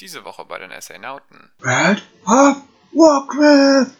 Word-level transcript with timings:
Diese 0.00 0.24
Woche 0.24 0.46
bei 0.46 0.58
den 0.58 0.72
Assainauten. 0.72 1.50
World 1.60 2.02
of 2.24 2.56
Warcraft! 2.92 3.99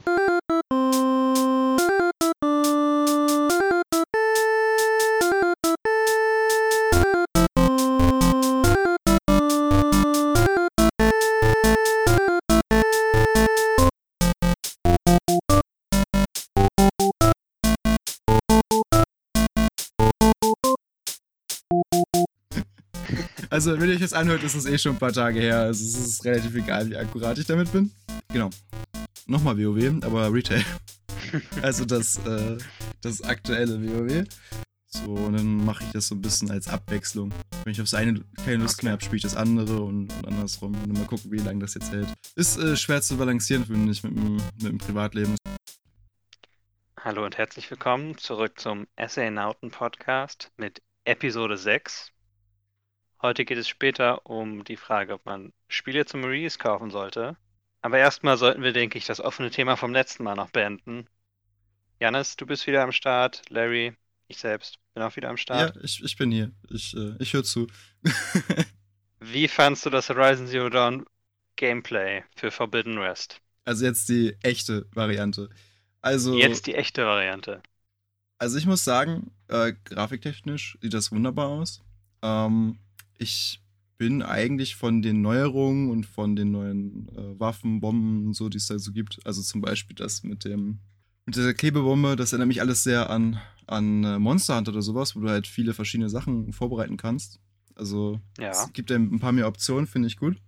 Also, 23.53 23.81
wenn 23.81 23.89
ihr 23.89 23.97
euch 23.97 24.01
das 24.01 24.13
anhört, 24.13 24.45
ist 24.45 24.55
es 24.55 24.65
eh 24.65 24.79
schon 24.79 24.93
ein 24.93 24.99
paar 24.99 25.13
Tage 25.13 25.41
her. 25.41 25.59
Also, 25.59 25.85
es 25.85 25.99
ist 25.99 26.25
relativ 26.25 26.55
egal, 26.55 26.89
wie 26.89 26.97
akkurat 26.97 27.37
ich 27.37 27.47
damit 27.47 27.73
bin. 27.73 27.91
Genau. 28.33 28.49
Nochmal 29.27 29.59
WoW, 29.59 30.05
aber 30.05 30.33
Retail. 30.33 30.65
also 31.63 31.85
das, 31.85 32.25
äh, 32.27 32.59
das 33.01 33.23
aktuelle 33.23 33.83
WoW. 33.83 34.25
So, 34.87 35.15
und 35.15 35.33
dann 35.37 35.65
mache 35.65 35.83
ich 35.83 35.91
das 35.91 36.07
so 36.07 36.15
ein 36.15 36.23
bisschen 36.23 36.49
als 36.53 36.69
Abwechslung. 36.69 37.35
Wenn 37.65 37.73
ich 37.73 37.81
aufs 37.81 37.95
eine 37.95 38.25
keine 38.45 38.59
Lust 38.59 38.85
mehr 38.85 38.93
habe, 38.93 39.03
spiele 39.03 39.17
ich 39.17 39.23
das 39.25 39.35
andere 39.35 39.81
und, 39.81 40.13
und 40.13 40.29
andersrum. 40.29 40.81
Und 40.85 40.93
mal 40.93 41.07
gucken, 41.07 41.33
wie 41.33 41.39
lange 41.39 41.59
das 41.59 41.75
jetzt 41.75 41.91
hält. 41.91 42.07
Ist 42.37 42.57
äh, 42.57 42.77
schwer 42.77 43.03
zu 43.03 43.17
balancieren, 43.17 43.67
finde 43.67 43.91
ich, 43.91 44.05
mit 44.05 44.17
dem, 44.17 44.37
mit 44.37 44.63
dem 44.63 44.79
Privatleben. 44.79 45.35
Hallo 47.01 47.25
und 47.25 47.37
herzlich 47.37 47.69
willkommen 47.69 48.17
zurück 48.17 48.61
zum 48.61 48.87
Assainauten 48.95 49.73
Podcast 49.73 50.53
mit 50.57 50.81
Episode 51.05 51.57
6. 51.57 52.13
Heute 53.23 53.45
geht 53.45 53.59
es 53.59 53.69
später 53.69 54.25
um 54.27 54.65
die 54.65 54.77
Frage, 54.77 55.13
ob 55.15 55.27
man 55.27 55.53
Spiele 55.69 56.07
zum 56.07 56.25
Release 56.25 56.59
kaufen 56.59 56.91
sollte. 56.91 57.37
Aber 57.83 57.99
erstmal 57.99 58.39
sollten 58.39 58.63
wir, 58.63 58.73
denke 58.73 58.99
ich, 58.99 59.07
das 59.07 59.21
offene 59.21 59.51
Thema 59.51 59.77
vom 59.77 59.93
letzten 59.93 60.25
Mal 60.25 60.37
noch 60.37 60.51
beenden. 60.51 61.07
Janis, 61.99 62.37
du 62.37 62.47
bist 62.47 62.67
wieder 62.67 62.83
am 62.83 62.93
Start. 62.93 63.43
Larry, 63.51 63.95
ich 64.29 64.39
selbst 64.39 64.79
bin 64.95 65.03
auch 65.03 65.15
wieder 65.17 65.29
am 65.29 65.37
Start. 65.37 65.77
Ja, 65.77 65.83
ich, 65.83 66.03
ich 66.03 66.17
bin 66.17 66.31
hier. 66.31 66.51
Ich, 66.71 66.97
äh, 66.97 67.15
ich 67.19 67.33
höre 67.35 67.45
zu. 67.45 67.67
Wie 69.21 69.49
fandst 69.49 69.85
du 69.85 69.91
das 69.91 70.09
Horizon 70.09 70.47
Zero 70.47 70.71
Dawn 70.71 71.05
Gameplay 71.57 72.25
für 72.37 72.51
Forbidden 72.51 73.01
West? 73.01 73.43
Also 73.65 73.85
jetzt 73.85 74.09
die 74.09 74.35
echte 74.43 74.87
Variante. 74.93 75.51
Also, 76.01 76.39
Jetzt 76.39 76.67
die 76.67 76.75
echte 76.75 77.05
Variante. 77.05 77.63
also 78.39 78.57
ich 78.57 78.65
muss 78.65 78.83
sagen, 78.85 79.33
äh, 79.49 79.75
grafiktechnisch 79.85 80.79
sieht 80.81 80.95
das 80.95 81.13
wunderbar 81.13 81.49
aus. 81.49 81.83
Ähm, 82.23 82.79
ich 83.21 83.63
bin 83.99 84.23
eigentlich 84.23 84.77
von 84.77 85.03
den 85.03 85.21
Neuerungen 85.21 85.91
und 85.91 86.07
von 86.07 86.35
den 86.35 86.51
neuen 86.53 87.09
äh, 87.11 87.39
Waffen, 87.39 87.81
Bomben 87.81 88.27
und 88.29 88.35
so, 88.35 88.49
die 88.49 88.57
es 88.57 88.67
da 88.67 88.79
so 88.79 88.93
gibt. 88.93 89.21
Also 89.27 89.43
zum 89.43 89.61
Beispiel 89.61 89.95
das 89.95 90.23
mit 90.23 90.45
dem 90.45 90.79
mit 91.27 91.37
dieser 91.37 91.53
Klebebombe, 91.53 92.17
das 92.17 92.33
erinnert 92.33 92.49
mich 92.49 92.63
alles 92.63 92.83
sehr 92.83 93.11
an, 93.11 93.39
an 93.67 94.03
äh, 94.03 94.19
Monster 94.19 94.57
Hunter 94.57 94.73
oder 94.73 94.83
sowas, 94.83 95.15
wo 95.15 95.21
du 95.21 95.29
halt 95.29 95.47
viele 95.47 95.75
verschiedene 95.75 96.09
Sachen 96.09 96.53
vorbereiten 96.55 96.97
kannst. 96.97 97.39
Also 97.75 98.21
Ja. 98.39 98.51
es 98.51 98.73
gibt 98.73 98.91
ja 98.91 98.97
ein 98.97 99.21
paar 99.21 99.33
mehr 99.33 99.47
Optionen, 99.47 99.87
finde 99.87 100.09
ich 100.09 100.17
gut. 100.17 100.41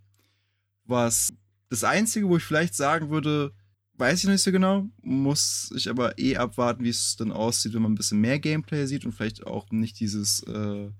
Was 0.84 1.32
das 1.68 1.84
Einzige, 1.84 2.28
wo 2.28 2.38
ich 2.38 2.42
vielleicht 2.42 2.74
sagen 2.74 3.10
würde, 3.10 3.52
weiß 3.98 4.18
ich 4.20 4.24
noch 4.24 4.32
nicht 4.32 4.42
so 4.42 4.50
genau, 4.50 4.88
muss 5.02 5.72
ich 5.76 5.90
aber 5.90 6.18
eh 6.18 6.36
abwarten, 6.38 6.84
wie 6.84 6.88
es 6.88 7.16
dann 7.16 7.30
aussieht, 7.32 7.74
wenn 7.74 7.82
man 7.82 7.92
ein 7.92 7.96
bisschen 7.96 8.20
mehr 8.20 8.38
Gameplay 8.38 8.86
sieht 8.86 9.04
und 9.04 9.12
vielleicht 9.12 9.46
auch 9.46 9.70
nicht 9.70 10.00
dieses 10.00 10.42
äh, 10.44 10.90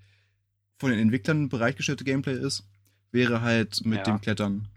von 0.83 0.91
den 0.91 1.01
Entwicklern 1.01 1.49
bereitgestellte 1.49 2.05
Gameplay 2.05 2.35
ist, 2.39 2.65
wäre 3.13 3.41
halt 3.41 3.85
mit 3.85 3.99
Ja. 3.99 4.03
dem 4.05 4.21
Klettern. 4.21 4.69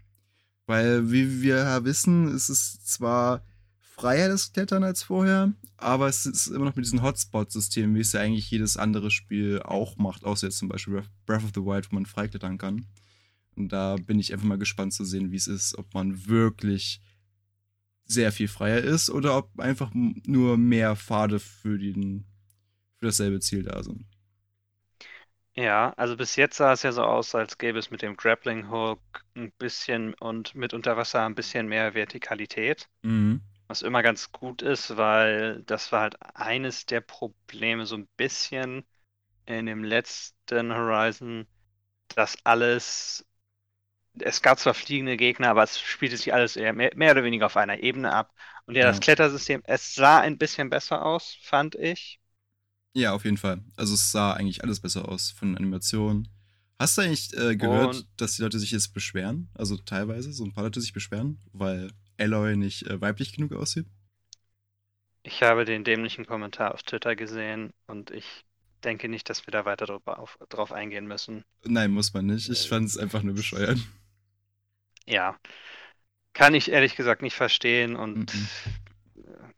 Weil, 0.66 1.10
wie 1.10 1.42
wir 1.42 1.56
ja 1.56 1.84
wissen, 1.84 2.28
ist 2.34 2.48
es 2.48 2.80
zwar 2.84 3.44
freier 3.80 4.28
das 4.28 4.52
Klettern 4.52 4.84
als 4.84 5.02
vorher, 5.02 5.52
aber 5.78 6.06
es 6.08 6.26
ist 6.26 6.46
immer 6.48 6.64
noch 6.66 6.76
mit 6.76 6.84
diesem 6.84 7.02
Hotspot-System, 7.02 7.94
wie 7.94 8.00
es 8.00 8.12
ja 8.12 8.20
eigentlich 8.20 8.50
jedes 8.50 8.76
andere 8.76 9.10
Spiel 9.10 9.60
auch 9.62 9.96
macht, 9.96 10.24
außer 10.24 10.46
jetzt 10.48 10.58
zum 10.58 10.68
Beispiel 10.68 11.02
Breath- 11.26 11.44
of 11.44 11.50
the 11.54 11.62
Wild, 11.62 11.90
wo 11.90 11.94
man 11.96 12.06
freiklettern 12.06 12.56
kann. 12.58 12.86
Und 13.56 13.70
da 13.72 13.96
bin 13.96 14.18
ich 14.18 14.32
einfach 14.32 14.46
mal 14.46 14.58
gespannt 14.58 14.92
zu 14.92 15.04
sehen, 15.04 15.32
wie 15.32 15.36
es 15.36 15.46
ist, 15.46 15.76
ob 15.78 15.92
man 15.94 16.26
wirklich 16.26 17.00
sehr 18.04 18.30
viel 18.32 18.48
freier 18.48 18.82
ist 18.82 19.10
oder 19.10 19.36
ob 19.38 19.58
einfach 19.58 19.90
nur 19.94 20.56
mehr 20.58 20.94
Pfade 20.94 21.38
für, 21.40 21.78
den, 21.78 22.26
für 22.98 23.06
dasselbe 23.06 23.40
Ziel 23.40 23.62
da 23.64 23.82
sind. 23.82 24.04
Ja, 25.58 25.92
also 25.96 26.16
bis 26.16 26.36
jetzt 26.36 26.56
sah 26.58 26.72
es 26.72 26.82
ja 26.82 26.92
so 26.92 27.02
aus, 27.02 27.34
als 27.34 27.56
gäbe 27.58 27.78
es 27.78 27.90
mit 27.90 28.02
dem 28.02 28.16
Grappling 28.16 28.70
Hook 28.70 29.00
ein 29.34 29.52
bisschen 29.52 30.12
und 30.14 30.54
mit 30.54 30.74
Unterwasser 30.74 31.24
ein 31.24 31.34
bisschen 31.34 31.66
mehr 31.68 31.94
Vertikalität. 31.94 32.88
Mhm. 33.04 33.40
Was 33.68 33.82
immer 33.82 34.02
ganz 34.02 34.32
gut 34.32 34.62
ist, 34.62 34.96
weil 34.96 35.62
das 35.64 35.92
war 35.92 36.02
halt 36.02 36.16
eines 36.36 36.86
der 36.86 37.00
Probleme 37.02 37.86
so 37.86 37.96
ein 37.96 38.08
bisschen 38.16 38.86
in 39.46 39.66
dem 39.66 39.84
letzten 39.84 40.74
Horizon, 40.74 41.48
dass 42.16 42.38
alles, 42.44 43.26
es 44.20 44.42
gab 44.42 44.58
zwar 44.60 44.74
fliegende 44.74 45.16
Gegner, 45.16 45.50
aber 45.50 45.62
es 45.64 45.80
spielte 45.80 46.16
sich 46.18 46.34
alles 46.34 46.56
eher 46.56 46.72
mehr, 46.74 46.92
mehr 46.96 47.12
oder 47.12 47.24
weniger 47.24 47.46
auf 47.46 47.56
einer 47.56 47.78
Ebene 47.80 48.12
ab. 48.12 48.34
Und 48.66 48.76
ja, 48.76 48.86
das 48.86 48.98
Ja. 48.98 49.00
Klettersystem, 49.00 49.62
es 49.66 49.94
sah 49.94 50.20
ein 50.20 50.38
bisschen 50.38 50.70
besser 50.70 51.04
aus, 51.06 51.38
fand 51.42 51.74
ich. 51.76 52.20
Ja, 52.96 53.12
auf 53.12 53.24
jeden 53.24 53.36
Fall. 53.36 53.62
Also 53.76 53.92
es 53.94 54.10
sah 54.10 54.32
eigentlich 54.32 54.64
alles 54.64 54.80
besser 54.80 55.06
aus 55.08 55.30
von 55.30 55.54
Animationen. 55.56 56.28
Hast 56.78 56.96
du 56.96 57.02
eigentlich 57.02 57.36
äh, 57.36 57.54
gehört, 57.56 57.94
Und- 57.94 58.08
dass 58.16 58.36
die 58.36 58.42
Leute 58.42 58.58
sich 58.58 58.70
jetzt 58.70 58.94
beschweren? 58.94 59.48
Also 59.54 59.76
teilweise, 59.76 60.32
so 60.32 60.44
ein 60.44 60.52
paar 60.54 60.64
Leute 60.64 60.80
sich 60.80 60.92
beschweren, 60.94 61.38
weil 61.52 61.90
Aloy 62.18 62.56
nicht 62.56 62.86
äh, 62.86 63.00
weiblich 63.00 63.32
genug 63.34 63.52
aussieht? 63.52 63.86
Ich 65.24 65.42
habe 65.42 65.66
den 65.66 65.84
dämlichen 65.84 66.24
Kommentar 66.24 66.72
auf 66.72 66.82
Twitter 66.82 67.16
gesehen 67.16 67.74
und 67.86 68.10
ich 68.10 68.46
denke 68.82 69.10
nicht, 69.10 69.28
dass 69.28 69.46
wir 69.46 69.52
da 69.52 69.66
weiter 69.66 69.84
drauf, 69.84 70.06
auf, 70.06 70.38
drauf 70.48 70.72
eingehen 70.72 71.06
müssen. 71.06 71.44
Nein, 71.66 71.90
muss 71.90 72.14
man 72.14 72.24
nicht. 72.26 72.48
Ich 72.48 72.66
Äh, 72.66 72.68
fand 72.68 72.88
es 72.88 72.96
einfach 72.96 73.22
nur 73.22 73.34
bescheuert. 73.34 73.78
Ja, 75.06 75.38
kann 76.34 76.54
ich 76.54 76.70
ehrlich 76.70 76.96
gesagt 76.96 77.22
nicht 77.22 77.34
verstehen 77.34 77.96
und 77.96 78.32
Mhm. 78.32 78.48
äh, 79.16 79.52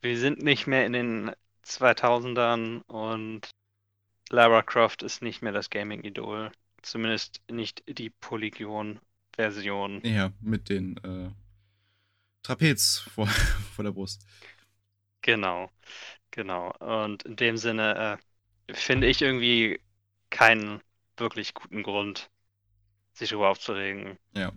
wir 0.00 0.18
sind 0.18 0.42
nicht 0.42 0.66
mehr 0.66 0.86
in 0.86 0.92
den 0.94 1.32
2000ern 1.66 2.82
und 2.82 3.50
Lara 4.30 4.62
Croft 4.62 5.02
ist 5.02 5.22
nicht 5.22 5.42
mehr 5.42 5.52
das 5.52 5.70
Gaming-Idol. 5.70 6.50
Zumindest 6.82 7.40
nicht 7.50 7.82
die 7.88 8.10
Polygon-Version. 8.10 10.00
Ja, 10.04 10.32
mit 10.40 10.68
den 10.68 10.96
äh, 10.98 11.30
Trapez 12.42 12.98
vor, 13.12 13.26
vor 13.74 13.84
der 13.84 13.92
Brust. 13.92 14.26
Genau, 15.22 15.70
genau. 16.30 16.72
Und 16.78 17.24
in 17.24 17.36
dem 17.36 17.56
Sinne 17.56 18.20
äh, 18.68 18.74
finde 18.74 19.08
ich 19.08 19.22
irgendwie 19.22 19.80
keinen 20.30 20.80
wirklich 21.16 21.54
guten 21.54 21.82
Grund, 21.82 22.30
sich 23.12 23.30
darüber 23.30 23.50
aufzuregen. 23.50 24.18
Ja. 24.34 24.52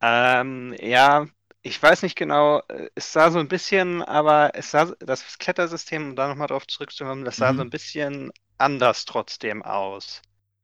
Ähm, 0.00 0.76
ja, 0.80 1.26
ich 1.62 1.80
weiß 1.82 2.02
nicht 2.02 2.16
genau, 2.16 2.60
äh, 2.68 2.90
es 2.94 3.12
sah 3.12 3.30
so 3.30 3.38
ein 3.38 3.48
bisschen, 3.48 4.02
aber 4.02 4.52
es 4.54 4.70
sah, 4.70 4.86
das 5.00 5.38
Klettersystem, 5.38 6.10
um 6.10 6.16
da 6.16 6.28
nochmal 6.28 6.48
drauf 6.48 6.66
zurückzukommen, 6.66 7.24
das 7.24 7.38
sah 7.38 7.54
Mhm. 7.54 7.54
so 7.54 7.62
ein 7.62 7.70
bisschen 7.70 8.32
anders 8.58 9.04
trotzdem 9.04 9.62
aus. 9.62 10.22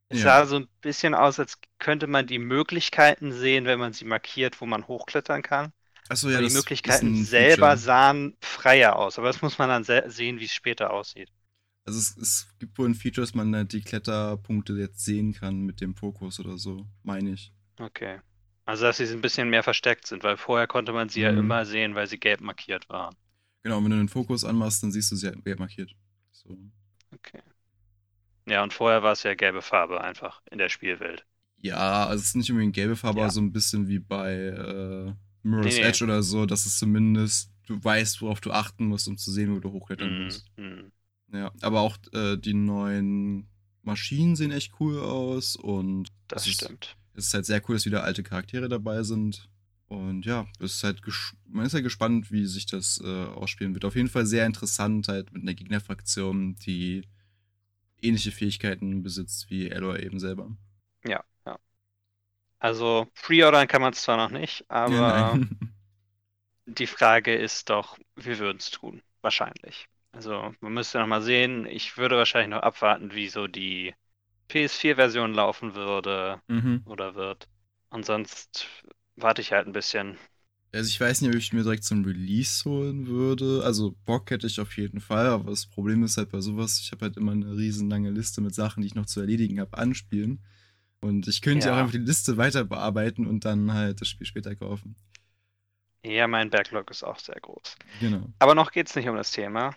Es 0.08 0.22
Ja. 0.22 0.22
sah 0.22 0.47
so 0.47 0.56
ein 0.56 0.69
bisschen 0.81 1.14
aus, 1.14 1.38
als 1.38 1.58
könnte 1.78 2.06
man 2.06 2.26
die 2.26 2.38
Möglichkeiten 2.38 3.32
sehen, 3.32 3.64
wenn 3.66 3.78
man 3.78 3.92
sie 3.92 4.04
markiert, 4.06 4.60
wo 4.60 4.66
man 4.66 4.87
hochklettern 4.88 5.42
kann. 5.42 5.72
Achso, 6.10 6.28
ja, 6.31 6.38
Aber 6.38 6.42
die 6.42 6.50
Möglichkeiten 6.50 7.14
selber 7.14 7.76
Feature. 7.76 7.78
sahen 7.78 8.37
freier 8.42 8.97
aus, 8.97 9.19
aber 9.19 9.28
das 9.28 9.42
muss 9.42 9.58
man 9.58 9.69
dann 9.70 9.84
se 9.84 10.04
sehen, 10.08 10.41
wie 10.41 10.47
es 10.47 10.54
später 10.54 10.92
aussieht. 10.92 11.31
Also 11.84 11.98
es, 11.98 12.16
es 12.19 12.47
gibt 12.60 12.78
wohl 12.78 12.88
ein 12.88 12.94
Feature, 12.94 13.26
dass 13.26 13.34
man 13.34 13.66
die 13.66 13.81
Kletterpunkte 13.81 14.75
jetzt 14.75 15.04
sehen 15.04 15.32
kann 15.32 15.62
mit 15.62 15.81
dem 15.81 15.97
Fokus 15.97 16.38
oder 16.38 16.56
so, 16.56 16.87
meine 17.03 17.32
ich. 17.32 17.53
Okay. 17.81 18.19
Also, 18.68 18.84
dass 18.84 18.98
sie 18.98 19.06
ein 19.08 19.20
bisschen 19.20 19.50
mehr 19.50 19.64
versteckt 19.64 20.06
sind, 20.06 20.22
weil 20.22 20.37
vorher 20.37 20.69
konnte 20.69 20.93
man 20.93 21.08
sie 21.08 21.22
ja 21.22 21.31
Mhm. 21.31 21.38
immer 21.40 21.64
sehen, 21.66 21.96
weil 21.96 22.06
sie 22.06 22.20
gelb 22.20 22.40
markiert 22.40 22.88
waren. 22.88 23.16
Genau, 23.62 23.82
wenn 23.82 23.90
du 23.90 23.96
den 23.96 24.08
Fokus 24.08 24.44
anmachst, 24.44 24.82
dann 24.82 24.90
siehst 24.93 25.10
du 25.12 25.16
sie 25.16 25.26
halt 25.28 25.44
gelb 25.44 25.58
markiert. 25.60 25.94
So. 26.32 26.56
Okay. 27.14 27.43
Ja, 28.46 28.64
und 28.64 28.72
vorher 28.75 29.04
war 29.04 29.12
es 29.12 29.22
ja 29.22 29.34
gelbe 29.37 29.62
Farbe 29.62 30.00
einfach 30.00 30.43
in 30.50 30.58
der 30.58 30.69
Spielwelt. 30.70 31.25
Ja, 31.60 32.06
also 32.06 32.20
es 32.22 32.28
ist 32.28 32.37
nicht 32.37 32.50
unbedingt 32.50 32.75
gelbe 32.75 32.96
Farbe, 32.96 33.20
Ja. 33.20 33.25
aber 33.25 33.31
so 33.31 33.40
ein 33.40 33.52
bisschen 33.52 33.88
wie 33.88 33.98
bei 33.98 34.32
äh, 34.34 35.12
Mirror's 35.43 35.75
Nee, 35.75 35.81
nee. 35.82 35.88
Edge 35.88 36.04
oder 36.04 36.22
so, 36.22 36.46
dass 36.46 36.66
es 36.66 36.78
zumindest, 36.78 37.50
du 37.66 37.82
weißt, 37.82 38.22
worauf 38.22 38.40
du 38.40 38.52
achten 38.52 38.87
musst, 38.87 39.08
um 39.08 39.16
zu 39.19 39.32
sehen, 39.32 39.54
wo 39.54 39.58
du 39.58 39.72
hochklettern 39.72 40.10
Mhm. 40.10 40.25
musst. 40.25 40.46
mhm. 40.56 40.93
Ja, 41.32 41.52
aber 41.62 41.81
auch 41.81 41.98
äh, 42.12 42.37
die 42.38 42.54
neuen 42.54 43.48
Maschinen 43.82 44.37
sehen 44.37 44.52
echt 44.52 44.72
cool 44.81 45.00
aus 45.00 45.56
und 45.56 46.08
Das 46.28 46.46
ist, 46.46 46.62
stimmt. 46.62 46.96
Es 47.19 47.26
ist 47.29 47.35
halt 47.35 47.47
sehr 47.47 47.62
cool, 47.69 47.76
dass 47.76 47.87
wieder 47.87 48.05
alte 48.05 48.23
Charaktere 48.23 48.69
dabei 48.69 49.03
sind. 49.03 49.49
Und 49.88 50.26
ja, 50.26 50.47
ist 50.61 50.85
halt 50.85 51.00
man 51.49 51.67
ist 51.67 51.73
ja 51.75 51.81
gespannt, 51.81 52.31
wie 52.31 52.47
sich 52.47 52.67
das 52.67 53.00
äh, 53.03 53.25
ausspielen 53.26 53.75
wird. 53.75 53.85
Auf 53.87 53.97
jeden 53.97 54.09
Fall 54.09 54.26
sehr 54.26 54.47
interessant, 54.47 55.09
halt 55.09 55.32
mit 55.32 55.43
einer 55.43 55.55
Gegnerfraktion, 55.55 56.56
die 56.56 57.03
ähnliche 58.03 58.32
Fähigkeiten 58.32 59.03
besitzt 59.03 59.50
wie 59.50 59.73
Aloy 59.73 60.03
eben 60.05 60.20
selber. 60.20 60.50
Ja, 61.05 61.25
ja. 61.47 61.59
Also, 62.61 63.09
pre-ordern 63.15 63.67
kann 63.69 63.82
man 63.82 63.93
es 63.93 64.03
zwar 64.03 64.17
noch 64.17 64.31
nicht, 64.31 64.65
aber 64.70 64.94
Ja, 64.94 65.38
die 66.67 66.87
Frage 66.87 67.35
ist 67.35 67.69
doch, 67.70 67.99
wir 68.15 68.38
würden 68.38 68.59
es 68.59 68.70
tun. 68.70 69.03
Wahrscheinlich. 69.23 69.88
Also, 70.12 70.55
man 70.61 70.73
müsste 70.75 70.99
noch 70.99 71.06
mal 71.06 71.23
sehen. 71.23 71.67
Ich 71.67 71.97
würde 71.97 72.17
wahrscheinlich 72.17 72.50
noch 72.50 72.62
abwarten, 72.62 73.12
wie 73.12 73.29
so 73.29 73.47
die 73.49 73.94
PS4-Version 74.50 75.34
laufen 75.34 75.74
würde 75.74 76.40
mhm. 76.48 76.82
oder 76.86 77.14
wird. 77.14 77.48
Und 77.90 78.04
sonst 78.04 78.66
warte 79.16 79.42
ich 79.42 79.52
halt 79.52 79.66
ein 79.66 79.72
bisschen. 79.72 80.16
Also 80.72 80.88
ich 80.88 81.00
weiß 81.00 81.22
nicht, 81.22 81.30
ob 81.30 81.38
ich 81.38 81.52
mir 81.52 81.62
direkt 81.62 81.90
ein 81.90 82.04
Release 82.04 82.64
holen 82.68 83.06
würde. 83.06 83.62
Also 83.64 83.96
Bock 84.04 84.30
hätte 84.30 84.46
ich 84.46 84.60
auf 84.60 84.76
jeden 84.76 85.00
Fall, 85.00 85.26
aber 85.26 85.50
das 85.50 85.66
Problem 85.66 86.02
ist 86.02 86.18
halt 86.18 86.30
bei 86.30 86.40
sowas, 86.40 86.80
ich 86.80 86.92
habe 86.92 87.06
halt 87.06 87.16
immer 87.16 87.32
eine 87.32 87.56
riesen 87.56 87.88
lange 87.88 88.10
Liste 88.10 88.40
mit 88.40 88.54
Sachen, 88.54 88.82
die 88.82 88.88
ich 88.88 88.94
noch 88.94 89.06
zu 89.06 89.20
erledigen 89.20 89.60
habe, 89.60 89.76
anspielen. 89.78 90.44
Und 91.00 91.28
ich 91.28 91.40
könnte 91.42 91.68
ja 91.68 91.74
auch 91.74 91.78
einfach 91.78 91.92
die 91.92 91.98
Liste 91.98 92.36
weiter 92.36 92.64
bearbeiten 92.64 93.26
und 93.26 93.44
dann 93.44 93.72
halt 93.72 94.00
das 94.00 94.08
Spiel 94.08 94.26
später 94.26 94.54
kaufen. 94.56 94.96
Ja, 96.04 96.26
mein 96.26 96.50
Backlog 96.50 96.90
ist 96.90 97.02
auch 97.02 97.18
sehr 97.18 97.38
groß. 97.40 97.76
Genau. 98.00 98.26
Aber 98.38 98.54
noch 98.54 98.72
geht 98.72 98.88
es 98.88 98.96
nicht 98.96 99.08
um 99.08 99.16
das 99.16 99.30
Thema. 99.30 99.74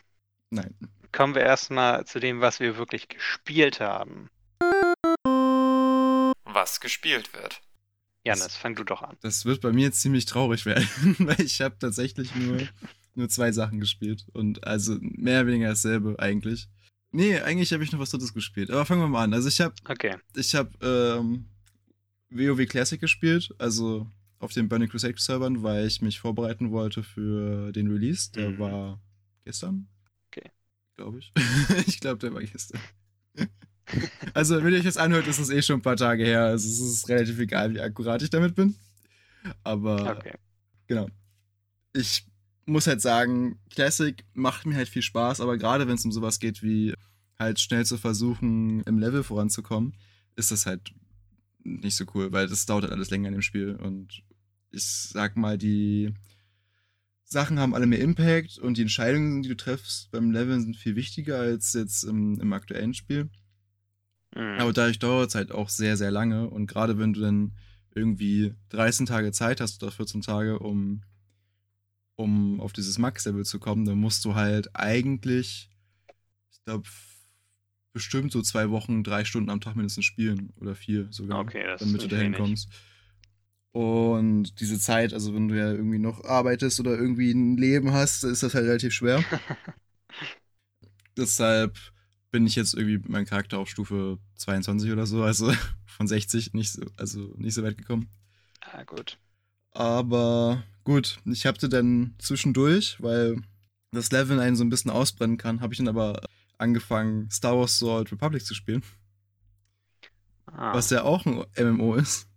Nein. 0.49 0.75
Kommen 1.11 1.35
wir 1.35 1.41
erstmal 1.41 2.05
zu 2.05 2.19
dem, 2.19 2.41
was 2.41 2.59
wir 2.59 2.77
wirklich 2.77 3.07
gespielt 3.07 3.79
haben. 3.79 4.29
Was 6.53 6.79
gespielt 6.79 7.33
wird. 7.33 7.61
Janis, 8.23 8.55
fang 8.55 8.75
du 8.75 8.83
doch 8.83 9.01
an. 9.01 9.17
Das 9.21 9.45
wird 9.45 9.61
bei 9.61 9.71
mir 9.71 9.85
jetzt 9.85 10.01
ziemlich 10.01 10.25
traurig 10.25 10.65
werden, 10.65 10.87
weil 11.19 11.41
ich 11.41 11.59
habe 11.61 11.77
tatsächlich 11.79 12.33
nur, 12.35 12.59
nur 13.15 13.29
zwei 13.29 13.51
Sachen 13.51 13.79
gespielt. 13.79 14.25
Und 14.33 14.65
also 14.65 14.97
mehr 15.01 15.41
oder 15.41 15.47
weniger 15.47 15.69
dasselbe 15.69 16.17
eigentlich. 16.19 16.67
Nee, 17.11 17.39
eigentlich 17.39 17.73
habe 17.73 17.83
ich 17.83 17.91
noch 17.91 17.99
was 17.99 18.11
Drittes 18.11 18.33
gespielt. 18.33 18.69
Aber 18.69 18.85
fangen 18.85 19.01
wir 19.01 19.07
mal 19.07 19.23
an. 19.23 19.33
Also 19.33 19.47
ich 19.47 19.59
habe 19.59 19.73
Okay. 19.89 20.15
ich 20.35 20.53
habe 20.55 20.69
ähm, 20.81 21.45
WoW 22.29 22.65
Classic 22.67 23.01
gespielt, 23.01 23.53
also 23.57 24.07
auf 24.39 24.53
den 24.53 24.69
Burning 24.69 24.87
Crusade 24.89 25.15
Servern, 25.17 25.61
weil 25.63 25.85
ich 25.87 26.01
mich 26.01 26.19
vorbereiten 26.19 26.71
wollte 26.71 27.03
für 27.03 27.71
den 27.73 27.91
Release. 27.91 28.31
Der 28.31 28.51
Mhm. 28.51 28.59
war 28.59 29.01
gestern. 29.45 29.87
Okay. 30.27 30.49
Glaube 30.95 31.19
ich. 31.19 31.33
ich 31.87 31.99
glaube, 31.99 32.19
der 32.19 32.33
war 32.33 32.41
gestern. 32.41 32.79
also, 34.33 34.63
wenn 34.63 34.73
ihr 34.73 34.79
euch 34.79 34.85
das 34.85 34.97
anhört, 34.97 35.27
ist 35.27 35.39
es 35.39 35.49
eh 35.49 35.61
schon 35.61 35.79
ein 35.79 35.81
paar 35.81 35.97
Tage 35.97 36.23
her. 36.23 36.45
Also, 36.45 36.67
es 36.69 36.79
ist 36.79 37.09
relativ 37.09 37.39
egal, 37.39 37.73
wie 37.73 37.79
akkurat 37.81 38.21
ich 38.21 38.29
damit 38.29 38.55
bin. 38.55 38.75
Aber 39.63 40.17
Okay. 40.17 40.33
genau. 40.87 41.07
Ich 41.93 42.25
muss 42.65 42.87
halt 42.87 43.01
sagen, 43.01 43.59
Classic 43.69 44.23
macht 44.33 44.65
mir 44.65 44.75
halt 44.75 44.87
viel 44.89 45.01
Spaß, 45.01 45.41
aber 45.41 45.57
gerade 45.57 45.87
wenn 45.87 45.95
es 45.95 46.05
um 46.05 46.11
sowas 46.11 46.39
geht 46.39 46.63
wie 46.63 46.93
halt 47.39 47.59
schnell 47.59 47.85
zu 47.85 47.97
versuchen, 47.97 48.81
im 48.83 48.99
Level 48.99 49.23
voranzukommen, 49.23 49.95
ist 50.35 50.51
das 50.51 50.65
halt 50.65 50.93
nicht 51.63 51.95
so 51.95 52.05
cool, 52.13 52.31
weil 52.31 52.47
das 52.47 52.65
dauert 52.65 52.83
halt 52.83 52.93
alles 52.93 53.09
länger 53.09 53.27
in 53.29 53.33
dem 53.33 53.41
Spiel 53.41 53.75
und 53.75 54.21
ich 54.71 54.83
sag 54.83 55.35
mal, 55.35 55.57
die 55.57 56.13
Sachen 57.25 57.59
haben 57.59 57.73
alle 57.73 57.87
mehr 57.87 57.99
Impact 57.99 58.57
und 58.57 58.77
die 58.77 58.81
Entscheidungen, 58.83 59.41
die 59.41 59.49
du 59.49 59.57
triffst 59.57 60.11
beim 60.11 60.31
Leveln, 60.31 60.61
sind 60.61 60.77
viel 60.77 60.95
wichtiger 60.95 61.39
als 61.39 61.73
jetzt 61.73 62.03
im, 62.03 62.39
im 62.39 62.53
aktuellen 62.53 62.93
Spiel. 62.93 63.29
Mhm. 64.35 64.59
Aber 64.59 64.73
dadurch 64.73 64.99
dauert 64.99 65.29
es 65.29 65.35
halt 65.35 65.51
auch 65.51 65.69
sehr, 65.69 65.97
sehr 65.97 66.11
lange. 66.11 66.49
Und 66.49 66.67
gerade 66.67 66.97
wenn 66.97 67.13
du 67.13 67.21
dann 67.21 67.53
irgendwie 67.93 68.53
13 68.69 69.05
Tage 69.05 69.31
Zeit 69.31 69.61
hast 69.61 69.81
oder 69.83 69.91
14 69.91 70.21
Tage, 70.21 70.59
um, 70.59 71.01
um 72.15 72.61
auf 72.61 72.73
dieses 72.73 72.97
Max-Level 72.97 73.45
zu 73.45 73.59
kommen, 73.59 73.85
dann 73.85 73.97
musst 73.97 74.23
du 74.25 74.35
halt 74.35 74.75
eigentlich, 74.75 75.69
ich 76.51 76.63
glaube, 76.63 76.87
bestimmt 77.93 78.31
so 78.31 78.41
zwei 78.41 78.69
Wochen, 78.69 79.03
drei 79.03 79.25
Stunden 79.25 79.49
am 79.49 79.59
Tag 79.59 79.75
mindestens 79.75 80.05
spielen. 80.05 80.53
Oder 80.59 80.75
vier 80.75 81.07
sogar. 81.11 81.39
Okay, 81.39 81.63
das 81.65 81.81
damit 81.81 81.95
du 81.95 82.03
nicht 82.05 82.11
dahin 82.11 82.27
wenig. 82.27 82.37
kommst. 82.39 82.69
Und 83.73 84.59
diese 84.59 84.79
Zeit, 84.79 85.13
also 85.13 85.33
wenn 85.33 85.47
du 85.47 85.57
ja 85.57 85.71
irgendwie 85.71 85.99
noch 85.99 86.23
arbeitest 86.25 86.79
oder 86.79 86.91
irgendwie 86.91 87.31
ein 87.31 87.55
Leben 87.57 87.93
hast, 87.93 88.23
ist 88.23 88.43
das 88.43 88.53
halt 88.53 88.65
relativ 88.65 88.93
schwer. 88.93 89.23
Deshalb 91.17 91.77
bin 92.31 92.47
ich 92.47 92.55
jetzt 92.55 92.73
irgendwie 92.73 92.97
mit 92.97 93.09
meinem 93.09 93.25
Charakter 93.25 93.59
auf 93.59 93.69
Stufe 93.69 94.17
22 94.35 94.91
oder 94.91 95.05
so, 95.05 95.23
also 95.23 95.53
von 95.85 96.07
60 96.07 96.53
nicht 96.53 96.71
so, 96.71 96.81
also 96.97 97.33
nicht 97.37 97.53
so 97.53 97.63
weit 97.63 97.77
gekommen. 97.77 98.09
ah, 98.61 98.83
gut. 98.83 99.17
Aber 99.73 100.63
gut, 100.83 101.19
ich 101.25 101.45
hatte 101.45 101.69
dann 101.69 102.15
zwischendurch, 102.19 103.01
weil 103.01 103.37
das 103.91 104.11
Leveln 104.11 104.39
einen 104.39 104.55
so 104.55 104.63
ein 104.63 104.69
bisschen 104.69 104.91
ausbrennen 104.91 105.37
kann, 105.37 105.61
habe 105.61 105.73
ich 105.73 105.77
dann 105.77 105.87
aber 105.87 106.21
angefangen, 106.57 107.29
Star 107.31 107.57
Wars 107.57 107.79
The 107.79 107.85
Old 107.85 108.11
Republic 108.11 108.45
zu 108.45 108.53
spielen, 108.53 108.83
Ah, 110.45 110.73
was 110.73 110.89
ja 110.89 111.03
auch 111.03 111.25
ein 111.25 111.45
MMO 111.57 111.95
ist. 111.95 112.27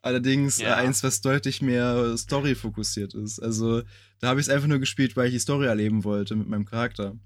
Allerdings 0.00 0.58
Ja. 0.58 0.76
eins, 0.76 1.04
was 1.04 1.20
deutlich 1.20 1.62
mehr 1.62 2.16
Story-fokussiert 2.18 3.14
ist. 3.14 3.38
Also 3.38 3.82
da 4.18 4.28
habe 4.28 4.40
ich 4.40 4.46
es 4.46 4.52
einfach 4.52 4.66
nur 4.66 4.80
gespielt, 4.80 5.16
weil 5.16 5.28
ich 5.28 5.34
die 5.34 5.38
Story 5.38 5.66
erleben 5.66 6.02
wollte 6.02 6.34
mit 6.34 6.48
meinem 6.48 6.64
Charakter. 6.64 7.16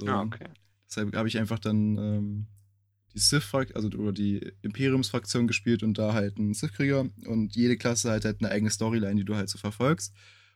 So. 0.00 0.08
ah, 0.08 0.22
okay. 0.22 0.48
Deshalb 0.94 1.16
habe 1.16 1.28
ich 1.28 1.38
einfach 1.38 1.58
dann 1.58 1.98
ähm, 1.98 2.46
die 3.14 3.18
Sith-Fraktion, 3.18 3.76
also 3.76 3.88
oder 3.98 4.12
die 4.12 4.52
Imperiums-Fraktion 4.62 5.46
gespielt 5.46 5.82
und 5.82 5.98
da 5.98 6.12
halt 6.12 6.38
einen 6.38 6.54
Sith-Krieger. 6.54 7.08
Und 7.26 7.56
jede 7.56 7.76
Klasse 7.76 8.12
hat 8.12 8.24
halt 8.24 8.40
eine 8.40 8.50
eigene 8.50 8.70
Storyline, 8.70 9.16
die 9.16 9.24
du 9.24 9.34
halt 9.34 9.48
so 9.48 9.58
verfolgst. 9.58 10.14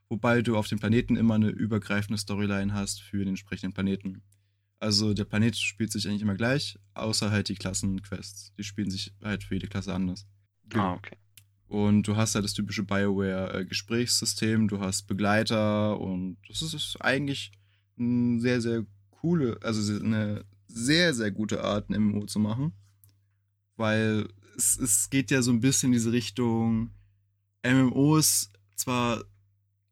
Wobei 0.09 0.43
du 0.43 0.57
auf 0.57 0.69
dem 0.69 0.79
Planeten 0.79 1.17
immer 1.17 1.35
eine 1.35 1.51
übergreifende 1.51 2.19
Storyline 2.19 2.73
hast 2.73 3.03
für 3.03 3.19
den 3.19 3.29
entsprechenden 3.29 3.75
Planeten. 3.75 4.23
Also 4.81 5.13
der 5.13 5.25
Planet 5.25 5.57
spielt 5.57 5.91
sich 5.93 6.07
eigentlich 6.07 6.23
immer 6.23 6.37
gleich, 6.37 6.79
außer 6.95 7.31
halt 7.31 7.49
die 7.49 7.57
Klassenquests. 7.57 8.55
Die 8.57 8.65
spielen 8.65 8.91
sich 8.91 9.13
halt 9.23 9.43
für 9.43 9.55
jede 9.55 9.67
Klasse 9.67 9.93
anders. 9.93 10.27
Ah, 10.73 10.95
okay. 10.95 11.17
Und 11.67 12.05
du 12.05 12.17
hast 12.17 12.35
halt 12.35 12.45
das 12.45 12.55
typische 12.55 12.85
BioWare-Gesprächssystem, 12.85 14.69
du 14.69 14.81
hast 14.81 15.03
Begleiter 15.03 16.01
und 16.01 16.39
das 16.49 16.63
ist, 16.63 16.97
eigentlich 17.01 17.53
eine 17.99 18.41
sehr, 18.41 18.61
sehr 18.61 18.87
coole, 19.21 19.59
also 19.63 19.93
eine 19.95 20.45
sehr, 20.67 21.15
sehr 21.15 21.31
gute 21.31 21.65
Art, 21.65 21.89
ein 21.89 22.03
MMO 22.03 22.27
zu 22.27 22.39
machen. 22.39 22.73
Weil 23.77 24.29
es, 24.57 24.79
es 24.79 25.11
geht 25.11 25.31
ja 25.31 25.43
so 25.43 25.51
ein 25.51 25.61
bisschen 25.61 25.89
in 25.89 25.93
diese 25.95 26.13
Richtung, 26.13 26.91
MMOs 27.65 28.51
zwar 28.77 29.25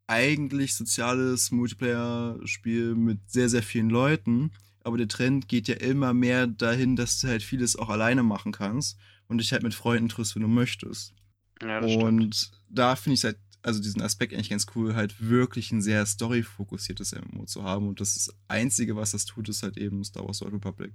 eigentlich 0.06 0.74
soziales 0.74 1.50
Multiplayer-Spiel 1.50 2.94
mit 2.94 3.18
sehr, 3.30 3.48
sehr 3.48 3.62
vielen 3.62 3.90
Leuten, 3.90 4.52
aber 4.80 4.98
der 4.98 5.08
Trend 5.08 5.48
geht 5.48 5.66
ja 5.66 5.74
immer 5.76 6.14
mehr 6.14 6.46
dahin, 6.46 6.94
dass 6.94 7.20
du 7.20 7.28
halt 7.28 7.42
vieles 7.42 7.76
auch 7.76 7.88
alleine 7.88 8.22
machen 8.22 8.52
kannst 8.52 8.98
und 9.26 9.38
dich 9.38 9.52
halt 9.52 9.64
mit 9.64 9.74
Freunden 9.74 10.08
triffst, 10.08 10.36
wenn 10.36 10.42
du 10.42 10.48
möchtest. 10.48 11.12
Ja, 11.60 11.80
das 11.80 11.90
stimmt. 11.90 12.04
Und 12.04 12.50
da 12.68 12.94
finde 12.94 13.14
ich 13.14 13.24
halt, 13.24 13.38
also 13.66 13.82
diesen 13.82 14.00
Aspekt 14.00 14.32
eigentlich 14.32 14.50
ganz 14.50 14.66
cool, 14.76 14.94
halt 14.94 15.20
wirklich 15.20 15.72
ein 15.72 15.82
sehr 15.82 16.06
story-fokussiertes 16.06 17.16
MMO 17.16 17.46
zu 17.46 17.64
haben. 17.64 17.88
Und 17.88 18.00
das, 18.00 18.32
Einzige, 18.46 18.94
was 18.94 19.10
das 19.10 19.24
tut, 19.24 19.48
ist 19.48 19.64
halt 19.64 19.76
eben 19.76 20.04
Star 20.04 20.24
Wars 20.24 20.38
The 20.38 20.44
Old 20.44 20.54
Republic. 20.54 20.94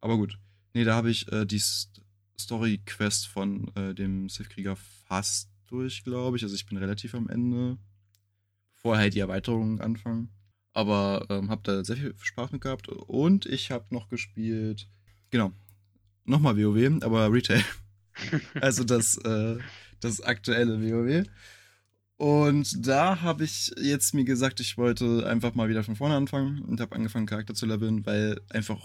Aber 0.00 0.16
gut. 0.16 0.38
Nee, 0.72 0.84
da 0.84 0.94
habe 0.94 1.10
ich 1.10 1.30
äh, 1.32 1.44
die 1.44 1.58
St 1.58 2.00
Story-Quest 2.40 3.26
von 3.26 3.70
äh, 3.76 3.94
dem 3.94 4.28
Sith-Krieger 4.28 4.76
fast 4.76 5.50
durch, 5.66 6.02
glaube 6.04 6.36
ich. 6.36 6.44
Also 6.44 6.54
ich 6.54 6.64
bin 6.66 6.78
relativ 6.78 7.14
am 7.14 7.28
Ende. 7.28 7.76
Bevor 8.74 8.96
halt 8.96 9.14
die 9.14 9.20
Erweiterungen 9.20 9.80
anfangen. 9.80 10.30
Aber 10.72 11.26
ähm, 11.28 11.50
habe 11.50 11.62
da 11.64 11.84
sehr 11.84 11.96
viel 11.96 12.14
Spaß 12.16 12.52
mit 12.52 12.62
gehabt. 12.62 12.88
Und 12.88 13.46
ich 13.46 13.70
habe 13.70 13.86
noch 13.90 14.08
gespielt, 14.08 14.88
genau, 15.30 15.52
nochmal 16.24 16.56
WoW, 16.56 17.02
aber 17.02 17.32
Retail. 17.32 17.64
Also 18.60 18.84
das, 18.84 19.16
äh, 19.18 19.58
das 20.00 20.20
aktuelle 20.20 20.80
WoW. 20.80 21.26
Und 22.22 22.86
da 22.86 23.20
habe 23.22 23.42
ich 23.42 23.72
jetzt 23.82 24.14
mir 24.14 24.22
gesagt, 24.22 24.60
ich 24.60 24.78
wollte 24.78 25.26
einfach 25.26 25.56
mal 25.56 25.68
wieder 25.68 25.82
von 25.82 25.96
vorne 25.96 26.14
anfangen 26.14 26.60
und 26.62 26.80
habe 26.80 26.94
angefangen, 26.94 27.26
Charakter 27.26 27.52
zu 27.52 27.66
leveln, 27.66 28.06
weil 28.06 28.40
einfach 28.48 28.78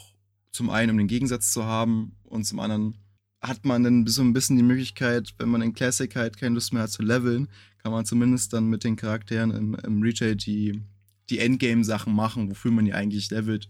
zum 0.51 0.71
einen, 0.71 0.89
um 0.89 0.97
den 0.97 1.05
Gegensatz 1.05 1.51
zu 1.51 1.63
haben 1.63 2.15
und 2.23 2.45
zum 2.45 2.59
anderen 2.59 2.97
hat 3.39 3.63
man 3.63 3.83
dann 3.83 4.07
so 4.07 4.23
ein 4.23 4.33
bisschen 4.33 4.57
die 4.57 4.63
Möglichkeit, 4.63 5.35
wenn 5.37 5.49
man 5.49 5.61
in 5.61 5.75
Classic 5.75 6.15
halt 6.15 6.37
keine 6.37 6.55
Lust 6.55 6.73
mehr 6.73 6.81
hat 6.81 6.89
zu 6.89 7.03
leveln, 7.03 7.47
kann 7.77 7.91
man 7.91 8.05
zumindest 8.05 8.53
dann 8.53 8.71
mit 8.71 8.83
den 8.83 8.95
Charakteren 8.95 9.51
im, 9.51 9.75
im 9.75 10.01
Retail 10.01 10.35
die, 10.35 10.81
die 11.29 11.37
Endgame-Sachen 11.37 12.15
machen, 12.15 12.49
wofür 12.49 12.71
man 12.71 12.87
ja 12.87 12.95
eigentlich 12.95 13.29
levelt. 13.29 13.69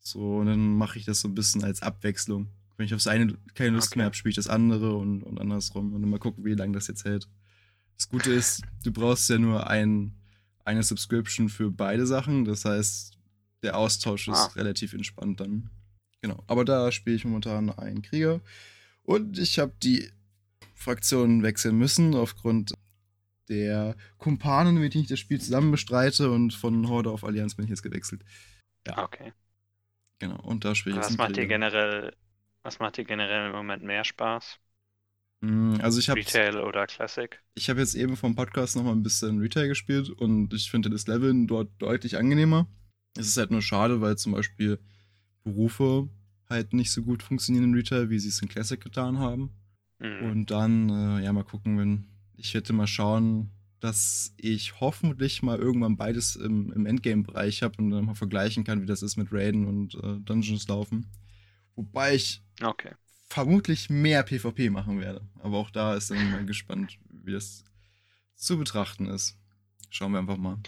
So, 0.00 0.38
und 0.38 0.46
dann 0.46 0.76
mache 0.76 0.98
ich 0.98 1.04
das 1.04 1.20
so 1.20 1.28
ein 1.28 1.34
bisschen 1.36 1.62
als 1.62 1.82
Abwechslung. 1.82 2.48
Wenn 2.76 2.86
ich 2.86 2.94
aufs 2.94 3.06
eine 3.06 3.36
keine 3.54 3.76
Lust 3.76 3.92
Okay. 3.92 4.00
mehr 4.00 4.06
habe, 4.06 4.16
spiele 4.16 4.30
ich 4.30 4.36
das 4.36 4.48
andere 4.48 4.96
und, 4.96 5.22
und 5.22 5.40
andersrum. 5.40 5.92
Und 5.92 6.02
dann 6.02 6.10
mal 6.10 6.18
gucken, 6.18 6.44
wie 6.44 6.54
lange 6.54 6.72
das 6.72 6.88
jetzt 6.88 7.04
hält. 7.04 7.28
Das 7.98 8.08
Gute 8.08 8.32
ist, 8.32 8.62
du 8.84 8.92
brauchst 8.92 9.28
ja 9.28 9.38
nur 9.38 9.68
ein, 9.68 10.12
eine 10.64 10.82
Subscription 10.82 11.48
für 11.48 11.70
beide 11.70 12.06
Sachen. 12.06 12.44
Das 12.44 12.64
heißt, 12.64 13.18
der 13.62 13.76
Austausch 13.76 14.28
ist 14.28 14.36
Ah. 14.36 14.46
relativ 14.54 14.92
entspannt 14.92 15.40
dann. 15.40 15.68
Genau. 16.22 16.42
Aber 16.46 16.64
da 16.64 16.90
spiele 16.92 17.16
ich 17.16 17.24
momentan 17.24 17.70
einen 17.70 18.02
Krieger. 18.02 18.40
Und 19.02 19.38
ich 19.38 19.58
habe 19.58 19.72
die 19.82 20.10
Fraktionen 20.74 21.42
wechseln 21.42 21.76
müssen 21.76 22.14
aufgrund 22.14 22.72
der 23.48 23.96
Kumpanen, 24.18 24.76
mit 24.76 24.94
denen 24.94 25.04
ich 25.04 25.08
das 25.10 25.18
Spiel 25.18 25.40
zusammen 25.40 25.70
bestreite. 25.72 26.30
Und 26.30 26.54
von 26.54 26.88
Horde 26.88 27.10
auf 27.10 27.24
Allianz 27.24 27.56
bin 27.56 27.64
ich 27.64 27.70
jetzt 27.70 27.82
gewechselt. 27.82 28.22
Ah, 28.88 29.02
okay. 29.02 29.32
Genau. 30.20 30.40
Und 30.42 30.64
da 30.64 30.74
spiele 30.74 30.94
ich 30.94 30.96
jetzt 30.98 31.06
Was 31.06 31.10
einen 31.10 31.16
macht 31.18 31.30
dir 31.30 31.42
Krieger. 31.42 31.48
generell, 31.48 32.16
was 32.62 32.78
macht 32.78 32.96
dir 32.96 33.04
generell 33.04 33.46
im 33.46 33.52
Moment 33.52 33.82
mehr 33.82 34.04
Spaß? 34.04 34.58
Mm, 35.40 35.76
Also 35.80 35.98
ich 36.00 36.08
habe 36.10 36.20
Retail 36.20 36.58
oder 36.60 36.86
Classic? 36.86 37.40
ich 37.54 37.68
hab 37.70 37.78
jetzt 37.78 37.94
eben 37.94 38.16
vom 38.16 38.34
Podcast 38.34 38.76
noch 38.76 38.84
mal 38.84 38.92
ein 38.92 39.02
bisschen 39.02 39.38
Retail 39.38 39.68
gespielt 39.68 40.10
und 40.10 40.52
ich 40.54 40.70
finde 40.70 40.90
das 40.90 41.06
Leveln 41.06 41.46
dort 41.46 41.70
deutlich 41.78 42.16
angenehmer. 42.16 42.68
Es 43.16 43.26
ist 43.28 43.36
halt 43.36 43.50
nur 43.50 43.62
schade, 43.62 44.00
weil 44.00 44.16
zum 44.16 44.32
Beispiel 44.32 44.78
Berufe 45.44 46.08
halt 46.48 46.72
nicht 46.72 46.90
so 46.92 47.02
gut 47.02 47.22
funktionieren 47.22 47.64
in 47.64 47.74
Retail, 47.74 48.10
wie 48.10 48.18
sie 48.18 48.28
es 48.28 48.40
in 48.42 48.48
Classic 48.48 48.80
getan 48.80 49.18
haben. 49.18 49.50
Mhm. 49.98 50.30
Und 50.30 50.50
dann, 50.50 50.88
äh, 50.90 51.24
ja, 51.24 51.32
mal 51.32 51.44
gucken, 51.44 51.78
wenn 51.78 52.06
ich 52.36 52.54
werde 52.54 52.72
mal 52.72 52.86
schauen, 52.86 53.50
dass 53.80 54.34
ich 54.36 54.80
hoffentlich 54.80 55.42
mal 55.42 55.58
irgendwann 55.58 55.96
beides 55.96 56.36
im, 56.36 56.72
im 56.72 56.86
Endgame-Bereich 56.86 57.62
habe 57.62 57.74
und 57.78 57.90
dann 57.90 58.04
mal 58.06 58.14
vergleichen 58.14 58.64
kann, 58.64 58.82
wie 58.82 58.86
das 58.86 59.02
ist 59.02 59.16
mit 59.16 59.32
Raiden 59.32 59.66
und 59.66 59.94
äh, 59.96 60.20
Dungeons 60.20 60.66
laufen. 60.68 61.06
Wobei 61.74 62.14
ich 62.14 62.42
Okay. 62.62 62.92
Vermutlich 63.28 63.90
mehr 63.90 64.22
PvP 64.22 64.70
machen 64.70 65.00
werde. 65.00 65.20
Aber 65.40 65.58
auch 65.58 65.70
da 65.70 65.94
ist 65.94 66.10
dann 66.10 66.30
mal 66.30 66.44
gespannt, 66.44 66.98
wie 67.10 67.32
das 67.32 67.64
zu 68.34 68.58
betrachten 68.58 69.06
ist. 69.06 69.36
Schauen 69.90 70.12
wir 70.12 70.18
einfach 70.18 70.36
mal. 70.36 70.58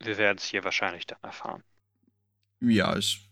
Wir 0.00 0.16
werden 0.18 0.38
es 0.38 0.44
hier 0.44 0.64
wahrscheinlich 0.64 1.06
dann 1.06 1.18
erfahren. 1.22 1.62
Ja, 2.60 2.96
ich. 2.96 3.26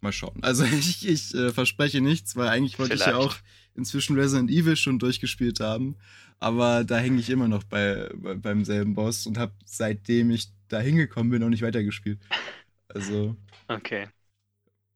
Mal 0.00 0.12
schauen. 0.12 0.42
Also 0.42 0.64
ich, 0.78 1.06
ich 1.06 1.34
äh, 1.34 1.52
verspreche 1.52 2.00
nichts, 2.00 2.34
weil 2.36 2.48
eigentlich 2.48 2.78
wollte 2.78 2.94
ich 2.94 3.00
ja 3.00 3.06
Vielleicht. 3.06 3.28
auch 3.28 3.36
inzwischen 3.74 4.18
Resident 4.18 4.50
Evil 4.50 4.76
schon 4.76 4.98
durchgespielt 4.98 5.60
haben. 5.60 5.96
Aber 6.40 6.82
da 6.82 6.98
hänge 6.98 7.20
ich 7.20 7.30
immer 7.30 7.46
noch 7.46 7.62
bei, 7.62 8.10
bei, 8.16 8.34
beim 8.34 8.64
selben 8.64 8.94
Boss 8.94 9.26
und 9.26 9.38
habe 9.38 9.52
seitdem 9.64 10.30
ich 10.32 10.48
da 10.68 10.80
hingekommen 10.80 11.30
bin 11.30 11.40
noch 11.40 11.50
nicht 11.50 11.62
weitergespielt. 11.62 12.20
Also 12.88 13.36
Okay. 13.68 14.08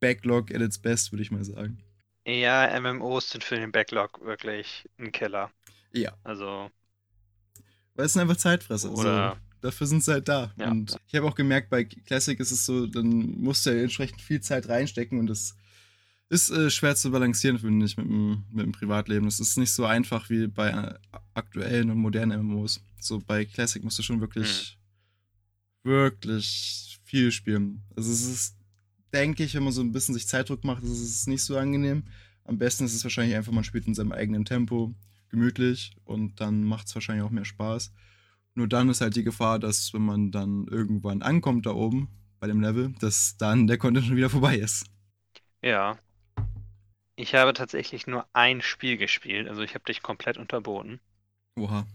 Backlog 0.00 0.52
at 0.54 0.60
its 0.60 0.78
best, 0.78 1.12
würde 1.12 1.22
ich 1.22 1.30
mal 1.30 1.44
sagen. 1.44 1.78
Ja, 2.26 2.78
MMOs 2.80 3.30
sind 3.30 3.44
für 3.44 3.56
den 3.56 3.70
Backlog 3.72 4.20
wirklich 4.24 4.88
ein 4.98 5.12
Killer. 5.12 5.50
Ja, 5.92 6.12
Also, 6.24 6.70
weil 7.94 8.06
es 8.06 8.12
sind 8.12 8.22
einfach 8.22 8.36
Zeitfresser. 8.36 8.90
Oder- 8.92 9.32
so. 9.34 9.40
Dafür 9.62 9.86
sind 9.86 10.04
sie 10.04 10.12
halt 10.12 10.28
da. 10.28 10.52
Ja. 10.58 10.70
Und 10.70 10.96
ich 11.08 11.14
habe 11.14 11.26
auch 11.26 11.34
gemerkt, 11.34 11.70
bei 11.70 11.84
Classic 11.84 12.38
ist 12.38 12.50
es 12.52 12.66
so, 12.66 12.86
dann 12.86 13.40
musst 13.40 13.64
du 13.64 13.70
ja 13.70 13.82
entsprechend 13.82 14.20
viel 14.20 14.40
Zeit 14.40 14.68
reinstecken 14.68 15.18
und 15.18 15.26
das 15.28 15.56
ist 16.28 16.50
äh, 16.50 16.70
schwer 16.70 16.94
zu 16.94 17.10
balancieren, 17.10 17.58
finde 17.58 17.86
ich, 17.86 17.96
mit 17.96 18.06
dem, 18.06 18.44
mit 18.52 18.66
dem 18.66 18.72
Privatleben. 18.72 19.24
Das 19.24 19.40
ist 19.40 19.56
nicht 19.56 19.72
so 19.72 19.84
einfach 19.86 20.28
wie 20.28 20.46
bei 20.46 20.68
äh, 20.70 20.94
aktuellen 21.34 21.90
und 21.90 21.98
modernen 21.98 22.38
MMOs. 22.46 22.80
So 23.00 23.18
bei 23.18 23.44
Classic 23.44 23.82
musst 23.82 23.98
du 23.98 24.02
schon 24.02 24.20
wirklich, 24.20 24.76
wirklich 25.82 27.00
viel 27.04 27.30
spielen. 27.32 27.82
Also 27.96 28.12
es 28.12 28.26
ist, 28.26 28.55
denke 29.16 29.44
ich, 29.44 29.54
wenn 29.54 29.64
man 29.64 29.72
so 29.72 29.82
ein 29.82 29.92
bisschen 29.92 30.14
sich 30.14 30.28
Zeitdruck 30.28 30.64
macht, 30.64 30.82
ist 30.84 30.90
es 31.00 31.26
nicht 31.26 31.42
so 31.42 31.56
angenehm. 31.58 32.04
Am 32.44 32.58
besten 32.58 32.84
ist 32.84 32.94
es 32.94 33.04
wahrscheinlich 33.04 33.36
einfach, 33.36 33.52
man 33.52 33.64
spielt 33.64 33.86
in 33.86 33.94
seinem 33.94 34.12
eigenen 34.12 34.44
Tempo, 34.44 34.94
gemütlich 35.30 35.96
und 36.04 36.40
dann 36.40 36.64
macht 36.64 36.86
es 36.88 36.94
wahrscheinlich 36.94 37.24
auch 37.24 37.30
mehr 37.30 37.44
Spaß. 37.44 37.92
Nur 38.54 38.68
dann 38.68 38.88
ist 38.88 39.00
halt 39.00 39.16
die 39.16 39.24
Gefahr, 39.24 39.58
dass 39.58 39.92
wenn 39.94 40.02
man 40.02 40.30
dann 40.30 40.66
irgendwann 40.68 41.22
ankommt 41.22 41.66
da 41.66 41.72
oben 41.72 42.08
bei 42.40 42.46
dem 42.46 42.60
Level, 42.60 42.94
dass 43.00 43.36
dann 43.38 43.66
der 43.66 43.78
Content 43.78 44.06
schon 44.06 44.16
wieder 44.16 44.30
vorbei 44.30 44.56
ist. 44.58 44.86
ja. 45.62 45.98
Ich 47.14 47.34
habe 47.34 47.52
tatsächlich 47.52 48.06
nur 48.06 48.26
ein 48.32 48.62
Spiel 48.62 48.96
gespielt, 48.96 49.48
also 49.48 49.60
ich 49.60 49.74
habe 49.74 49.84
dich 49.84 50.02
komplett 50.02 50.38
unterboten. 50.38 50.98
Oha. 51.56 51.86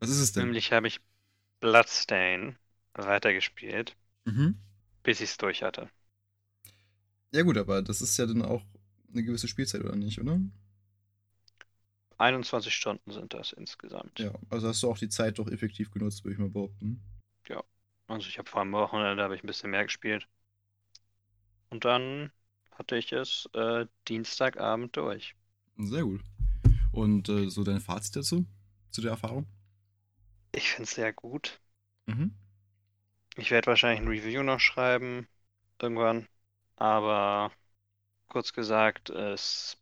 Was 0.00 0.10
ist 0.10 0.18
es 0.18 0.32
denn? 0.32 0.44
Nämlich 0.44 0.72
habe 0.72 0.88
ich 0.88 1.00
Bloodstain 1.60 2.58
weitergespielt, 2.94 3.96
Mhm. 4.26 4.56
bis 5.04 5.20
ich 5.20 5.30
es 5.30 5.36
durch 5.36 5.62
hatte. 5.62 5.88
Ja 7.32 7.42
gut, 7.42 7.56
aber 7.56 7.82
das 7.82 8.02
ist 8.02 8.16
ja 8.18 8.26
dann 8.26 8.42
auch 8.42 8.62
eine 9.12 9.24
gewisse 9.24 9.48
Spielzeit, 9.48 9.82
oder 9.82 9.96
nicht, 9.96 10.20
oder? 10.20 10.40
21 12.18 12.74
Stunden 12.74 13.10
sind 13.10 13.34
das 13.34 13.52
insgesamt. 13.52 14.18
Ja, 14.20 14.32
also 14.48 14.68
hast 14.68 14.82
du 14.82 14.90
auch 14.90 14.98
die 14.98 15.08
Zeit 15.08 15.38
doch 15.38 15.48
effektiv 15.48 15.90
genutzt, 15.90 16.24
würde 16.24 16.34
ich 16.34 16.38
mal 16.38 16.50
behaupten. 16.50 17.02
Also 18.12 18.28
ich 18.28 18.38
habe 18.38 18.50
vor 18.50 18.60
einem 18.60 18.72
Wochenende 18.72 19.22
habe 19.22 19.34
ich 19.34 19.42
ein 19.42 19.46
bisschen 19.46 19.70
mehr 19.70 19.84
gespielt. 19.84 20.28
Und 21.70 21.86
dann 21.86 22.30
hatte 22.72 22.96
ich 22.96 23.10
es 23.12 23.48
äh, 23.54 23.86
Dienstagabend 24.06 24.94
durch. 24.98 25.34
Sehr 25.78 26.02
gut. 26.02 26.20
Und 26.92 27.30
äh, 27.30 27.48
so 27.48 27.64
dein 27.64 27.80
Fazit 27.80 28.16
dazu? 28.16 28.44
Zu 28.90 29.00
der 29.00 29.12
Erfahrung? 29.12 29.46
Ich 30.54 30.70
finde 30.70 30.84
es 30.84 30.94
sehr 30.94 31.14
gut. 31.14 31.58
Mhm. 32.04 32.34
Ich 33.36 33.50
werde 33.50 33.68
wahrscheinlich 33.68 34.02
ein 34.02 34.08
Review 34.08 34.42
noch 34.42 34.60
schreiben, 34.60 35.26
irgendwann. 35.80 36.28
Aber 36.76 37.52
kurz 38.28 38.52
gesagt, 38.52 39.10
es 39.10 39.78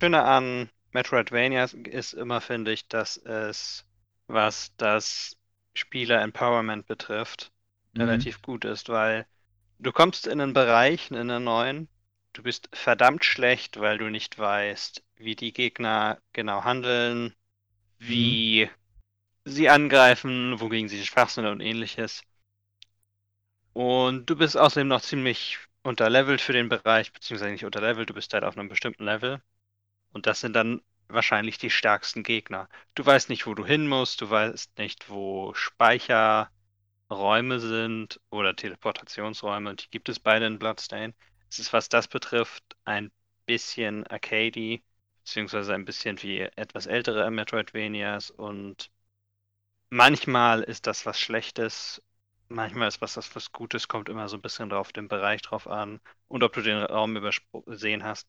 Schöne 0.00 0.22
an 0.22 0.70
Metroidvania 0.92 1.64
ist 1.64 2.12
immer, 2.12 2.40
finde 2.40 2.72
ich, 2.72 2.86
dass 2.88 3.16
es, 3.16 3.84
was 4.28 4.72
das 4.76 5.36
Spieler-Empowerment 5.74 6.86
betrifft, 6.86 7.52
Mhm. 7.94 8.00
relativ 8.00 8.42
gut 8.42 8.64
ist, 8.64 8.88
weil 8.88 9.26
du 9.80 9.92
kommst 9.92 10.26
in 10.26 10.40
einen 10.40 10.52
Bereich, 10.52 11.10
in 11.10 11.16
einen 11.16 11.44
neuen, 11.44 11.88
du 12.34 12.42
bist 12.44 12.68
verdammt 12.72 13.24
schlecht, 13.24 13.80
weil 13.80 13.98
du 13.98 14.10
nicht 14.10 14.38
weißt, 14.38 15.02
wie 15.16 15.36
die 15.36 15.52
Gegner 15.52 16.20
genau 16.32 16.64
handeln, 16.64 17.34
wie 17.98 18.70
sie 19.44 19.68
angreifen, 19.70 20.60
wogegen 20.60 20.88
sie 20.88 21.04
schwach 21.06 21.30
sind 21.30 21.46
und 21.46 21.60
ähnliches. 21.60 22.22
Und 23.74 24.30
du 24.30 24.36
bist 24.36 24.56
außerdem 24.56 24.88
noch 24.88 25.02
ziemlich 25.02 25.58
unterlevelt 25.84 26.40
für 26.40 26.52
den 26.52 26.68
Bereich, 26.68 27.12
beziehungsweise 27.12 27.52
nicht 27.52 27.64
unterlevelt, 27.64 28.10
du 28.10 28.14
bist 28.14 28.32
halt 28.34 28.44
auf 28.44 28.56
einem 28.58 28.68
bestimmten 28.68 29.04
Level. 29.04 29.40
Und 30.12 30.26
das 30.26 30.40
sind 30.40 30.54
dann 30.54 30.82
wahrscheinlich 31.08 31.58
die 31.58 31.70
stärksten 31.70 32.22
Gegner. 32.22 32.68
Du 32.94 33.04
weißt 33.06 33.28
nicht, 33.28 33.46
wo 33.46 33.54
du 33.54 33.64
hin 33.64 33.86
musst, 33.88 34.20
du 34.20 34.30
weißt 34.30 34.78
nicht, 34.78 35.10
wo 35.10 35.54
Speicherräume 35.54 36.50
sind 37.60 38.20
oder 38.30 38.56
Teleportationsräume. 38.56 39.76
Die 39.76 39.90
gibt 39.90 40.08
es 40.08 40.20
beide 40.20 40.46
in 40.46 40.58
Bloodstain. 40.58 41.14
Es 41.50 41.58
ist, 41.58 41.72
was 41.72 41.88
das 41.88 42.08
betrifft, 42.08 42.64
ein 42.84 43.12
bisschen 43.46 44.06
arcadey, 44.06 44.82
beziehungsweise 45.18 45.74
ein 45.74 45.84
bisschen 45.84 46.22
wie 46.22 46.40
etwas 46.40 46.86
ältere 46.86 47.30
Metroidvanias 47.30 48.30
und 48.30 48.90
manchmal 49.90 50.62
ist 50.62 50.86
das 50.86 51.06
was 51.06 51.20
Schlechtes, 51.20 52.02
manchmal 52.54 52.88
ist 52.88 53.00
was 53.00 53.14
das 53.14 53.34
was 53.36 53.52
Gutes, 53.52 53.88
kommt 53.88 54.08
immer 54.08 54.28
so 54.28 54.36
ein 54.36 54.42
bisschen 54.42 54.70
drauf 54.70 54.92
den 54.92 55.08
Bereich 55.08 55.42
drauf 55.42 55.66
an 55.66 56.00
und 56.28 56.42
ob 56.42 56.52
du 56.52 56.62
den 56.62 56.78
Raum 56.78 57.16
übersehen 57.16 58.04
hast. 58.04 58.26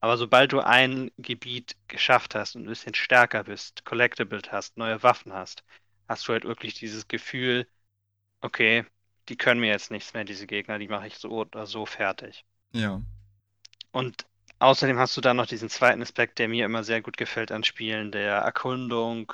Aber 0.00 0.16
sobald 0.18 0.52
du 0.52 0.60
ein 0.60 1.10
Gebiet 1.18 1.76
geschafft 1.88 2.34
hast 2.34 2.56
und 2.56 2.64
ein 2.64 2.68
bisschen 2.68 2.94
stärker 2.94 3.44
bist, 3.44 3.84
Collectibles 3.84 4.52
hast, 4.52 4.76
neue 4.76 5.02
Waffen 5.02 5.32
hast, 5.32 5.64
hast 6.08 6.28
du 6.28 6.32
halt 6.32 6.44
wirklich 6.44 6.74
dieses 6.74 7.08
Gefühl, 7.08 7.66
okay, 8.40 8.84
die 9.28 9.36
können 9.36 9.60
mir 9.60 9.70
jetzt 9.70 9.90
nichts 9.90 10.12
mehr, 10.12 10.24
diese 10.24 10.46
Gegner, 10.46 10.78
die 10.78 10.88
mache 10.88 11.06
ich 11.06 11.16
so 11.16 11.30
oder 11.30 11.66
so 11.66 11.86
fertig. 11.86 12.44
Ja. 12.72 13.00
Und 13.92 14.26
außerdem 14.58 14.98
hast 14.98 15.16
du 15.16 15.20
dann 15.20 15.36
noch 15.36 15.46
diesen 15.46 15.70
zweiten 15.70 16.02
Aspekt, 16.02 16.38
der 16.38 16.48
mir 16.48 16.66
immer 16.66 16.84
sehr 16.84 17.00
gut 17.00 17.16
gefällt 17.16 17.50
an 17.52 17.64
Spielen, 17.64 18.12
der 18.12 18.36
Erkundung. 18.38 19.32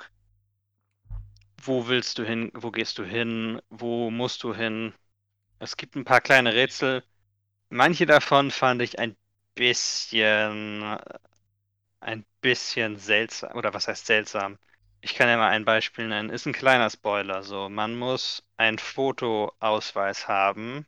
Wo 1.63 1.87
willst 1.87 2.17
du 2.17 2.23
hin? 2.25 2.51
Wo 2.53 2.71
gehst 2.71 2.97
du 2.97 3.03
hin? 3.03 3.61
Wo 3.69 4.09
musst 4.11 4.43
du 4.43 4.53
hin? 4.55 4.93
Es 5.59 5.77
gibt 5.77 5.95
ein 5.95 6.05
paar 6.05 6.21
kleine 6.21 6.53
Rätsel. 6.55 7.03
Manche 7.69 8.05
davon 8.07 8.51
fand 8.51 8.81
ich 8.83 8.99
ein 8.99 9.17
bisschen, 9.55 10.99
ein 11.99 12.25
bisschen 12.41 12.97
seltsam. 12.97 13.55
Oder 13.57 13.73
was 13.73 13.87
heißt 13.87 14.05
seltsam? 14.05 14.59
Ich 15.01 15.15
kann 15.15 15.27
ja 15.29 15.37
mal 15.37 15.49
ein 15.49 15.65
Beispiel 15.65 16.07
nennen. 16.07 16.29
Ist 16.29 16.45
ein 16.45 16.53
kleiner 16.53 16.89
Spoiler. 16.91 17.41
So, 17.43 17.69
man 17.69 17.97
muss 17.97 18.43
einen 18.57 18.77
Fotoausweis 18.79 20.27
haben, 20.27 20.85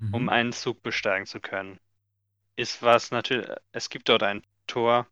Mhm. 0.00 0.10
um 0.10 0.28
einen 0.28 0.52
Zug 0.52 0.82
besteigen 0.82 1.26
zu 1.26 1.40
können. 1.40 1.80
Ist 2.56 2.82
was 2.82 3.10
natürlich, 3.12 3.48
es 3.72 3.90
gibt 3.90 4.08
dort 4.08 4.22
ein 4.24 4.44
Tor, 4.68 5.06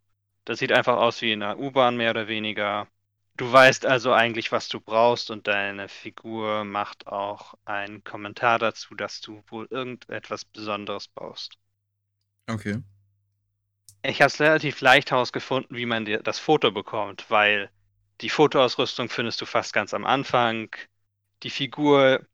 das 0.47 0.61
sieht 0.61 0.73
einfach 0.73 0.97
aus 0.99 1.23
wie 1.23 1.33
in 1.33 1.43
einer 1.43 1.59
U-Bahn 1.59 1.97
mehr 1.97 2.11
oder 2.13 2.29
weniger. 2.29 2.89
Du 3.39 3.51
weißt 3.51 3.87
also 3.87 4.13
eigentlich, 4.13 4.53
was 4.53 4.69
du 4.69 4.81
brauchst 4.81 5.31
und 5.31 5.47
deine 5.47 5.89
Figur 5.89 6.65
macht 6.65 7.07
auch 7.07 7.55
einen 7.65 8.05
Kommentar 8.05 8.59
dazu, 8.59 8.95
dass 8.95 9.23
du 9.23 9.43
wohl 9.49 9.67
irgendetwas 9.71 10.45
Besonderes 10.45 11.09
brauchst. 11.09 11.57
Okay. 12.51 12.83
Ich 14.03 14.21
habe 14.21 14.27
es 14.27 14.41
relativ 14.41 14.81
leicht 14.81 15.13
herausgefunden, 15.13 15.77
wie 15.77 15.87
man 15.87 16.05
dir 16.05 16.21
das 16.21 16.41
Foto 16.41 16.73
bekommt, 16.73 17.31
weil 17.31 17.71
die 18.21 18.31
Fotoausrüstung 18.31 19.09
findest 19.09 19.41
du 19.41 19.47
fast 19.47 19.73
ganz 19.73 19.95
am 19.95 20.05
Anfang. 20.05 20.71
Die 21.45 21.51
Figur, 21.51 22.27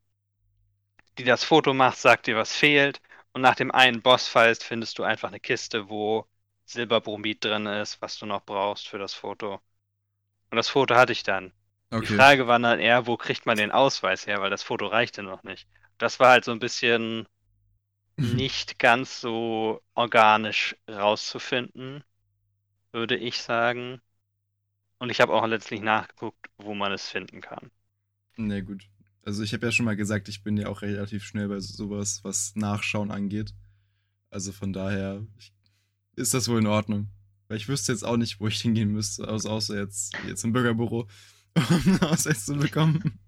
die 1.19 1.25
das 1.25 1.43
Foto 1.43 1.75
macht, 1.75 1.99
sagt 1.99 2.27
dir, 2.29 2.37
was 2.37 2.53
fehlt. 2.55 3.01
Und 3.33 3.43
nach 3.43 3.57
dem 3.57 3.73
einen 3.73 4.01
Bossfight 4.03 4.63
findest 4.63 4.99
du 4.99 5.03
einfach 5.03 5.29
eine 5.29 5.41
Kiste, 5.41 5.89
wo 5.89 6.29
Silberbromid 6.67 7.45
drin 7.45 7.67
ist, 7.67 8.01
was 8.01 8.17
du 8.19 8.27
noch 8.27 8.45
brauchst 8.45 8.87
für 8.89 8.99
das 8.99 9.13
Foto. 9.15 9.61
Und 10.55 10.59
das 10.59 10.71
Foto 10.71 10.95
hatte 10.97 11.13
ich 11.13 11.23
dann. 11.25 11.53
Die 12.01 12.07
Okay. 12.07 12.21
Frage 12.21 12.47
war 12.47 12.59
dann 12.61 12.81
eher, 12.81 13.07
wo 13.07 13.17
kriegt 13.19 13.47
man 13.47 13.59
den 13.59 13.73
Ausweis 13.73 14.27
her, 14.27 14.41
weil 14.41 14.51
das 14.51 14.63
Foto 14.63 14.87
reichte 14.87 15.23
noch 15.25 15.43
nicht. 15.43 15.69
Das 15.99 16.21
war 16.21 16.31
halt 16.31 16.45
so 16.47 16.53
ein 16.53 16.61
bisschen 16.61 17.29
nicht 18.19 18.79
ganz 18.81 19.21
so 19.21 19.83
organisch 19.95 20.77
rauszufinden. 20.91 22.05
würde 22.93 23.17
ich 23.19 23.43
sagen. 23.43 24.01
Und 24.99 25.11
ich 25.11 25.21
habe 25.21 25.33
auch 25.35 25.47
letztlich 25.47 25.83
nachgeguckt, 25.83 26.51
wo 26.59 26.75
man 26.75 26.93
es 26.93 27.09
finden 27.09 27.41
kann. 27.41 27.71
Na 28.37 28.61
gut. 28.61 28.89
Also 29.25 29.43
ich 29.43 29.53
habe 29.55 29.67
ja 29.67 29.73
schon 29.73 29.87
mal 29.87 29.97
gesagt, 29.97 30.29
ich 30.29 30.43
bin 30.43 30.57
ja 30.57 30.69
auch 30.69 30.83
relativ 30.83 31.25
schnell 31.25 31.49
bei 31.49 31.61
sowas, 31.61 32.21
was 32.25 32.55
Nachschauen 32.57 33.11
angeht. 33.11 33.55
Also 34.31 34.53
von 34.53 34.73
daher 34.73 35.27
ist 36.17 36.35
das 36.35 36.49
wohl 36.49 36.61
in 36.61 36.67
Ordnung. 36.67 37.09
Weil 37.49 37.57
ich 37.59 37.69
wüsste 37.69 37.93
jetzt 37.93 38.05
auch 38.05 38.17
nicht, 38.17 38.41
wo 38.41 38.49
ich 38.49 38.61
hingehen 38.61 38.91
müsste, 38.93 39.29
außer, 39.29 39.51
außer 39.51 39.79
jetzt, 39.79 40.17
jetzt 40.27 40.45
im 40.45 40.53
Bürgerbüro, 40.53 41.07
um 41.57 41.83
einen 41.87 42.01
Ausweis 42.03 42.47
zu 42.47 42.57
bekommen. 42.57 43.19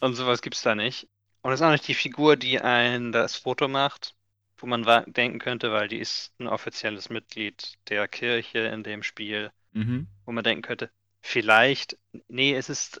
Und 0.00 0.14
sowas 0.14 0.42
gibt's 0.42 0.62
da 0.62 0.74
nicht. 0.74 1.08
Und 1.42 1.50
das 1.50 1.60
ist 1.60 1.66
auch 1.66 1.70
nicht 1.70 1.88
die 1.88 1.94
Figur, 1.94 2.36
die 2.36 2.60
ein 2.60 3.12
das 3.12 3.36
Foto 3.36 3.68
macht, 3.68 4.14
wo 4.58 4.66
man 4.66 4.84
denken 5.12 5.38
könnte, 5.38 5.72
weil 5.72 5.88
die 5.88 5.98
ist 5.98 6.32
ein 6.38 6.48
offizielles 6.48 7.08
Mitglied 7.08 7.74
der 7.88 8.08
Kirche 8.08 8.58
in 8.60 8.82
dem 8.82 9.02
Spiel, 9.02 9.50
Mhm. 9.72 10.08
wo 10.26 10.32
man 10.32 10.44
denken 10.44 10.62
könnte, 10.62 10.90
vielleicht, 11.22 11.96
nee, 12.28 12.54
es 12.54 12.68
ist, 12.68 13.00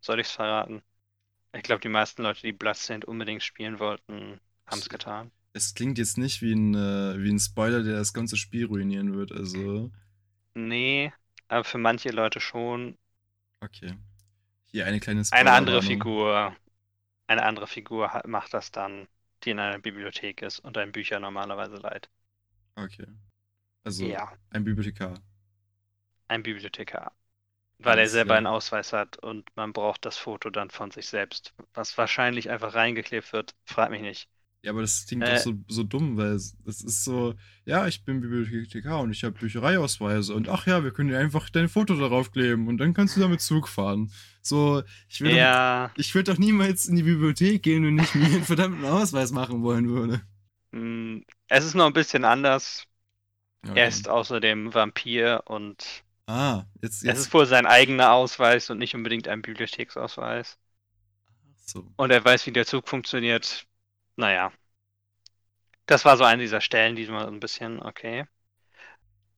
soll 0.00 0.20
ich 0.20 0.26
es 0.26 0.32
verraten? 0.32 0.82
Ich 1.54 1.62
glaube, 1.62 1.80
die 1.80 1.88
meisten 1.88 2.22
Leute, 2.22 2.42
die 2.42 2.52
Bloodstained 2.52 3.04
unbedingt 3.04 3.42
spielen 3.42 3.78
wollten, 3.78 4.40
haben 4.66 4.78
es 4.80 4.88
getan. 4.88 5.30
Es 5.54 5.72
klingt 5.74 5.96
jetzt 5.96 6.18
nicht 6.18 6.42
wie 6.42 6.52
ein, 6.52 6.74
äh, 6.74 7.22
wie 7.22 7.30
ein 7.30 7.38
Spoiler, 7.40 7.82
der 7.82 7.96
das 7.96 8.12
ganze 8.12 8.36
Spiel 8.36 8.66
ruinieren 8.66 9.14
wird. 9.14 9.32
Also, 9.32 9.90
Nee, 10.54 11.12
aber 11.48 11.62
für 11.62 11.76
manche 11.76 12.08
Leute 12.08 12.40
schon. 12.40 12.96
okay. 13.62 13.94
Hier 14.72 14.86
eine 14.86 15.00
kleine 15.00 15.24
Eine 15.30 15.50
andere. 15.50 15.82
Figur, 15.82 16.54
eine 17.28 17.44
andere 17.44 17.66
Figur 17.66 18.22
macht 18.26 18.54
das 18.54 18.72
dann, 18.72 19.08
die 19.44 19.50
in 19.50 19.60
einer 19.60 19.78
Bibliothek 19.80 20.42
ist 20.42 20.60
und 20.60 20.78
einem 20.78 20.92
Bücher 20.92 21.20
normalerweise 21.20 21.76
leiht. 21.76 22.10
Okay. 22.76 23.06
Also 23.84 24.14
Ja, 24.14 24.32
ein 24.50 24.64
Bibliothekar. 24.64 25.22
ein 26.26 26.42
Bibliothekar. 26.42 27.12
Weil 27.78 27.98
er 28.00 28.08
Alles 28.08 28.10
selber 28.10 28.34
klar. 28.34 28.36
einen 28.36 28.46
Ausweis 28.48 28.92
hat 28.94 29.18
und 29.18 29.50
man 29.56 29.72
braucht 29.74 30.06
das 30.06 30.18
Foto 30.18 30.50
dann 30.50 30.70
von 30.70 30.90
sich 30.92 31.08
selbst. 31.08 31.54
Was 31.74 31.98
wahrscheinlich 31.98 32.50
einfach 32.50 32.74
reingeklebt 32.74 33.32
wird, 33.34 33.54
frag 33.66 33.90
mich 33.90 34.02
nicht. 34.02 34.30
Ja, 34.62 34.70
aber 34.70 34.82
das 34.82 35.06
klingt 35.06 35.22
Äh. 35.22 35.28
doch 35.28 35.36
so, 35.36 35.54
so 35.68 35.82
dumm, 35.82 36.16
weil 36.16 36.32
es, 36.34 36.56
es 36.66 36.82
ist 36.82 37.04
so, 37.04 37.34
ja, 37.64 37.88
ich 37.88 38.04
bin 38.04 38.20
Bibliothekar 38.20 39.00
und 39.00 39.10
ich 39.10 39.24
habe 39.24 39.36
Büchereiausweise 39.38 40.34
und 40.34 40.48
ach 40.48 40.66
ja, 40.68 40.84
wir 40.84 40.92
können 40.92 41.08
dir 41.10 41.18
einfach 41.18 41.50
dein 41.50 41.68
Foto 41.68 41.96
darauf 41.96 42.30
kleben 42.30 42.68
und 42.68 42.78
dann 42.78 42.94
kannst 42.94 43.16
du 43.16 43.20
damit 43.20 43.40
Zug 43.40 43.68
fahren. 43.68 44.12
So, 44.40 44.82
ich 45.08 45.20
will, 45.20 45.30
doch, 45.30 45.40
Ja, 45.40 45.90
ich 45.96 46.14
würde 46.14 46.32
doch 46.32 46.38
niemals 46.38 46.86
in 46.86 46.94
die 46.96 47.02
Bibliothek 47.02 47.62
gehen 47.62 47.84
und 47.86 47.96
nicht 47.96 48.14
mir 48.14 48.26
einen 48.26 48.44
verdammten 48.44 48.84
Ausweis 48.84 49.32
machen 49.32 49.62
wollen 49.62 49.88
würde. 49.88 50.22
mh, 50.72 50.80
mm, 50.80 51.24
es 51.48 51.64
ist 51.64 51.74
noch 51.74 51.86
ein 51.86 51.92
bisschen 51.92 52.24
anders. 52.24 52.86
Okay. 53.64 53.74
Er 53.74 53.88
ist 53.88 54.08
außerdem 54.08 54.74
Vampir 54.74 55.42
und 55.46 56.04
Ah, 56.26 56.64
jetzt, 56.80 57.02
es 57.04 57.16
jetzt. 57.16 57.18
ist 57.20 57.32
wohl 57.34 57.46
sein 57.46 57.64
eigener 57.66 58.12
Ausweis 58.12 58.68
und 58.70 58.78
nicht 58.78 58.94
unbedingt 58.96 59.28
ein 59.28 59.40
Bibliotheksausweis. 59.42 60.58
So. 61.66 61.84
Und 61.96 62.10
er 62.10 62.22
weiß, 62.24 62.46
wie 62.46 62.52
der 62.52 62.66
Zug 62.66 62.86
funktioniert. 62.88 63.66
Naja. 64.16 64.52
Das 65.86 66.04
war 66.04 66.16
so 66.16 66.24
eine 66.24 66.42
dieser 66.42 66.60
Stellen, 66.60 66.96
die 66.96 67.06
mal 67.06 67.26
so 67.26 67.32
ein 67.32 67.40
bisschen, 67.40 67.82
okay. 67.82 68.26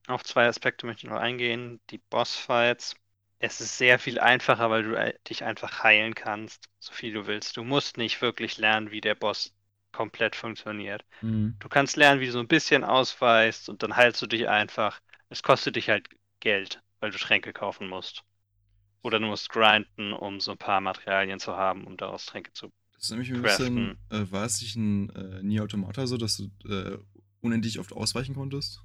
Auf 0.07 0.23
zwei 0.25 0.47
Aspekte 0.47 0.87
möchte 0.87 1.07
ich 1.07 1.11
noch 1.11 1.19
eingehen. 1.19 1.81
Die 1.91 1.99
Bossfights. 1.99 2.95
Es 3.39 3.61
ist 3.61 3.79
sehr 3.79 3.99
viel 3.99 4.19
einfacher, 4.19 4.71
weil 4.71 4.83
du 4.83 4.95
äh, 4.95 5.15
dich 5.29 5.45
einfach 5.45 5.83
heilen 5.83 6.15
kannst, 6.15 6.69
so 6.79 6.93
viel 6.93 7.13
du 7.13 7.27
willst. 7.27 7.57
Du 7.57 7.65
musst 7.65 7.97
nicht 7.97 8.21
wirklich 8.23 8.59
lernen, 8.59 8.91
wie 8.91 9.01
der 9.01 9.15
Boss 9.15 9.55
komplett 9.93 10.37
funktioniert. 10.37 11.05
Mhm. 11.23 11.57
Du 11.59 11.69
kannst 11.69 11.97
lernen, 11.97 12.21
wie 12.21 12.27
du 12.27 12.33
so 12.33 12.41
ein 12.41 12.49
bisschen 12.49 12.85
ausweist 12.85 13.69
und 13.69 13.83
dann 13.83 13.97
heilst 13.97 14.21
du 14.23 14.27
dich 14.27 14.49
einfach. 14.49 15.01
Es 15.31 15.43
kostet 15.43 15.77
dich 15.77 15.89
halt 15.89 16.09
Geld, 16.41 16.83
weil 17.01 17.11
du 17.11 17.19
Tränke 17.19 17.53
kaufen 17.53 17.89
musst. 17.89 18.23
Oder 19.03 19.21
du 19.21 19.27
musst 19.27 19.51
grinden, 19.51 20.13
um 20.13 20.41
so 20.41 20.53
ein 20.53 20.59
paar 20.59 20.81
Materialien 20.81 21.39
zu 21.39 21.57
haben, 21.57 21.85
um 21.85 21.97
daraus 21.97 22.27
Tränke 22.27 22.53
zu 22.53 22.73
Das 23.05 23.11
ist 23.11 23.17
nämlich 23.19 23.35
ein 23.35 23.43
bisschen, 23.43 23.99
äh, 24.09 24.33
war 24.33 24.47
es 24.47 24.63
nicht 24.63 24.77
ein 24.77 25.11
äh, 25.11 25.43
Nier 25.43 25.63
Automata 25.63 26.07
so, 26.07 26.17
dass 26.17 26.39
du 26.39 26.45
äh, 26.67 26.97
unendlich 27.43 27.79
oft 27.79 27.93
ausweichen 27.93 28.35
konntest? 28.35 28.83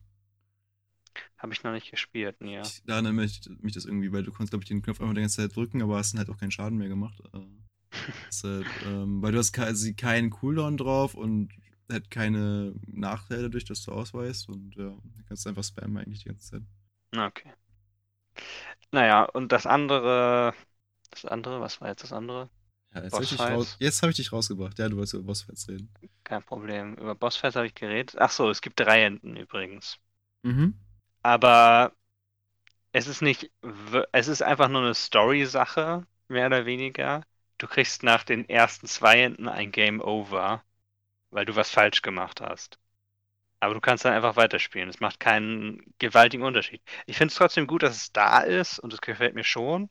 Habe 1.38 1.54
ich 1.54 1.64
noch 1.64 1.72
nicht 1.72 1.90
gespielt, 1.90 2.36
ja. 2.42 2.60
Ich, 2.60 2.84
da 2.84 2.96
erinnere 2.96 3.14
mich, 3.14 3.50
mich 3.62 3.76
das 3.76 3.86
irgendwie, 3.86 4.12
weil 4.12 4.24
du 4.24 4.32
konntest, 4.32 4.52
glaube 4.52 4.64
ich, 4.64 4.68
den 4.68 4.82
Knopf 4.82 5.00
einfach 5.00 5.14
die 5.14 5.22
ganze 5.22 5.38
Zeit 5.38 5.56
drücken, 5.56 5.82
aber 5.82 5.96
hast 5.96 6.12
dann 6.12 6.20
halt 6.20 6.30
auch 6.30 6.38
keinen 6.38 6.52
Schaden 6.52 6.78
mehr 6.78 6.90
gemacht. 6.90 7.18
Äh, 7.34 7.40
halt, 8.44 8.66
ähm, 8.88 9.22
weil 9.22 9.32
du 9.32 9.38
hast 9.38 9.54
quasi 9.54 9.94
keinen 9.94 10.32
Cooldown 10.32 10.76
drauf 10.76 11.16
und 11.16 11.54
halt 11.90 12.12
keine 12.12 12.76
Nachteile 12.88 13.44
dadurch, 13.44 13.64
dass 13.64 13.84
du 13.84 13.94
ausweist 13.94 14.50
und 14.50 14.76
ja, 14.76 14.90
du 14.90 15.24
kannst 15.30 15.48
einfach 15.48 15.64
spammen 15.64 15.96
eigentlich 15.96 16.24
die 16.24 16.28
ganze 16.28 16.46
Zeit. 16.46 16.64
Okay. 17.16 17.54
Naja, 18.92 19.24
und 19.24 19.54
das 19.54 19.66
andere, 19.66 20.54
das 21.10 21.24
andere, 21.24 21.62
was 21.62 21.80
war 21.80 21.88
jetzt 21.88 22.04
das 22.04 22.12
andere? 22.12 22.50
Ja, 22.94 23.04
jetzt 23.04 23.14
habe 23.14 23.24
ich, 23.24 23.40
raus, 23.40 23.76
jetzt 23.80 24.02
hab 24.02 24.10
ich 24.10 24.16
dich 24.16 24.32
rausgebracht. 24.32 24.78
Ja, 24.80 24.90
du 24.90 24.96
wolltest 24.98 25.14
über 25.14 25.24
Bossfights 25.24 25.68
reden. 25.68 25.90
Kein 26.24 26.44
Problem. 26.44 26.96
Über 26.96 27.16
Bossfights 27.16 27.56
habe 27.56 27.68
ich 27.68 27.76
geredet. 27.76 28.16
Ach 28.18 28.32
so, 28.32 28.50
es 28.50 28.62
gibt 28.62 28.80
drei 28.80 29.04
Enden 29.04 29.36
übrigens. 29.36 30.00
Mhm. 30.44 30.74
Aber 31.22 31.94
es 32.92 33.08
ist 33.08 33.22
nicht, 33.22 33.52
es 34.12 34.28
ist 34.28 34.42
einfach 34.42 34.70
nur 34.70 34.82
eine 34.82 34.94
Story-Sache, 34.96 36.06
mehr 36.28 36.48
oder 36.48 36.66
weniger. 36.66 37.24
Du 37.58 37.68
kriegst 37.68 38.04
nach 38.04 38.24
den 38.24 38.48
ersten 38.48 38.88
zwei 38.88 39.22
Enden 39.24 39.48
ein 39.48 39.72
Game 39.72 40.02
Over, 40.02 40.64
weil 41.32 41.46
du 41.46 41.56
was 41.56 41.70
falsch 41.70 42.02
gemacht 42.02 42.42
hast. 42.42 42.80
Aber 43.60 43.74
du 43.74 43.82
kannst 43.82 44.06
dann 44.06 44.14
einfach 44.14 44.38
weiterspielen. 44.38 44.90
Es 44.90 45.02
macht 45.02 45.20
keinen 45.20 45.94
gewaltigen 46.00 46.44
Unterschied. 46.44 46.82
Ich 47.06 47.18
finde 47.18 47.32
es 47.32 47.36
trotzdem 47.38 47.68
gut, 47.68 47.84
dass 47.84 47.96
es 47.96 48.12
da 48.14 48.40
ist 48.40 48.80
und 48.80 48.94
es 48.94 49.02
gefällt 49.02 49.36
mir 49.36 49.44
schon. 49.44 49.90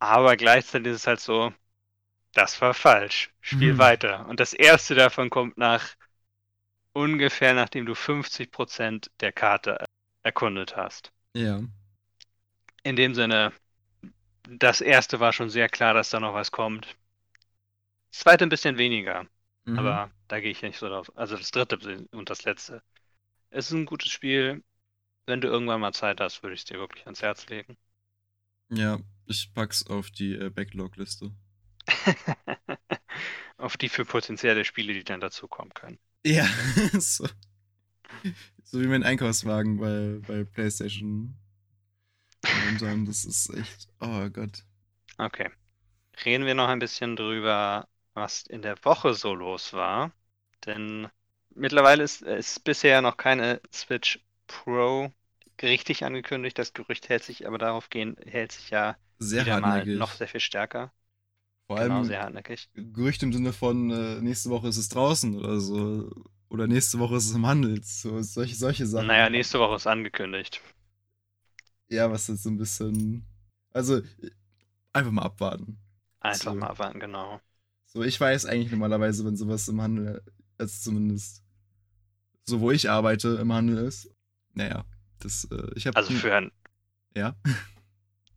Aber 0.00 0.36
gleichzeitig 0.36 0.92
ist 0.92 1.00
es 1.00 1.06
halt 1.06 1.20
so, 1.20 1.52
das 2.34 2.60
war 2.60 2.74
falsch. 2.74 3.32
Spiel 3.40 3.78
Mhm. 3.78 3.78
weiter. 3.78 4.26
Und 4.28 4.40
das 4.40 4.52
erste 4.52 4.94
davon 4.94 5.30
kommt 5.30 5.56
nach 5.58 5.94
ungefähr, 6.94 7.52
nachdem 7.52 7.84
du 7.84 7.94
50% 7.94 9.10
der 9.20 9.30
Karte 9.32 9.84
erkundet 10.22 10.74
hast. 10.74 11.12
Ja. 11.34 11.62
In 12.84 12.94
dem 12.94 13.12
Sinne, 13.16 13.52
das 14.48 14.80
erste 14.80 15.20
war 15.20 15.32
schon 15.32 15.50
sehr 15.50 15.68
klar, 15.68 15.94
dass 15.94 16.10
da 16.10 16.20
noch 16.20 16.34
was 16.34 16.52
kommt. 16.52 16.96
Das 18.12 18.20
zweite 18.20 18.44
ein 18.46 18.48
bisschen 18.48 18.78
weniger, 18.78 19.26
Mhm. 19.66 19.76
aber 19.78 20.12
da 20.28 20.38
gehe 20.40 20.52
ich 20.52 20.62
nicht 20.62 20.78
so 20.78 20.88
drauf. 20.88 21.10
Also 21.16 21.36
das 21.36 21.50
dritte 21.50 22.06
und 22.12 22.30
das 22.30 22.44
letzte. 22.44 22.80
Es 23.50 23.66
ist 23.66 23.72
ein 23.72 23.86
gutes 23.86 24.10
Spiel. 24.12 24.64
Wenn 25.26 25.40
du 25.42 25.48
irgendwann 25.48 25.80
mal 25.82 25.92
Zeit 25.94 26.20
hast, 26.20 26.42
würde 26.42 26.54
ich 26.54 26.60
es 26.62 26.66
dir 26.66 26.78
wirklich 26.78 27.04
ans 27.06 27.22
Herz 27.22 27.48
legen. 27.48 27.78
Ja, 28.70 28.98
ich 29.26 29.52
pack's 29.54 29.86
auf 29.86 30.10
die 30.10 30.32
äh, 30.34 30.50
Backlog-Liste. 30.50 31.32
Auf 33.56 33.76
die 33.76 33.88
für 33.88 34.04
potenzielle 34.04 34.64
Spiele, 34.64 34.92
die 34.92 35.04
dann 35.04 35.20
dazukommen 35.20 35.72
können. 35.74 35.98
Ja, 36.24 36.46
so. 36.98 37.28
so 38.64 38.80
wie 38.80 38.86
mein 38.86 39.02
Einkaufswagen 39.04 39.78
bei, 39.78 40.18
bei 40.26 40.44
PlayStation. 40.44 41.36
Das 43.06 43.24
ist 43.24 43.54
echt, 43.54 43.88
oh 44.00 44.28
Gott. 44.30 44.64
Okay. 45.18 45.50
Reden 46.24 46.44
wir 46.46 46.54
noch 46.54 46.68
ein 46.68 46.80
bisschen 46.80 47.16
drüber, 47.16 47.88
was 48.14 48.42
in 48.42 48.62
der 48.62 48.76
Woche 48.84 49.14
so 49.14 49.34
los 49.34 49.72
war. 49.72 50.12
Denn 50.66 51.08
mittlerweile 51.54 52.02
ist, 52.02 52.22
ist 52.22 52.64
bisher 52.64 53.02
noch 53.02 53.16
keine 53.16 53.60
Switch 53.72 54.20
Pro 54.46 55.12
richtig 55.62 56.04
angekündigt. 56.04 56.58
Das 56.58 56.72
Gerücht 56.72 57.08
hält 57.08 57.22
sich 57.22 57.46
aber 57.46 57.58
darauf 57.58 57.90
gehen, 57.90 58.16
hält 58.26 58.52
sich 58.52 58.70
ja 58.70 58.96
Sehr 59.18 59.44
wieder 59.44 59.60
mal 59.60 59.86
noch 59.86 60.12
sehr 60.12 60.28
viel 60.28 60.40
stärker. 60.40 60.92
Vor 61.72 61.80
Genau, 61.82 61.94
allem 61.94 62.04
sehr 62.04 62.22
hartnäckig. 62.22 62.68
Gerücht 62.74 63.22
im 63.22 63.32
Sinne 63.32 63.52
von 63.52 63.90
äh, 63.90 64.20
nächste 64.20 64.50
Woche 64.50 64.68
ist 64.68 64.76
es 64.76 64.88
draußen 64.88 65.36
oder 65.36 65.60
so. 65.60 66.10
Oder 66.48 66.66
nächste 66.66 66.98
Woche 66.98 67.16
ist 67.16 67.26
es 67.26 67.34
im 67.34 67.46
Handel. 67.46 67.80
So, 67.82 68.20
solche, 68.22 68.54
solche 68.54 68.86
Sachen. 68.86 69.06
Naja, 69.06 69.28
nächste 69.28 69.58
Woche 69.58 69.76
ist 69.76 69.86
angekündigt. 69.86 70.62
Ja, 71.88 72.10
was 72.10 72.26
jetzt 72.28 72.42
so 72.42 72.50
ein 72.50 72.56
bisschen. 72.58 73.24
Also, 73.72 74.00
einfach 74.92 75.12
mal 75.12 75.22
abwarten. 75.22 75.78
Einfach 76.20 76.54
So. 76.54 76.58
mal 76.58 76.68
abwarten, 76.70 77.00
genau. 77.00 77.40
So, 77.86 78.02
ich 78.02 78.20
weiß 78.20 78.46
eigentlich 78.46 78.70
normalerweise, 78.72 79.24
wenn 79.24 79.36
sowas 79.36 79.68
im 79.68 79.80
Handel, 79.80 80.22
also 80.58 80.80
zumindest 80.80 81.42
so, 82.44 82.60
wo 82.60 82.70
ich 82.70 82.90
arbeite, 82.90 83.38
im 83.40 83.52
Handel 83.52 83.78
ist. 83.86 84.10
Naja, 84.54 84.84
das, 85.20 85.44
äh, 85.50 85.70
ich 85.76 85.86
habe. 85.86 85.96
Also 85.96 86.12
für, 86.12 86.34
ein, 86.34 86.50
Ja. 87.16 87.36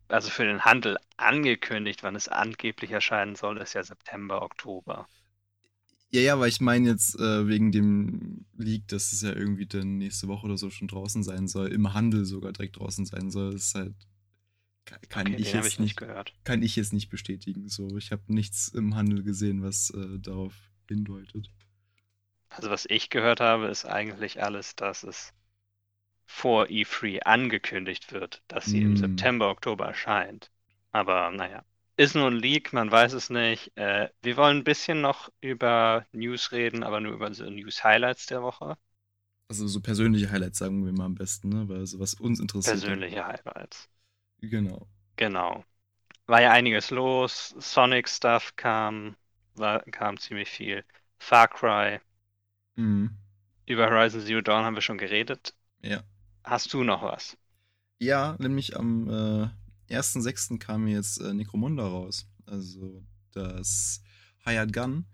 also 0.08 0.30
für 0.30 0.44
den 0.44 0.64
Handel 0.64 0.98
angekündigt, 1.16 2.02
wann 2.02 2.16
es 2.16 2.28
angeblich 2.28 2.90
erscheinen 2.90 3.36
soll, 3.36 3.58
ist 3.58 3.74
ja 3.74 3.82
September, 3.84 4.42
Oktober. 4.42 5.08
Ja, 6.10 6.20
ja, 6.20 6.32
aber 6.34 6.48
ich 6.48 6.60
meine 6.60 6.88
jetzt 6.88 7.18
äh, 7.18 7.46
wegen 7.48 7.72
dem 7.72 8.46
Leak, 8.56 8.88
dass 8.88 9.12
es 9.12 9.22
ja 9.22 9.32
irgendwie 9.32 9.66
dann 9.66 9.98
nächste 9.98 10.28
Woche 10.28 10.46
oder 10.46 10.56
so 10.56 10.70
schon 10.70 10.88
draußen 10.88 11.22
sein 11.22 11.48
soll, 11.48 11.68
im 11.72 11.92
Handel 11.94 12.24
sogar 12.24 12.52
direkt 12.52 12.78
draußen 12.78 13.04
sein 13.06 13.30
soll, 13.30 13.54
ist 13.54 13.74
halt 13.74 13.94
kann, 15.08 15.34
Okay, 15.34 15.36
ich 15.36 15.52
jetzt 15.52 15.66
ich 15.66 15.78
nicht, 15.78 15.80
nicht 15.80 15.96
gehört. 15.96 16.32
kann 16.44 16.62
ich 16.62 16.76
jetzt 16.76 16.92
nicht 16.92 17.08
bestätigen. 17.08 17.68
So, 17.68 17.96
ich 17.96 18.12
habe 18.12 18.22
nichts 18.28 18.68
im 18.68 18.94
Handel 18.94 19.22
gesehen, 19.22 19.62
was 19.62 19.90
äh, 19.90 20.18
darauf 20.20 20.54
hindeutet. 20.88 21.50
Also 22.48 22.70
was 22.70 22.86
ich 22.88 23.08
gehört 23.08 23.38
habe, 23.40 23.68
ist 23.68 23.84
eigentlich 23.84 24.42
alles, 24.42 24.74
dass 24.74 25.04
es 25.04 25.32
vor 26.26 26.68
E3 26.70 27.20
angekündigt 27.24 28.12
wird, 28.12 28.42
dass 28.48 28.66
sie 28.70 28.82
im 28.82 28.94
Mm. 28.94 28.96
September, 28.96 29.48
Oktober 29.50 29.86
erscheint. 29.86 30.50
Aber 30.92 31.30
naja, 31.30 31.64
ist 31.96 32.14
nur 32.14 32.28
ein 32.30 32.36
Leak, 32.36 32.72
man 32.72 32.90
weiß 32.90 33.12
es 33.14 33.30
nicht. 33.30 33.76
Äh, 33.76 34.10
wir 34.22 34.36
wollen 34.36 34.58
ein 34.58 34.64
bisschen 34.64 35.00
noch 35.00 35.30
über 35.40 36.06
News 36.12 36.52
reden, 36.52 36.82
aber 36.82 37.00
nur 37.00 37.12
über 37.14 37.32
so 37.34 37.44
News-Highlights 37.48 38.26
der 38.26 38.42
Woche. 38.42 38.76
Also 39.48 39.66
so 39.68 39.80
persönliche 39.80 40.30
Highlights 40.30 40.58
sagen 40.58 40.84
wir 40.84 40.92
mal 40.92 41.04
am 41.06 41.14
besten, 41.14 41.48
ne? 41.48 41.68
Weil 41.68 41.86
so 41.86 41.98
was 42.00 42.14
uns 42.14 42.40
interessiert. 42.40 42.80
Persönliche 42.80 43.24
Highlights. 43.26 43.88
Genau. 44.40 44.86
Genau. 45.16 45.64
War 46.26 46.42
ja 46.42 46.52
einiges 46.52 46.90
los. 46.90 47.54
Sonic-Stuff 47.58 48.56
kam, 48.56 49.16
war, 49.56 49.82
kam 49.84 50.18
ziemlich 50.18 50.50
viel. 50.50 50.84
Far 51.18 51.48
Cry. 51.48 52.00
Mhm. 52.76 53.16
Über 53.64 53.88
Horizon 53.88 54.22
Zero 54.22 54.40
Dawn 54.40 54.64
haben 54.64 54.74
wir 54.74 54.82
schon 54.82 54.98
geredet. 54.98 55.54
Ja. 55.82 56.02
Hast 56.46 56.72
du 56.72 56.84
noch 56.84 57.02
was? 57.02 57.36
Ja, 57.98 58.36
nämlich 58.38 58.76
am 58.76 59.08
äh, 59.08 59.48
1.6. 59.92 60.58
kam 60.58 60.86
jetzt 60.86 61.20
äh, 61.20 61.34
Necromunda 61.34 61.86
raus. 61.86 62.28
Also 62.46 63.02
das 63.32 64.00
Hired 64.44 64.72
Gun, 64.72 65.06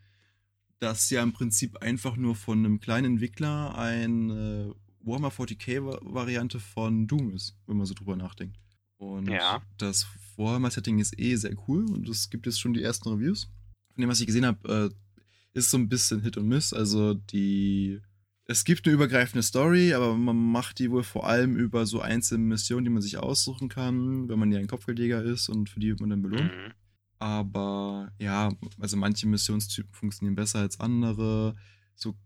das 0.79 1.09
ja 1.11 1.23
im 1.23 1.33
Prinzip 1.33 1.79
einfach 1.79 2.16
nur 2.16 2.37
von 2.37 2.59
einem 2.59 2.81
kleinen 2.81 3.14
Entwickler 3.14 3.77
ein 3.79 4.31
äh, 4.31 4.71
Warhammer 5.01 5.31
40k-Variante 5.31 6.61
von 6.61 7.07
Doom 7.07 7.35
ist, 7.35 7.57
wenn 7.66 7.79
man 7.79 7.87
so 7.87 7.95
drüber 7.95 8.14
nachdenkt. 8.16 8.59
Und 8.99 9.29
Ja. 9.29 9.62
das 9.79 10.07
Warhammer-Setting 10.37 10.99
ist 10.99 11.18
eh 11.18 11.35
sehr 11.37 11.57
cool 11.66 11.87
und 11.90 12.09
es 12.09 12.31
gibt 12.31 12.47
jetzt 12.47 12.61
schon 12.61 12.75
die 12.75 12.83
ersten 12.83 13.09
Reviews. 13.09 13.49
Von 13.95 14.03
dem, 14.03 14.11
was 14.11 14.21
ich 14.21 14.27
gesehen 14.27 14.47
habe, 14.47 14.90
äh, 14.92 15.59
ist 15.59 15.71
so 15.71 15.79
ein 15.79 15.88
bisschen 15.88 16.21
Hit 16.21 16.37
und 16.37 16.47
Miss. 16.49 16.73
Also 16.73 17.14
die. 17.14 18.01
Es 18.47 18.65
gibt 18.65 18.87
eine 18.87 18.95
übergreifende 18.95 19.43
Story, 19.43 19.95
aber 19.95 20.17
man 20.17 20.37
macht 20.37 20.79
die 20.79 20.91
wohl 20.91 21.05
vor 21.05 21.27
allem 21.27 21.57
über 21.57 21.87
so 21.87 22.01
einzelne 22.01 22.45
Missionen, 22.45 22.85
die 22.85 22.91
man 22.91 23.03
sich 23.03 23.19
aussuchen 23.19 23.69
kann, 23.69 24.29
wenn 24.29 24.39
man 24.39 24.51
ja 24.51 24.59
ein 24.59 24.67
Kopfgeldjäger 24.67 25.23
ist 25.23 25.49
und 25.49 25.71
für 25.71 25.79
die 25.79 25.91
wird 25.91 26.01
man 26.01 26.11
dann 26.11 26.23
belohnt. 26.23 26.53
Mhm. 26.53 26.73
Aber 27.19 28.13
ja, 28.19 28.51
also 28.81 28.97
manche 28.97 29.29
Missionstypen 29.29 29.95
funktionieren 29.95 30.35
besser 30.35 30.59
als 30.59 30.81
andere. 30.81 31.55
So 31.95 32.17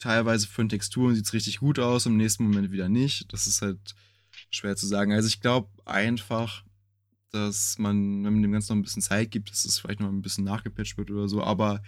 teilweise 0.00 0.48
für 0.48 0.66
Texturen 0.66 1.14
sieht 1.14 1.26
es 1.26 1.32
richtig 1.32 1.60
gut 1.60 1.78
aus, 1.78 2.06
im 2.06 2.16
nächsten 2.16 2.42
Moment 2.44 2.72
wieder 2.72 2.88
nicht. 2.88 3.32
Das 3.32 3.46
ist 3.46 3.62
halt 3.62 3.94
schwer 4.50 4.74
zu 4.74 4.88
sagen. 4.88 5.12
Also 5.12 5.28
ich 5.28 5.40
glaube 5.40 5.70
einfach, 5.84 6.64
dass 7.30 7.78
man, 7.78 8.24
wenn 8.24 8.32
man 8.32 8.42
dem 8.42 8.52
Ganzen 8.52 8.72
noch 8.72 8.80
ein 8.80 8.82
bisschen 8.82 9.02
Zeit 9.02 9.30
gibt, 9.30 9.50
dass 9.50 9.64
es 9.64 9.78
vielleicht 9.78 10.00
noch 10.00 10.08
ein 10.08 10.22
bisschen 10.22 10.44
nachgepatcht 10.44 10.98
wird 10.98 11.12
oder 11.12 11.28
so. 11.28 11.42
Aber 11.42 11.80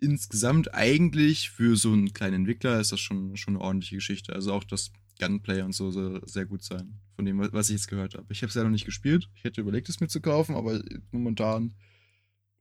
insgesamt 0.00 0.74
eigentlich 0.74 1.50
für 1.50 1.76
so 1.76 1.92
einen 1.92 2.12
kleinen 2.12 2.34
Entwickler 2.36 2.80
ist 2.80 2.92
das 2.92 3.00
schon, 3.00 3.36
schon 3.36 3.56
eine 3.56 3.64
ordentliche 3.64 3.96
Geschichte. 3.96 4.32
Also 4.34 4.52
auch 4.52 4.64
das 4.64 4.92
Gunplay 5.18 5.62
und 5.62 5.74
so 5.74 5.90
soll 5.90 6.22
sehr 6.26 6.46
gut 6.46 6.62
sein, 6.64 7.00
von 7.16 7.24
dem, 7.26 7.38
was 7.52 7.68
ich 7.70 7.76
jetzt 7.76 7.88
gehört 7.88 8.14
habe. 8.14 8.26
Ich 8.32 8.42
habe 8.42 8.48
es 8.48 8.54
ja 8.54 8.62
noch 8.64 8.70
nicht 8.70 8.86
gespielt. 8.86 9.28
Ich 9.34 9.44
hätte 9.44 9.60
überlegt, 9.60 9.88
es 9.88 10.00
mir 10.00 10.08
zu 10.08 10.20
kaufen, 10.20 10.56
aber 10.56 10.82
momentan, 11.12 11.74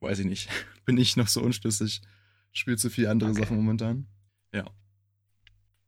weiß 0.01 0.19
ich 0.19 0.25
nicht, 0.25 0.49
bin 0.85 0.97
ich 0.97 1.17
noch 1.17 1.27
so 1.27 1.41
unschlüssig. 1.41 2.01
Spiele 2.51 2.77
zu 2.77 2.89
viele 2.89 3.11
andere 3.11 3.31
Okay. 3.31 3.41
Sachen 3.41 3.57
momentan. 3.57 4.07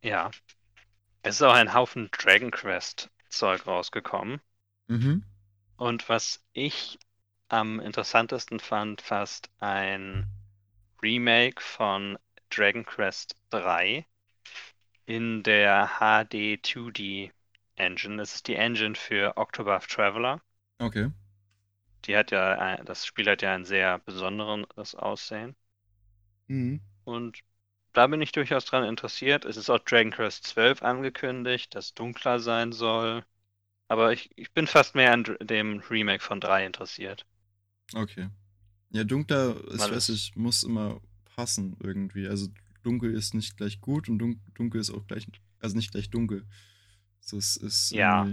Ja. 0.04 0.30
Es 1.24 1.36
ist 1.38 1.42
auch 1.42 1.54
ein 1.54 1.74
Haufen 1.74 2.10
Dragon 2.12 2.52
Quest 2.52 3.10
Zeug 3.30 3.66
rausgekommen. 3.66 4.42
Mhm. 4.90 5.24
Und 5.76 6.08
was 6.08 6.44
ich 6.54 6.98
am 7.50 7.82
interessantesten 7.82 8.62
fand, 8.62 9.02
fast 9.02 9.50
ein 9.60 10.26
Remake 11.02 11.62
von 11.62 12.18
Dragon 12.50 12.86
Quest 12.86 13.36
3 13.50 14.06
in 15.06 15.44
der 15.44 16.00
HD 16.00 16.60
2D 16.62 17.32
Engine. 17.76 18.18
Das 18.18 18.36
ist 18.36 18.48
die 18.48 18.56
Engine 18.56 18.96
für 18.96 19.38
Octopath 19.38 19.88
Traveler. 19.88 20.42
Okay. 20.80 21.12
Die 22.06 22.16
hat 22.16 22.32
ja, 22.32 22.58
ein, 22.58 22.86
das 22.86 23.06
Spiel 23.06 23.28
hat 23.30 23.42
ja 23.42 23.54
ein 23.54 23.66
sehr 23.66 24.00
besonderes 24.00 24.96
Aussehen. 24.96 25.56
Mhm. 26.48 26.82
Und 27.04 27.40
da 27.94 28.08
bin 28.08 28.22
ich 28.22 28.32
durchaus 28.32 28.66
dran 28.66 28.84
interessiert. 28.84 29.46
Es 29.46 29.58
ist 29.58 29.70
auch 29.70 29.80
Dragon 29.80 30.12
Quest 30.12 30.46
12 30.46 30.82
angekündigt, 30.82 31.76
das 31.76 31.94
dunkler 31.94 32.40
sein 32.40 32.72
soll. 32.72 33.24
Aber 33.88 34.14
ich, 34.14 34.32
ich 34.38 34.52
bin 34.54 34.68
fast 34.68 34.96
mehr 34.96 35.12
an 35.12 35.26
dem 35.42 35.80
Remake 35.90 36.24
von 36.24 36.40
3 36.40 36.66
interessiert. 36.66 37.26
Okay. 37.94 38.30
Ja, 38.92 39.04
dunkler, 39.04 39.56
ich 39.74 39.80
weiß 39.80 40.10
nicht, 40.10 40.36
muss 40.36 40.64
immer 40.64 41.02
passen 41.36 41.78
irgendwie. 41.82 42.28
Also 42.28 42.48
dunkel 42.84 43.14
ist 43.14 43.34
nicht 43.34 43.58
gleich 43.58 43.80
gut 43.80 44.10
und 44.10 44.20
dun 44.20 44.42
dunkel 44.54 44.82
ist 44.82 44.90
auch 44.92 45.06
gleich, 45.08 45.26
also 45.60 45.76
nicht 45.78 45.92
gleich 45.92 46.10
dunkel. 46.10 46.46
So, 47.22 47.38
es 47.38 47.56
ist 47.56 47.92
Ja. 47.92 48.28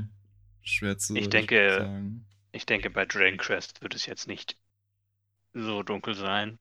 schwer 0.63 0.99
zu 0.99 1.15
Ich 1.17 1.29
denke- 1.29 1.77
sagen. 1.79 2.25
Ich 2.53 2.67
denke, 2.67 2.91
bei 2.91 3.05
Dragon 3.05 3.39
Quest 3.39 3.83
wird 3.83 3.95
es 3.95 4.07
jetzt 4.07 4.27
nicht 4.27 4.57
so 5.53 5.83
dunkel 5.83 6.15
sein. 6.15 6.59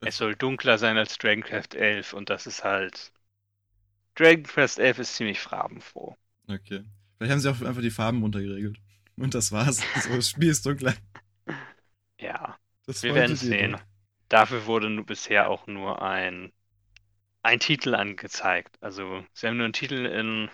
Es 0.00 0.18
soll 0.18 0.34
dunkler 0.34 0.76
sein 0.76 0.98
als 0.98 1.16
Dragon 1.16 1.42
Quest 1.42 1.74
11 1.74 2.12
und 2.12 2.28
das 2.28 2.46
ist 2.46 2.62
halt. 2.64 3.12
Dragon 4.16 4.42
Quest 4.44 4.78
11 4.78 4.98
ist 4.98 5.14
ziemlich 5.16 5.40
farbenfroh. 5.40 6.16
Okay. 6.46 6.84
Vielleicht 7.16 7.32
haben 7.32 7.40
sie 7.40 7.50
auch 7.50 7.62
einfach 7.62 7.80
die 7.80 7.90
Farben 7.90 8.20
runtergeregelt. 8.22 8.78
Und 9.16 9.34
das 9.34 9.50
war's. 9.50 9.78
So, 10.02 10.14
das 10.16 10.28
Spiel 10.30 10.50
ist 10.50 10.66
dunkler. 10.66 10.94
Ja, 12.20 12.58
Das 12.86 13.02
wir 13.02 13.14
werden 13.14 13.36
sehen. 13.36 13.76
doch. 13.76 13.84
Dafür 14.28 14.66
wurde 14.66 14.90
nur 14.90 15.06
bisher 15.06 15.48
auch 15.50 15.66
nur 15.68 16.02
ein, 16.02 16.52
ein 17.42 17.60
Titel 17.60 17.94
angezeigt. 17.94 18.76
Also, 18.82 19.24
sie 19.34 19.46
haben 19.48 19.58
nur 19.58 19.64
einen 19.66 19.74
Titel 19.74 20.06
in 20.06 20.50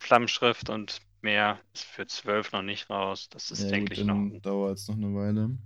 Flammenschrift 0.00 0.70
und 0.70 1.00
mehr 1.22 1.60
ist 1.74 1.84
für 1.86 2.06
12 2.06 2.52
noch 2.52 2.62
nicht 2.62 2.90
raus. 2.90 3.28
Das 3.30 3.50
ist, 3.52 3.70
Ja, 3.70 3.72
denke 3.72 3.94
gut, 3.94 3.94
ich, 3.94 4.04
noch. 4.04 4.32
dauert 4.42 4.78
es 4.78 4.86
noch 4.88 4.94
eine 4.96 5.12
Weile. 5.14 5.58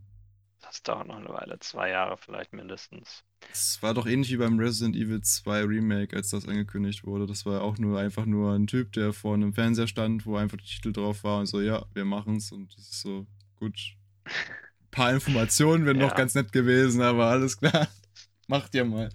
Das 0.62 0.82
dauert 0.82 1.06
noch 1.08 1.16
eine 1.16 1.28
Weile, 1.28 1.58
zwei 1.58 1.90
Jahre 1.90 2.16
vielleicht 2.16 2.54
mindestens. 2.54 3.24
Es 3.52 3.82
war 3.82 3.94
doch 3.94 4.06
ähnlich 4.06 4.30
wie 4.32 4.36
beim 4.38 4.58
Resident 4.58 4.96
Evil 4.96 5.20
2 5.22 5.62
Remake, 5.64 6.16
als 6.16 6.30
das 6.30 6.46
angekündigt 6.48 7.04
wurde. 7.04 7.26
Das 7.26 7.46
war 7.46 7.62
auch 7.62 7.78
nur 7.78 7.98
einfach 7.98 8.26
nur 8.26 8.52
ein 8.54 8.66
Typ, 8.66 8.92
der 8.92 9.12
vor 9.12 9.34
einem 9.34 9.52
Fernseher 9.54 9.86
stand, 9.88 10.26
wo 10.26 10.36
einfach 10.36 10.56
der 10.58 10.66
Titel 10.66 10.92
drauf 10.92 11.22
war 11.24 11.38
und 11.40 11.46
so, 11.46 11.60
ja, 11.60 11.84
wir 11.94 12.04
machen's. 12.04 12.50
Und 12.52 12.74
das 12.76 12.82
ist 12.90 13.00
so, 13.02 13.26
gut. 13.56 13.78
Ein 14.90 14.96
paar 14.96 15.12
Informationen 15.12 15.86
wären 15.86 15.98
noch 15.98 16.10
Ja. 16.10 16.16
ganz 16.16 16.34
nett 16.34 16.50
gewesen, 16.50 17.00
aber 17.00 17.26
alles 17.26 17.56
klar. 17.58 17.86
Macht 18.48 18.74
ihr 18.74 18.84
mal. 18.84 19.08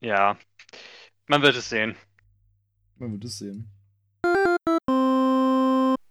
Ja, 0.00 0.38
man 1.26 1.40
wird 1.40 1.56
es 1.56 1.70
sehen. 1.70 1.96
Man 2.98 3.12
wird 3.12 3.24
es 3.24 3.38
sehen. 3.38 3.70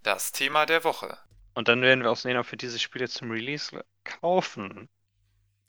Das 0.01 0.31
Thema 0.31 0.65
der 0.65 0.83
Woche. 0.83 1.17
Und 1.53 1.67
dann 1.67 1.81
werden 1.83 2.03
wir 2.03 2.09
auch 2.11 2.17
sehen, 2.17 2.37
ob 2.37 2.49
wir 2.51 2.57
diese 2.57 2.79
Spiele 2.79 3.07
zum 3.07 3.29
Release 3.29 3.79
kaufen. 4.03 4.89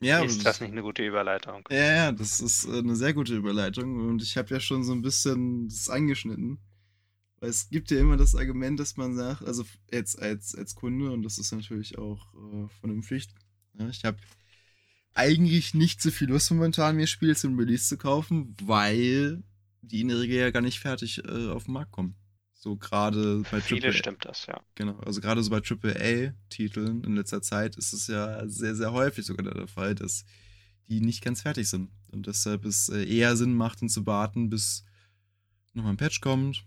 Ja, 0.03 0.23
ist 0.23 0.47
das 0.47 0.63
nicht 0.63 0.71
eine 0.73 0.81
gute 0.81 1.05
Überleitung? 1.05 1.63
Ja, 1.71 1.77
ja, 1.95 2.13
das 2.13 2.41
ist 2.41 2.65
äh, 2.65 2.79
eine 2.79 2.97
sehr 2.97 3.13
gute 3.13 3.35
Überleitung 3.35 4.09
und 4.09 4.23
ich 4.23 4.39
habe 4.39 4.49
ja 4.49 4.59
schon 4.61 4.83
so 4.83 4.93
ein 4.95 5.03
bisschen 5.03 5.69
das 5.69 5.91
angeschnitten. 5.91 6.59
Weil 7.41 7.49
es 7.49 7.71
gibt 7.71 7.91
ja 7.91 7.99
immer 7.99 8.19
das 8.19 8.35
Argument, 8.35 8.79
dass 8.79 8.99
man 8.99 9.17
sagt, 9.17 9.43
also 9.45 9.65
jetzt 9.91 10.21
als, 10.21 10.55
als 10.55 10.75
Kunde, 10.75 11.11
und 11.11 11.23
das 11.23 11.39
ist 11.39 11.53
natürlich 11.53 11.97
auch 11.97 12.33
äh, 12.35 12.69
von 12.81 12.95
der 12.95 13.03
Pflicht, 13.03 13.35
ja, 13.79 13.89
ich 13.89 14.05
habe 14.05 14.19
eigentlich 15.15 15.73
nicht 15.73 16.03
so 16.03 16.11
viel 16.11 16.29
Lust 16.29 16.51
momentan, 16.51 16.97
mir 16.97 17.07
Spiele 17.07 17.35
zum 17.35 17.59
Release 17.59 17.89
zu 17.89 17.97
kaufen, 17.97 18.55
weil 18.63 19.43
die 19.81 20.03
in 20.03 20.09
der 20.09 20.21
Regel 20.21 20.37
ja 20.37 20.51
gar 20.51 20.61
nicht 20.61 20.81
fertig 20.81 21.25
äh, 21.25 21.49
auf 21.49 21.65
den 21.65 21.73
Markt 21.73 21.93
kommen. 21.93 22.15
So 22.53 22.77
gerade 22.77 23.43
bei 23.51 23.63
Viele 23.63 23.89
AAA. 23.89 23.93
stimmt 23.95 24.25
das, 24.27 24.45
ja. 24.45 24.61
Genau, 24.75 24.99
also 24.99 25.23
gerade 25.23 25.43
so 25.43 25.49
bei 25.49 25.63
AAA-Titeln 25.63 27.05
in 27.05 27.17
letzter 27.17 27.41
Zeit 27.41 27.75
ist 27.77 27.95
es 27.95 28.07
ja 28.07 28.47
sehr, 28.49 28.75
sehr 28.75 28.93
häufig 28.93 29.25
sogar 29.25 29.51
der 29.51 29.67
Fall, 29.67 29.95
dass 29.95 30.27
die 30.89 31.01
nicht 31.01 31.25
ganz 31.25 31.41
fertig 31.41 31.71
sind. 31.71 31.91
Und 32.09 32.27
deshalb 32.27 32.67
es 32.67 32.91
äh, 32.91 33.03
eher 33.03 33.35
Sinn 33.37 33.55
macht, 33.55 33.81
dann 33.81 33.89
zu 33.89 34.05
warten, 34.05 34.51
bis 34.51 34.85
nochmal 35.73 35.95
ein 35.95 35.97
Patch 35.97 36.21
kommt 36.21 36.67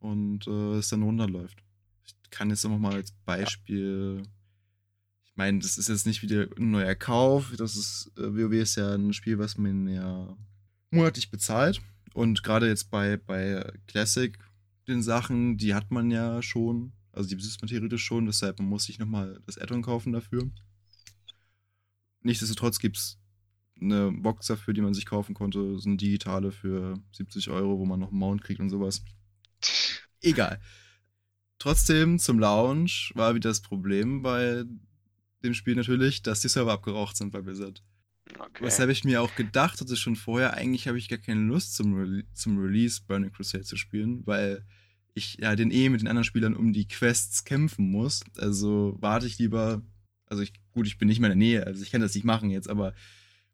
und 0.00 0.46
äh, 0.46 0.78
es 0.78 0.88
dann 0.88 1.02
runterläuft. 1.02 1.62
Ich 2.04 2.30
kann 2.30 2.50
jetzt 2.50 2.64
noch 2.64 2.78
mal 2.78 2.94
als 2.94 3.12
Beispiel, 3.24 4.22
ich 5.24 5.36
meine, 5.36 5.60
das 5.60 5.78
ist 5.78 5.88
jetzt 5.88 6.06
nicht 6.06 6.22
wieder 6.22 6.48
ein 6.58 6.70
neuer 6.70 6.94
Kauf, 6.94 7.52
das 7.56 7.76
ist, 7.76 8.10
äh, 8.18 8.34
WoW 8.34 8.52
ist 8.54 8.76
ja 8.76 8.94
ein 8.94 9.12
Spiel, 9.12 9.38
was 9.38 9.56
man 9.56 9.86
ja 9.88 10.36
monatlich 10.90 11.30
bezahlt. 11.30 11.80
Und 12.12 12.42
gerade 12.42 12.66
jetzt 12.66 12.90
bei, 12.90 13.16
bei 13.16 13.72
Classic 13.86 14.36
den 14.88 15.02
Sachen, 15.02 15.56
die 15.56 15.74
hat 15.74 15.90
man 15.90 16.10
ja 16.10 16.42
schon. 16.42 16.92
Also 17.12 17.28
die 17.28 17.36
besitzt 17.36 17.60
man 17.60 17.68
theoretisch 17.68 18.04
schon, 18.04 18.26
deshalb 18.26 18.58
man 18.58 18.68
muss 18.68 18.84
sich 18.84 18.98
nochmal 18.98 19.40
das 19.46 19.58
Add-on 19.58 19.82
kaufen 19.82 20.12
dafür. 20.12 20.50
Nichtsdestotrotz 22.22 22.78
gibt 22.78 22.98
es 22.98 23.18
eine 23.80 24.12
Box 24.12 24.46
dafür, 24.46 24.74
die 24.74 24.82
man 24.82 24.94
sich 24.94 25.06
kaufen 25.06 25.34
konnte. 25.34 25.78
So 25.78 25.88
eine 25.88 25.96
digitale 25.96 26.52
für 26.52 27.00
70 27.12 27.50
Euro, 27.50 27.78
wo 27.78 27.86
man 27.86 28.00
noch 28.00 28.10
einen 28.10 28.18
Mount 28.18 28.42
kriegt 28.42 28.60
und 28.60 28.70
sowas. 28.70 29.02
Egal. 30.22 30.60
Trotzdem, 31.58 32.18
zum 32.18 32.38
Launch 32.38 33.12
war 33.14 33.34
wieder 33.34 33.50
das 33.50 33.60
Problem 33.60 34.22
bei 34.22 34.64
dem 35.42 35.54
Spiel 35.54 35.74
natürlich, 35.74 36.22
dass 36.22 36.40
die 36.40 36.48
Server 36.48 36.72
abgeraucht 36.72 37.16
sind 37.16 37.32
bei 37.32 37.40
Blizzard. 37.40 37.82
Okay. 38.38 38.64
Weshalb 38.64 38.90
ich 38.90 39.04
mir 39.04 39.22
auch 39.22 39.34
gedacht 39.34 39.80
hatte 39.80 39.96
schon 39.96 40.16
vorher, 40.16 40.54
eigentlich 40.54 40.88
habe 40.88 40.98
ich 40.98 41.08
gar 41.08 41.18
keine 41.18 41.40
Lust 41.40 41.74
zum, 41.74 41.94
Rele 41.94 42.24
zum 42.32 42.58
Release 42.58 43.00
Burning 43.06 43.32
Crusade 43.32 43.64
zu 43.64 43.76
spielen, 43.76 44.26
weil 44.26 44.64
ich 45.14 45.38
ja 45.40 45.56
den 45.56 45.70
eh 45.70 45.88
mit 45.88 46.00
den 46.00 46.08
anderen 46.08 46.24
Spielern 46.24 46.54
um 46.54 46.72
die 46.72 46.86
Quests 46.86 47.44
kämpfen 47.44 47.90
muss. 47.90 48.22
Also 48.36 48.96
warte 49.00 49.26
ich 49.26 49.38
lieber, 49.38 49.82
also 50.26 50.42
ich, 50.42 50.52
gut, 50.72 50.86
ich 50.86 50.98
bin 50.98 51.08
nicht 51.08 51.20
mehr 51.20 51.30
in 51.30 51.38
der 51.38 51.46
Nähe, 51.46 51.66
also 51.66 51.82
ich 51.82 51.90
kann 51.90 52.00
das 52.00 52.14
nicht 52.14 52.24
machen 52.24 52.50
jetzt, 52.50 52.70
aber 52.70 52.94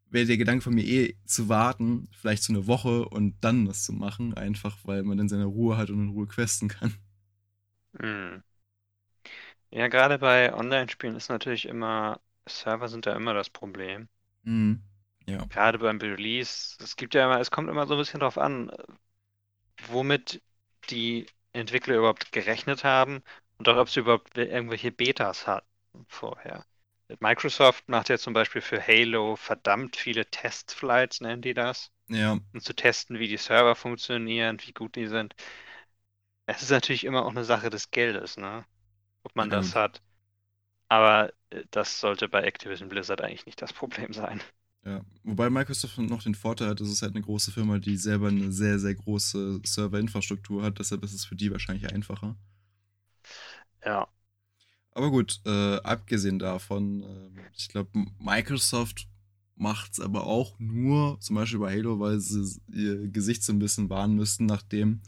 wäre 0.08 0.26
der 0.26 0.36
Gedanke 0.36 0.62
von 0.62 0.74
mir 0.74 0.84
eh 0.84 1.16
zu 1.24 1.48
warten, 1.48 2.08
vielleicht 2.12 2.42
so 2.42 2.52
eine 2.52 2.66
Woche 2.66 3.08
und 3.08 3.36
dann 3.42 3.66
das 3.66 3.84
zu 3.84 3.92
machen, 3.92 4.34
einfach 4.34 4.76
weil 4.84 5.02
man 5.02 5.18
dann 5.18 5.28
seine 5.28 5.44
Ruhe 5.46 5.76
hat 5.76 5.90
und 5.90 6.04
in 6.04 6.10
Ruhe 6.10 6.26
questen 6.26 6.68
kann. 6.68 6.94
Hm. 7.98 8.42
Ja, 9.70 9.88
gerade 9.88 10.18
bei 10.18 10.54
Online-Spielen 10.54 11.16
ist 11.16 11.28
natürlich 11.28 11.66
immer, 11.66 12.20
Server 12.48 12.88
sind 12.88 13.06
da 13.06 13.14
immer 13.14 13.34
das 13.34 13.50
Problem. 13.50 14.08
Mhm. 14.44 14.82
Ja. 15.26 15.44
Gerade 15.46 15.78
beim 15.78 15.98
Release, 15.98 16.76
es 16.80 16.96
gibt 16.96 17.14
ja 17.14 17.24
immer, 17.26 17.40
es 17.40 17.50
kommt 17.50 17.68
immer 17.68 17.86
so 17.86 17.94
ein 17.94 17.98
bisschen 17.98 18.20
drauf 18.20 18.38
an, 18.38 18.70
womit 19.88 20.42
die 20.90 21.26
Entwickler 21.52 21.96
überhaupt 21.96 22.32
gerechnet 22.32 22.84
haben 22.84 23.22
und 23.58 23.68
auch 23.68 23.76
ob 23.76 23.88
sie 23.88 24.00
überhaupt 24.00 24.36
irgendwelche 24.36 24.92
Betas 24.92 25.46
hatten 25.46 25.66
vorher. 26.08 26.64
Microsoft 27.20 27.88
macht 27.88 28.08
ja 28.10 28.18
zum 28.18 28.32
Beispiel 28.32 28.60
für 28.62 28.80
Halo 28.84 29.36
verdammt 29.36 29.96
viele 29.96 30.26
Testflights, 30.26 31.20
nennen 31.20 31.42
die 31.42 31.54
das, 31.54 31.90
Ja. 32.08 32.38
um 32.54 32.60
zu 32.60 32.74
testen, 32.74 33.18
wie 33.20 33.28
die 33.28 33.36
Server 33.38 33.76
funktionieren, 33.76 34.58
wie 34.66 34.72
gut 34.72 34.96
die 34.96 35.08
sind. 35.08 35.34
Es 36.46 36.60
ist 36.62 36.70
natürlich 36.70 37.04
immer 37.04 37.24
auch 37.24 37.30
eine 37.30 37.44
Sache 37.44 37.70
des 37.70 37.90
Geldes, 37.92 38.36
ne? 38.36 38.64
Ob 39.24 39.36
man 39.36 39.50
Ja. 39.50 39.60
das 39.60 39.74
hat. 39.76 40.02
Aber 40.88 41.32
äh, 41.50 41.64
das 41.72 42.00
sollte 42.00 42.28
bei 42.28 42.42
Activision 42.44 42.88
Blizzard 42.90 43.20
eigentlich 43.22 43.46
nicht 43.46 43.62
das 43.62 43.72
Problem 43.74 44.12
sein. 44.14 44.42
Ja, 44.86 45.04
wobei 45.22 45.50
Microsoft 45.50 45.98
noch 45.98 46.22
den 46.22 46.34
Vorteil 46.34 46.68
hat, 46.68 46.80
dass 46.80 46.88
es 46.88 47.02
halt 47.02 47.14
eine 47.14 47.22
große 47.24 47.52
Firma, 47.52 47.78
die 47.78 47.96
selber 47.98 48.28
eine 48.28 48.52
sehr, 48.52 48.78
sehr 48.78 48.94
große 48.94 49.60
Serverinfrastruktur 49.64 50.62
hat, 50.62 50.78
deshalb 50.78 51.02
ist 51.04 51.12
es 51.12 51.24
für 51.26 51.36
die 51.36 51.50
wahrscheinlich 51.50 51.92
einfacher. 51.92 52.36
Ja. 53.84 54.06
Aber 54.96 55.10
gut, 55.10 55.40
äh, 55.44 55.76
abgesehen 55.76 56.38
davon, 56.38 57.02
äh, 57.02 57.40
ich 57.54 57.68
glaube, 57.68 57.90
Microsoft 58.18 59.06
macht 59.54 59.92
es 59.92 60.00
aber 60.00 60.26
auch 60.26 60.58
nur, 60.58 61.20
zum 61.20 61.36
Beispiel 61.36 61.58
bei 61.60 61.70
Halo, 61.76 62.00
weil 62.00 62.18
sie 62.18 62.58
ihr 62.72 63.06
Gesicht 63.08 63.42
so 63.42 63.52
ein 63.52 63.58
bisschen 63.58 63.90
wahren 63.90 64.14
müssten 64.14 64.46
nach 64.46 64.62
dem 64.62 65.02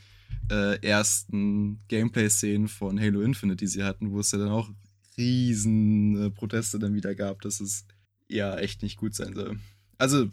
äh, 0.50 0.78
ersten 0.86 1.80
Gameplay-Szenen 1.88 2.68
von 2.68 3.00
Halo 3.00 3.22
Infinite, 3.22 3.56
die 3.56 3.66
sie 3.66 3.82
hatten, 3.82 4.10
wo 4.10 4.20
es 4.20 4.30
ja 4.30 4.38
dann 4.38 4.50
auch 4.50 4.68
riesen 5.16 6.22
äh, 6.22 6.30
Proteste 6.30 6.78
dann 6.78 6.92
wieder 6.94 7.14
gab, 7.14 7.40
dass 7.40 7.60
es 7.60 7.86
ja 8.28 8.58
echt 8.58 8.82
nicht 8.82 8.98
gut 8.98 9.14
sein 9.14 9.32
soll. 9.34 9.58
Also, 9.96 10.28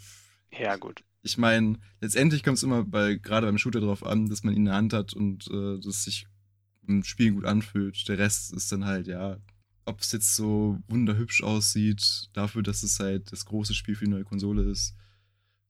Ja, 0.52 0.76
gut. 0.76 1.06
ich 1.24 1.38
meine, 1.38 1.80
letztendlich 2.02 2.44
kommt 2.44 2.58
es 2.58 2.64
immer 2.64 2.84
bei, 2.84 3.16
gerade 3.16 3.48
beim 3.48 3.58
Shooter 3.58 3.80
darauf 3.80 4.06
an, 4.06 4.28
dass 4.28 4.44
man 4.44 4.54
ihn 4.54 4.60
in 4.60 4.66
der 4.66 4.76
Hand 4.76 4.92
hat 4.92 5.14
und 5.14 5.48
äh, 5.48 5.80
dass 5.80 6.04
sich 6.04 6.28
im 6.88 7.04
Spiel 7.04 7.34
gut 7.34 7.46
anfühlt. 7.46 8.08
Der 8.08 8.18
Rest 8.18 8.54
ist 8.54 8.72
dann 8.72 8.86
halt, 8.86 9.08
ja, 9.08 9.38
ob 9.86 10.02
es 10.02 10.12
jetzt 10.12 10.36
so 10.36 10.80
wunderhübsch 10.88 11.44
aussieht, 11.44 12.30
dafür, 12.34 12.64
dass 12.64 12.84
es 12.84 13.00
halt 13.00 13.32
das 13.32 13.46
große 13.46 13.74
Spiel 13.76 13.96
für 13.96 14.06
die 14.06 14.12
neue 14.12 14.24
Konsole 14.26 14.64
ist, 14.64 14.96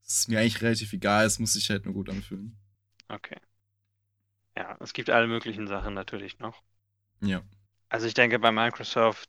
ist 0.07 0.29
mir 0.29 0.39
eigentlich 0.39 0.61
relativ 0.61 0.93
egal, 0.93 1.25
es 1.25 1.39
muss 1.39 1.53
sich 1.53 1.69
halt 1.69 1.85
nur 1.85 1.93
gut 1.95 2.09
anfühlen. 2.09 2.55
Okay. 3.09 3.37
Ja, 4.57 4.75
es 4.81 4.91
gibt 4.91 5.09
alle 5.09 5.27
möglichen 5.27 5.65
Sachen 5.67 5.93
natürlich 5.93 6.39
noch. 6.39 6.61
Ja. 7.21 7.43
Also 7.89 8.05
ich 8.05 8.13
denke 8.13 8.37
bei 8.37 8.51
Microsoft, 8.51 9.27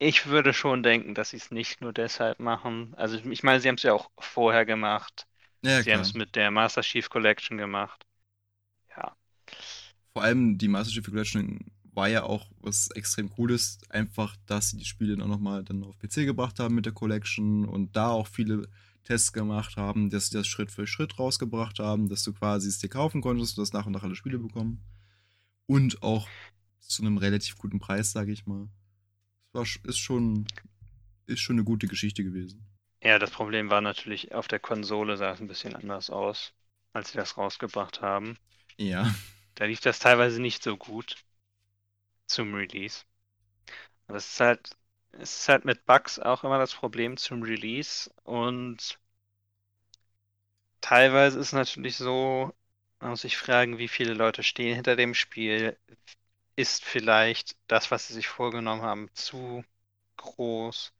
ich 0.00 0.26
würde 0.26 0.52
schon 0.54 0.82
denken, 0.82 1.14
dass 1.14 1.30
sie 1.30 1.36
es 1.36 1.50
nicht 1.50 1.80
nur 1.80 1.92
deshalb 1.92 2.40
machen. 2.40 2.94
Also 2.96 3.16
ich- 3.18 3.42
meine, 3.42 3.60
sie 3.60 3.68
haben 3.68 3.76
es 3.76 3.82
ja 3.84 3.92
auch 3.92 4.10
vorher 4.18 4.64
gemacht. 4.66 5.26
Ja, 5.62 5.82
Sie 5.82 5.92
haben 5.92 6.00
es 6.00 6.14
mit 6.14 6.34
der 6.36 6.50
Master 6.50 6.82
Chief 6.82 7.08
Collection 7.10 7.58
gemacht. 7.58 8.04
Ja, 8.96 9.16
Vor 10.18 10.24
allem 10.24 10.58
die 10.58 10.66
Master 10.68 10.92
Chief 10.92 11.04
Collection 11.04 11.60
war 11.94 12.08
ja 12.08 12.24
auch 12.24 12.50
was 12.60 12.90
extrem 12.90 13.30
cooles, 13.30 13.78
einfach, 13.88 14.36
dass 14.46 14.70
sie 14.70 14.76
die 14.78 14.84
Spiele 14.84 15.16
dann 15.16 15.22
auch 15.22 15.28
nochmal 15.36 15.62
dann 15.64 15.84
auf 15.84 15.96
PC 15.98 16.24
gebracht 16.24 16.58
haben 16.58 16.74
mit 16.74 16.86
der 16.86 16.92
Collection 16.92 17.64
und 17.64 17.94
da 17.96 18.08
auch 18.10 18.26
viele 18.26 18.68
Tests 19.04 19.32
gemacht 19.32 19.76
haben, 19.76 20.10
dass 20.10 20.28
sie 20.30 20.36
das 20.38 20.48
Schritt 20.48 20.72
für 20.72 20.86
Schritt 20.88 21.18
rausgebracht 21.20 21.78
haben, 21.78 22.08
dass 22.08 22.24
du 22.24 22.32
quasi 22.32 22.68
es 22.68 22.78
dir 22.78 22.88
kaufen 22.88 23.20
konntest 23.20 23.56
und 23.56 23.62
das 23.62 23.72
nach 23.72 23.86
und 23.86 23.92
nach 23.92 24.02
alle 24.02 24.16
Spiele 24.16 24.38
bekommen. 24.38 24.82
Und 25.66 26.02
auch 26.02 26.28
zu 26.80 27.02
einem 27.02 27.18
relativ 27.18 27.58
guten 27.58 27.80
Preis, 27.80 28.12
sage 28.12 28.32
ich 28.32 28.46
mal. 28.46 28.68
Sch- 29.54 29.86
ist 29.88 29.98
schon, 29.98 30.46
ist 31.26 31.40
schon 31.40 31.56
eine 31.56 31.64
gute 31.64 31.88
Geschichte 31.88 32.24
gewesen. 32.24 32.66
ja, 33.02 33.18
das 33.18 33.32
Problem 33.32 33.70
war 33.70 33.80
natürlich, 33.80 34.32
auf 34.34 34.46
der 34.46 34.60
Konsole 34.60 35.16
sah 35.16 35.32
es 35.32 35.40
ein 35.40 35.48
bisschen 35.48 35.74
anders 35.74 36.10
aus, 36.10 36.54
als 36.92 37.10
sie 37.10 37.18
das 37.18 37.36
rausgebracht 37.36 38.02
haben. 38.02 38.38
Ja. 38.78 39.14
Da 39.58 39.66
lief 39.66 39.80
das 39.80 39.98
teilweise 39.98 40.40
nicht 40.40 40.62
so 40.62 40.76
gut 40.78 41.16
zum 42.28 42.54
Release. 42.54 43.04
Aber 44.06 44.16
es 44.18 44.32
ist 44.32 44.40
halt, 44.40 44.70
es 45.12 45.40
ist 45.40 45.48
halt 45.48 45.64
mit 45.64 45.86
Bugs 45.86 46.18
auch 46.18 46.44
immer 46.44 46.58
das 46.58 46.74
Problem 46.74 47.16
zum 47.16 47.42
Release 47.42 48.10
und 48.24 48.98
teilweise 50.80 51.38
ist 51.38 51.46
es 51.48 51.52
natürlich 51.52 51.96
so, 51.96 52.52
man 53.00 53.10
muss 53.10 53.22
sich 53.22 53.36
fragen, 53.36 53.78
wie 53.78 53.88
viele 53.88 54.14
Leute 54.14 54.42
stehen 54.42 54.74
hinter 54.74 54.96
dem 54.96 55.14
Spiel. 55.14 55.78
Ist 56.56 56.84
vielleicht 56.84 57.56
das, 57.68 57.90
was 57.90 58.08
sie 58.08 58.14
sich 58.14 58.28
vorgenommen 58.28 58.82
haben, 58.82 59.10
zu 59.14 59.64
groß 60.18 60.92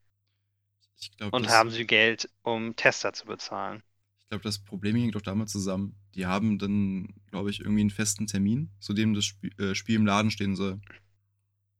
Ich 1.01 1.17
glaube, 1.17 1.37
und 1.37 1.49
haben 1.49 1.71
sie 1.71 1.87
Geld, 1.87 2.29
um 2.43 2.77
Tester 2.77 3.13
zu 3.15 3.25
bezahlen? 3.27 3.83
Ich 4.29 4.31
glaub, 4.31 4.43
das 4.43 4.59
Problem 4.59 4.95
hängt 4.95 5.15
doch 5.15 5.23
damit 5.23 5.49
zusammen. 5.49 5.95
Die 6.15 6.27
haben 6.27 6.59
dann, 6.59 7.15
glaube 7.31 7.49
ich, 7.49 7.61
irgendwie 7.61 7.81
einen 7.81 7.89
festen 7.89 8.27
Termin, 8.27 8.69
zu 8.79 8.93
dem 8.93 9.15
das 9.15 9.25
Spiel, 9.25 9.59
äh, 9.59 9.75
Spiel 9.75 9.97
im 9.97 10.05
Laden 10.05 10.31
stehen 10.31 10.55
soll. 10.55 10.83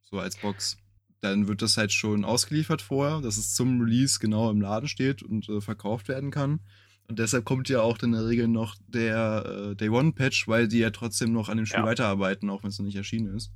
So 0.05 0.19
als 0.19 0.39
Box. 0.39 0.79
Dann 1.21 1.47
wird 1.47 1.61
das 1.61 1.77
halt 1.77 1.93
schon 1.93 2.25
ausgeliefert 2.25 2.81
vorher, 2.81 3.21
dass 3.21 3.37
es 3.37 3.55
zum 3.55 3.83
Release 3.83 4.19
genau 4.19 4.51
im 4.51 4.63
Laden 4.63 4.89
steht 4.89 5.23
und 5.23 5.47
äh, 5.51 5.61
verkauft 5.61 6.09
werden 6.09 6.31
kann. 6.31 6.61
Und 7.07 7.19
deshalb 7.19 7.45
kommt 7.45 7.69
ja 7.69 7.83
auch 7.83 7.99
dann 7.99 8.15
in 8.15 8.21
der 8.21 8.29
Regel 8.29 8.49
noch 8.49 8.77
der 8.87 9.45
äh, 9.73 9.77
Day 9.77 9.91
One 9.91 10.13
Patch, 10.13 10.49
weil 10.49 10.69
die 10.69 10.79
ja 10.79 10.89
trotzdem 10.89 11.33
noch 11.35 11.51
an 11.51 11.59
dem 11.59 11.67
Spiel 11.67 11.81
Ja. 11.81 11.85
weiterarbeiten, 11.85 12.49
auch 12.49 12.63
wenn 12.63 12.71
es 12.71 12.79
noch 12.79 12.87
nicht 12.87 12.97
erschienen 12.97 13.35
ist. 13.37 13.53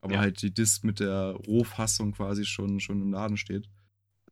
Aber 0.00 0.14
Ja. 0.14 0.20
halt 0.20 0.42
die 0.42 0.52
Disc 0.52 0.82
mit 0.82 0.98
der 0.98 1.36
Rohfassung 1.46 2.10
quasi 2.10 2.44
schon, 2.44 2.80
schon 2.80 3.02
im 3.02 3.12
Laden 3.12 3.36
steht. 3.36 3.68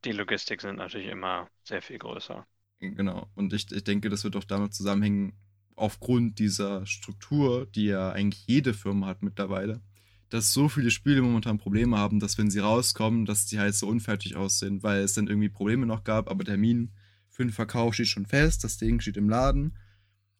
Die 0.04 0.12
Logistik 0.12 0.60
sind 0.62 0.76
natürlich 0.76 1.06
immer 1.08 1.48
sehr 1.62 1.82
viel 1.82 1.98
größer. 1.98 2.44
Genau. 2.80 3.28
Und 3.34 3.52
ich, 3.52 3.70
ich 3.72 3.84
denke, 3.84 4.08
das 4.08 4.24
wird 4.24 4.36
auch 4.36 4.44
damit 4.44 4.74
zusammenhängen, 4.74 5.32
aufgrund 5.74 6.38
dieser 6.38 6.84
Struktur, 6.86 7.66
die 7.66 7.84
ja 7.84 8.10
eigentlich 8.10 8.46
jede 8.46 8.74
Firma 8.74 9.06
hat 9.06 9.22
mittlerweile, 9.22 9.80
dass 10.28 10.52
so 10.52 10.68
viele 10.68 10.90
Spiele 10.90 11.22
momentan 11.22 11.58
Probleme 11.58 11.96
haben, 11.96 12.20
dass 12.20 12.36
wenn 12.36 12.50
sie 12.50 12.58
rauskommen, 12.58 13.24
dass 13.24 13.46
die 13.46 13.58
halt 13.58 13.74
so 13.74 13.86
unfertig 13.86 14.36
aussehen, 14.36 14.82
weil 14.82 15.02
es 15.02 15.14
dann 15.14 15.28
irgendwie 15.28 15.48
Probleme 15.48 15.86
noch 15.86 16.04
gab, 16.04 16.28
aber 16.30 16.44
Termin 16.44 16.90
für 17.28 17.44
den 17.44 17.52
Verkauf 17.52 17.94
steht 17.94 18.08
schon 18.08 18.26
fest, 18.26 18.64
das 18.64 18.76
Ding 18.76 19.00
steht 19.00 19.16
im 19.16 19.28
Laden. 19.28 19.76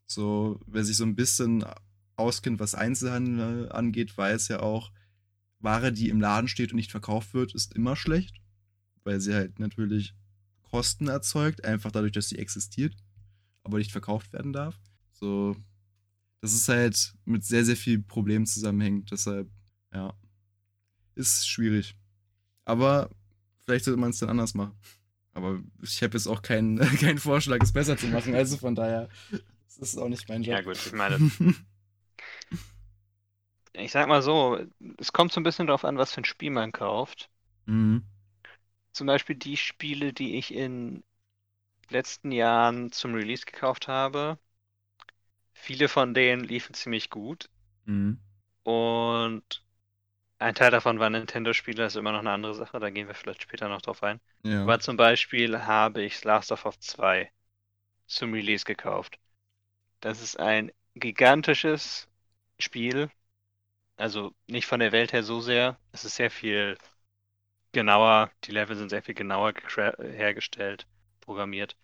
So, 0.06 0.60
wer 0.66 0.84
sich 0.84 0.96
so 0.96 1.04
ein 1.04 1.14
bisschen 1.14 1.64
auskennt, 2.16 2.58
was 2.58 2.74
Einzelhandel 2.74 3.70
angeht, 3.70 4.16
weiß 4.16 4.48
ja 4.48 4.60
auch, 4.60 4.90
Ware, 5.60 5.92
die 5.92 6.08
im 6.08 6.20
Laden 6.20 6.48
steht 6.48 6.72
und 6.72 6.76
nicht 6.76 6.90
verkauft 6.90 7.34
wird, 7.34 7.54
ist 7.54 7.74
immer 7.74 7.96
schlecht, 7.96 8.36
weil 9.04 9.20
sie 9.20 9.34
halt 9.34 9.58
natürlich 9.58 10.14
Kosten 10.70 11.08
erzeugt, 11.08 11.64
einfach 11.64 11.90
dadurch, 11.92 12.12
dass 12.12 12.28
sie 12.28 12.38
existiert, 12.38 12.94
aber 13.62 13.78
nicht 13.78 13.92
verkauft 13.92 14.32
werden 14.32 14.52
darf. 14.52 14.78
So, 15.12 15.56
das 16.40 16.52
ist 16.52 16.68
halt 16.68 17.14
mit 17.24 17.44
sehr, 17.44 17.64
sehr 17.64 17.76
vielen 17.76 18.06
Problemen 18.06 18.46
zusammenhängt. 18.46 19.10
Deshalb, 19.10 19.50
ja, 19.92 20.14
ist 21.14 21.48
schwierig. 21.48 21.96
Aber 22.64 23.10
vielleicht 23.64 23.84
sollte 23.84 24.00
man 24.00 24.10
es 24.10 24.18
dann 24.18 24.30
anders 24.30 24.54
machen. 24.54 24.78
Aber 25.34 25.60
ich 25.82 26.02
habe 26.02 26.16
jetzt 26.16 26.26
auch 26.26 26.42
keinen, 26.42 26.78
keinen 26.98 27.18
Vorschlag, 27.18 27.58
es 27.62 27.72
besser 27.72 27.96
zu 27.96 28.06
machen. 28.08 28.34
Also 28.34 28.56
von 28.56 28.74
daher, 28.74 29.08
das 29.78 29.90
ist 29.90 29.98
auch 29.98 30.08
nicht 30.08 30.28
mein 30.28 30.42
Job. 30.42 30.54
Ja 30.54 30.60
gut, 30.62 30.76
ich 30.76 30.92
meine, 30.92 31.18
ich 33.72 33.92
sag 33.92 34.08
mal 34.08 34.22
so, 34.22 34.58
es 34.98 35.12
kommt 35.12 35.32
so 35.32 35.40
ein 35.40 35.44
bisschen 35.44 35.66
darauf 35.66 35.84
an, 35.84 35.96
was 35.96 36.12
für 36.12 36.20
ein 36.20 36.24
Spiel 36.24 36.50
man 36.50 36.72
kauft. 36.72 37.30
mhm. 37.66 38.04
Zum 38.98 39.06
Beispiel 39.06 39.36
die 39.36 39.56
Spiele, 39.56 40.12
die 40.12 40.38
ich 40.38 40.52
in 40.52 41.04
letzten 41.88 42.32
Jahren 42.32 42.90
zum 42.90 43.14
Release 43.14 43.46
gekauft 43.46 43.86
habe. 43.86 44.40
Viele 45.52 45.86
von 45.86 46.14
denen 46.14 46.42
liefen 46.42 46.74
ziemlich 46.74 47.08
gut. 47.08 47.48
Mhm. 47.84 48.18
Und 48.64 49.64
ein 50.40 50.56
Teil 50.56 50.72
davon 50.72 50.98
war 50.98 51.10
Nintendo-Spiele, 51.10 51.84
das 51.84 51.92
ist 51.92 51.96
immer 52.00 52.10
noch 52.10 52.18
eine 52.18 52.32
andere 52.32 52.56
Sache, 52.56 52.80
da 52.80 52.90
gehen 52.90 53.06
wir 53.06 53.14
vielleicht 53.14 53.40
später 53.40 53.68
noch 53.68 53.82
drauf 53.82 54.02
ein. 54.02 54.20
Ja. 54.42 54.62
Aber 54.62 54.80
zum 54.80 54.96
Beispiel 54.96 55.60
habe 55.62 56.02
ich 56.02 56.24
Last 56.24 56.50
of 56.50 56.66
Us 56.66 56.80
2 56.80 57.30
zum 58.08 58.32
Release 58.32 58.64
gekauft. 58.64 59.20
Das 60.00 60.20
ist 60.20 60.40
ein 60.40 60.72
gigantisches 60.96 62.08
Spiel. 62.58 63.10
Also 63.96 64.34
nicht 64.48 64.66
von 64.66 64.80
der 64.80 64.90
Welt 64.90 65.12
her 65.12 65.22
so 65.22 65.40
sehr. 65.40 65.78
Es 65.92 66.04
ist 66.04 66.16
sehr 66.16 66.32
viel 66.32 66.76
genauer. 67.78 68.32
Die 68.42 68.50
Level 68.50 68.74
sind 68.74 68.88
sehr 68.88 69.04
viel 69.04 69.14
genauer 69.14 69.52
hergestellt, 70.00 70.88
programmiert. 71.20 71.76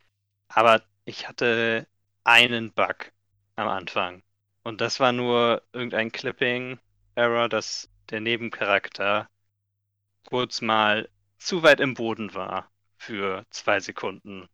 Aber 0.48 0.83
ich 1.04 1.28
hatte 1.28 1.87
einen 2.24 2.72
Bug 2.72 3.12
am 3.54 3.68
Anfang. 3.68 4.24
Und 4.64 4.80
das 4.80 4.98
war 4.98 5.12
nur 5.12 5.62
irgendein 5.72 6.11
Clipping-Error, 6.11 7.48
dass 7.48 7.88
der 8.11 8.20
Nebencharakter 8.20 9.28
kurz 10.26 10.61
mal 10.61 11.09
zu 11.38 11.62
weit 11.62 11.78
im 11.78 11.94
Boden 11.94 12.35
war 12.35 12.72
für 12.96 13.46
zwei 13.50 13.78
Sekunden 13.78 14.48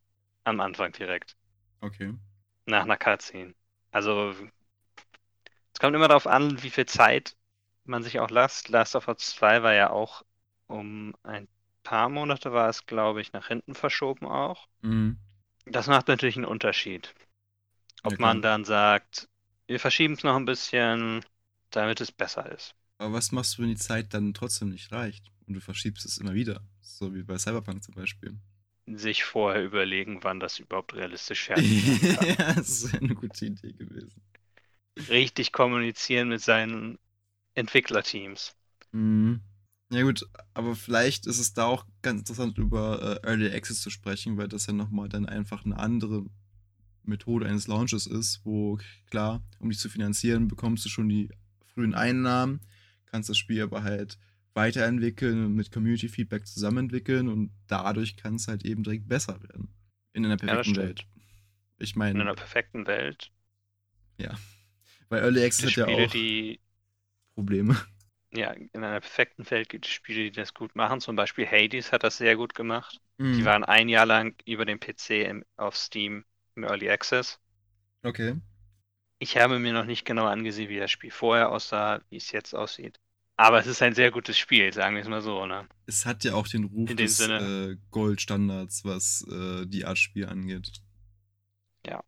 am 0.45 0.61
Anfang 0.61 0.93
direkt. 0.93 1.39
Okay. 1.81 2.13
Nach 2.67 2.83
einer 2.83 2.99
Cutscene. 2.99 3.55
Also, 3.93 4.35
es 5.73 5.81
kommt 5.81 5.97
immer 5.97 6.09
darauf 6.09 6.27
an, 6.27 6.63
wie 6.63 6.71
viel 6.71 6.85
Zeit 6.85 7.35
man 7.85 8.03
sich 8.03 8.21
auch 8.21 8.31
lässt. 8.31 8.69
Last 8.69 8.95
of 8.95 9.09
Us 9.09 9.31
2 9.37 9.63
war 9.63 9.73
ja 9.73 9.89
auch 9.89 10.23
um 10.71 11.15
ein 11.25 11.49
paar 11.83 12.09
Monate, 12.09 12.53
war 12.53 12.69
es, 12.71 12.87
glaube 12.87 13.21
ich, 13.21 13.33
nach 13.33 13.49
hinten 13.49 13.75
verschoben 13.75 14.27
auch. 14.27 14.69
Mhm. 14.83 15.17
Das 15.65 15.87
macht 15.87 16.09
natürlich 16.09 16.37
einen 16.37 16.45
Unterschied. 16.45 17.15
Ob 18.05 18.19
Ja, 18.19 18.19
man 18.21 18.43
dann 18.43 18.65
sagt, 18.65 19.29
wir 19.69 19.81
verschieben 19.81 20.15
es 20.15 20.25
noch 20.25 20.37
ein 20.37 20.47
bisschen, 20.47 21.25
damit 21.71 22.01
es 22.01 22.13
besser 22.13 22.51
ist. 22.53 22.75
Aber 22.99 23.15
was 23.15 23.33
machst 23.33 23.59
du, 23.59 23.63
wenn 23.63 23.71
die 23.71 23.75
Zeit 23.77 24.15
dann 24.15 24.33
trotzdem 24.33 24.69
nicht 24.69 24.93
reicht 24.93 25.33
und 25.49 25.55
du 25.55 25.61
verschiebst 25.61 26.05
es 26.07 26.19
immer 26.19 26.35
wieder? 26.35 26.63
So 26.81 27.13
wie 27.13 27.25
bei 27.25 27.37
Cyberpunk 27.37 27.83
zum 27.83 27.95
Beispiel. 27.97 28.39
Sich 28.93 29.25
vorher 29.25 29.65
überlegen, 29.65 30.23
wann 30.23 30.39
das 30.39 30.59
überhaupt 30.59 30.93
realistisch 30.93 31.45
fertig 31.45 32.05
kann. 32.09 32.37
ja, 32.39 32.55
das 32.55 32.69
ist 32.85 32.95
eine 32.95 33.15
gute 33.15 33.47
Idee 33.47 33.73
gewesen. 33.73 34.23
Richtig 35.09 35.51
kommunizieren 35.51 36.29
mit 36.29 36.43
seinen 36.43 37.01
Entwicklerteams. 37.55 38.57
Mhm. 38.93 39.41
Ja 39.93 40.03
gut, 40.03 40.29
aber 40.55 40.77
vielleicht 40.77 41.27
ist 41.27 41.41
es 41.41 41.53
da 41.53 41.65
auch 41.65 41.85
ganz 42.03 42.21
interessant 42.21 42.59
über 42.59 43.21
äh, 43.25 43.27
Early 43.27 43.53
Access 43.53 43.81
zu 43.81 43.91
sprechen, 43.91 44.37
weil 44.37 44.47
das 44.47 44.67
ja 44.67 44.73
nochmal 44.73 45.09
dann 45.09 45.27
einfach 45.27 45.65
eine 45.65 45.79
andere 45.79 46.25
Methode 47.03 47.47
eines 47.47 47.67
Launches 47.67 48.07
ist, 48.07 48.41
wo 48.45 48.79
klar, 49.11 49.43
um 49.59 49.69
dich 49.69 49.81
zu 49.81 49.89
finanzieren, 49.89 50.47
bekommst 50.47 50.85
du 50.85 50.89
schon 50.89 51.09
die 51.09 51.29
frühen 51.75 51.95
Einnahmen, 51.95 52.61
kannst 53.07 53.29
das 53.29 53.39
Spiel 53.39 53.63
aber 53.63 53.83
halt 53.83 54.19
weiterentwickeln 54.55 55.45
und 55.45 55.55
mit 55.55 55.73
Community 55.73 56.09
Feedback 56.09 56.47
zusammenentwickeln 56.47 57.29
und 57.29 57.51
dadurch 57.67 58.17
kann 58.17 58.37
es 58.37 58.47
halt 58.47 58.65
eben 58.65 58.85
direkt 58.85 59.09
besser 59.09 59.43
werden. 59.43 59.75
In 60.13 60.25
einer 60.25 60.37
perfekten 60.37 60.71
stimmt. 60.71 60.87
Welt. 60.87 61.07
Ich 61.79 61.95
In 61.95 61.99
meine, 61.99 62.21
einer 62.21 62.35
perfekten 62.35 62.87
Welt. 62.87 63.33
weil 65.09 65.23
Early 65.23 65.45
Access 65.45 65.71
hat 65.71 65.77
ja 65.77 65.87
auch 65.87 66.11
die, 66.11 66.61
Probleme. 67.35 67.77
Ja, 68.33 68.51
in 68.53 68.71
einer 68.75 69.01
perfekten 69.01 69.49
Welt 69.51 69.69
gibt 69.69 69.87
es 69.87 69.93
Spiele, 69.93 70.25
die 70.25 70.33
das 70.33 70.55
gut 70.55 70.75
machen. 70.77 71.01
Zum 71.01 71.17
Beispiel 71.17 71.47
Hades 71.47 71.93
hat 71.93 72.03
das 72.05 72.17
sehr 72.19 72.37
gut 72.37 72.55
gemacht. 72.55 73.01
Die 73.35 73.45
Mhm. 73.45 73.45
waren 73.45 73.65
ein 73.65 73.89
Jahr 73.89 74.07
lang 74.07 74.37
über 74.47 74.65
den 74.65 74.81
PC 74.81 75.23
im, 75.25 75.45
auf 75.57 75.77
Steam 75.77 76.25
im 76.57 76.65
Early 76.65 76.91
Access. 76.91 77.41
Okay. 78.05 78.35
Ich 79.19 79.37
habe 79.37 79.59
mir 79.59 79.73
noch 79.73 79.85
nicht 79.85 80.05
genau 80.05 80.27
angesehen, 80.27 80.69
wie 80.69 80.79
das 80.79 80.91
Spiel 80.91 81.11
vorher 81.11 81.51
aussah, 81.53 82.01
wie 82.11 82.17
es 82.17 82.33
jetzt 82.33 82.55
aussieht. 82.55 82.99
Aber 83.37 83.59
es 83.61 83.67
ist 83.67 83.81
ein 83.83 83.95
sehr 83.95 84.11
gutes 84.11 84.37
Spiel, 84.37 84.73
sagen 84.73 84.95
wir 84.97 85.03
es 85.03 85.09
mal 85.09 85.23
so, 85.23 85.47
ne? 85.47 85.67
Es 85.85 86.07
hat 86.07 86.25
ja 86.25 86.33
auch 86.35 86.49
den 86.49 86.65
Ruf 86.65 86.95
des 86.95 87.21
äh, 87.21 87.77
Goldstandards, 87.91 88.85
was 88.87 89.27
äh, 89.31 89.67
die 89.67 89.85
Art 89.85 89.99
Spiel 89.99 90.25
angeht. 90.27 90.81
Ja. 91.87 92.03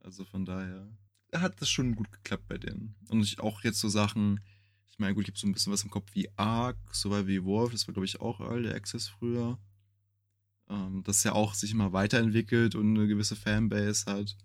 Also 0.00 0.24
von 0.24 0.44
daher 0.44 0.88
hat 1.34 1.60
das 1.60 1.70
schon 1.70 1.94
gut 1.94 2.10
geklappt 2.12 2.48
bei 2.48 2.58
denen. 2.58 2.96
Und 3.08 3.22
ich, 3.22 3.40
auch 3.40 3.62
jetzt 3.62 3.80
so 3.80 3.88
Sachen, 3.88 4.40
meine, 5.00 5.14
gut, 5.14 5.24
ich 5.24 5.30
habe 5.30 5.38
so 5.38 5.46
ein 5.46 5.52
bisschen 5.52 5.72
was 5.72 5.84
im 5.84 5.90
Kopf 5.90 6.14
wie 6.14 6.28
Ark, 6.36 6.76
so 6.92 7.10
wie 7.26 7.44
Wolf, 7.44 7.72
das 7.72 7.86
war 7.88 7.94
glaube 7.94 8.06
ich 8.06 8.20
auch 8.20 8.40
Early 8.40 8.70
Access 8.70 9.08
früher. 9.08 9.58
Ähm, 10.68 11.02
das 11.04 11.24
ja 11.24 11.32
auch 11.32 11.54
sich 11.54 11.72
immer 11.72 11.92
weiterentwickelt 11.92 12.74
und 12.74 12.96
eine 12.96 13.08
gewisse 13.08 13.36
Fanbase 13.36 14.06
hat. 14.10 14.36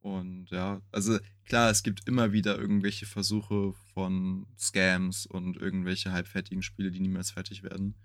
Und 0.00 0.50
ja, 0.50 0.80
also 0.92 1.18
klar, 1.44 1.70
es 1.70 1.82
gibt 1.82 2.08
immer 2.08 2.32
wieder 2.32 2.58
irgendwelche 2.58 3.06
Versuche 3.06 3.74
von 3.94 4.46
Scams 4.58 5.26
und 5.26 5.56
irgendwelche 5.56 6.12
halbfertigen 6.12 6.62
Spiele, 6.62 6.90
die 6.90 7.00
niemals 7.00 7.32
fertig 7.32 7.62
werden. 7.62 7.96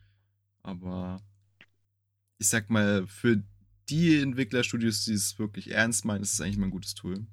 Aber 0.63 1.21
ich 2.39 2.50
sag 2.50 2.69
mal, 2.69 3.08
für 3.08 3.43
die 3.89 4.19
Entwicklerstudios, 4.19 5.06
die 5.06 5.13
es 5.13 5.38
wirklich 5.39 5.71
ernst 5.71 6.06
meinen, 6.06 6.24
ist 6.24 6.34
es 6.34 6.41
eigentlich 6.41 6.58
mal 6.58 6.67
ein 6.67 6.71
gutes 6.71 6.95
Tool. 6.95 7.28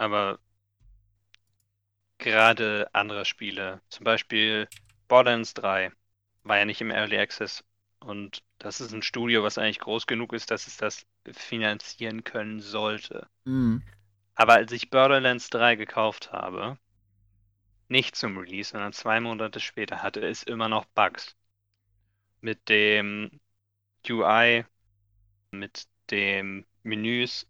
Aber 0.00 0.38
gerade 2.20 2.88
andere 2.92 3.24
Spiele, 3.24 3.80
zum 3.88 4.04
Beispiel 4.04 4.68
Borderlands 5.08 5.54
3, 5.54 5.90
war 6.44 6.58
ja 6.58 6.64
nicht 6.64 6.80
im 6.80 6.90
Early 6.90 7.18
Access. 7.18 7.64
Und 7.98 8.42
das 8.58 8.80
ist 8.80 8.92
ein 8.92 9.02
Studio, 9.02 9.42
was 9.42 9.58
eigentlich 9.58 9.80
groß 9.80 10.06
genug 10.06 10.32
ist, 10.32 10.50
dass 10.50 10.66
es 10.66 10.76
das 10.76 11.06
finanzieren 11.32 12.24
können 12.24 12.60
sollte. 12.60 13.28
Mhm. 13.44 13.82
Aber 14.34 14.54
als 14.54 14.72
ich 14.72 14.90
Borderlands 14.90 15.50
3 15.50 15.74
gekauft 15.76 16.32
habe, 16.32 16.78
nicht 17.88 18.14
zum 18.14 18.38
Release, 18.38 18.70
sondern 18.70 18.92
zwei 18.92 19.20
Monate 19.20 19.60
später, 19.60 20.02
hatte 20.02 20.20
es 20.20 20.44
immer 20.44 20.68
noch 20.68 20.84
Bugs. 20.86 21.36
Mit 22.40 22.68
dem 22.68 23.40
UI, 24.08 24.64
mit 25.50 25.86
dem 26.10 26.64
Menüs 26.82 27.46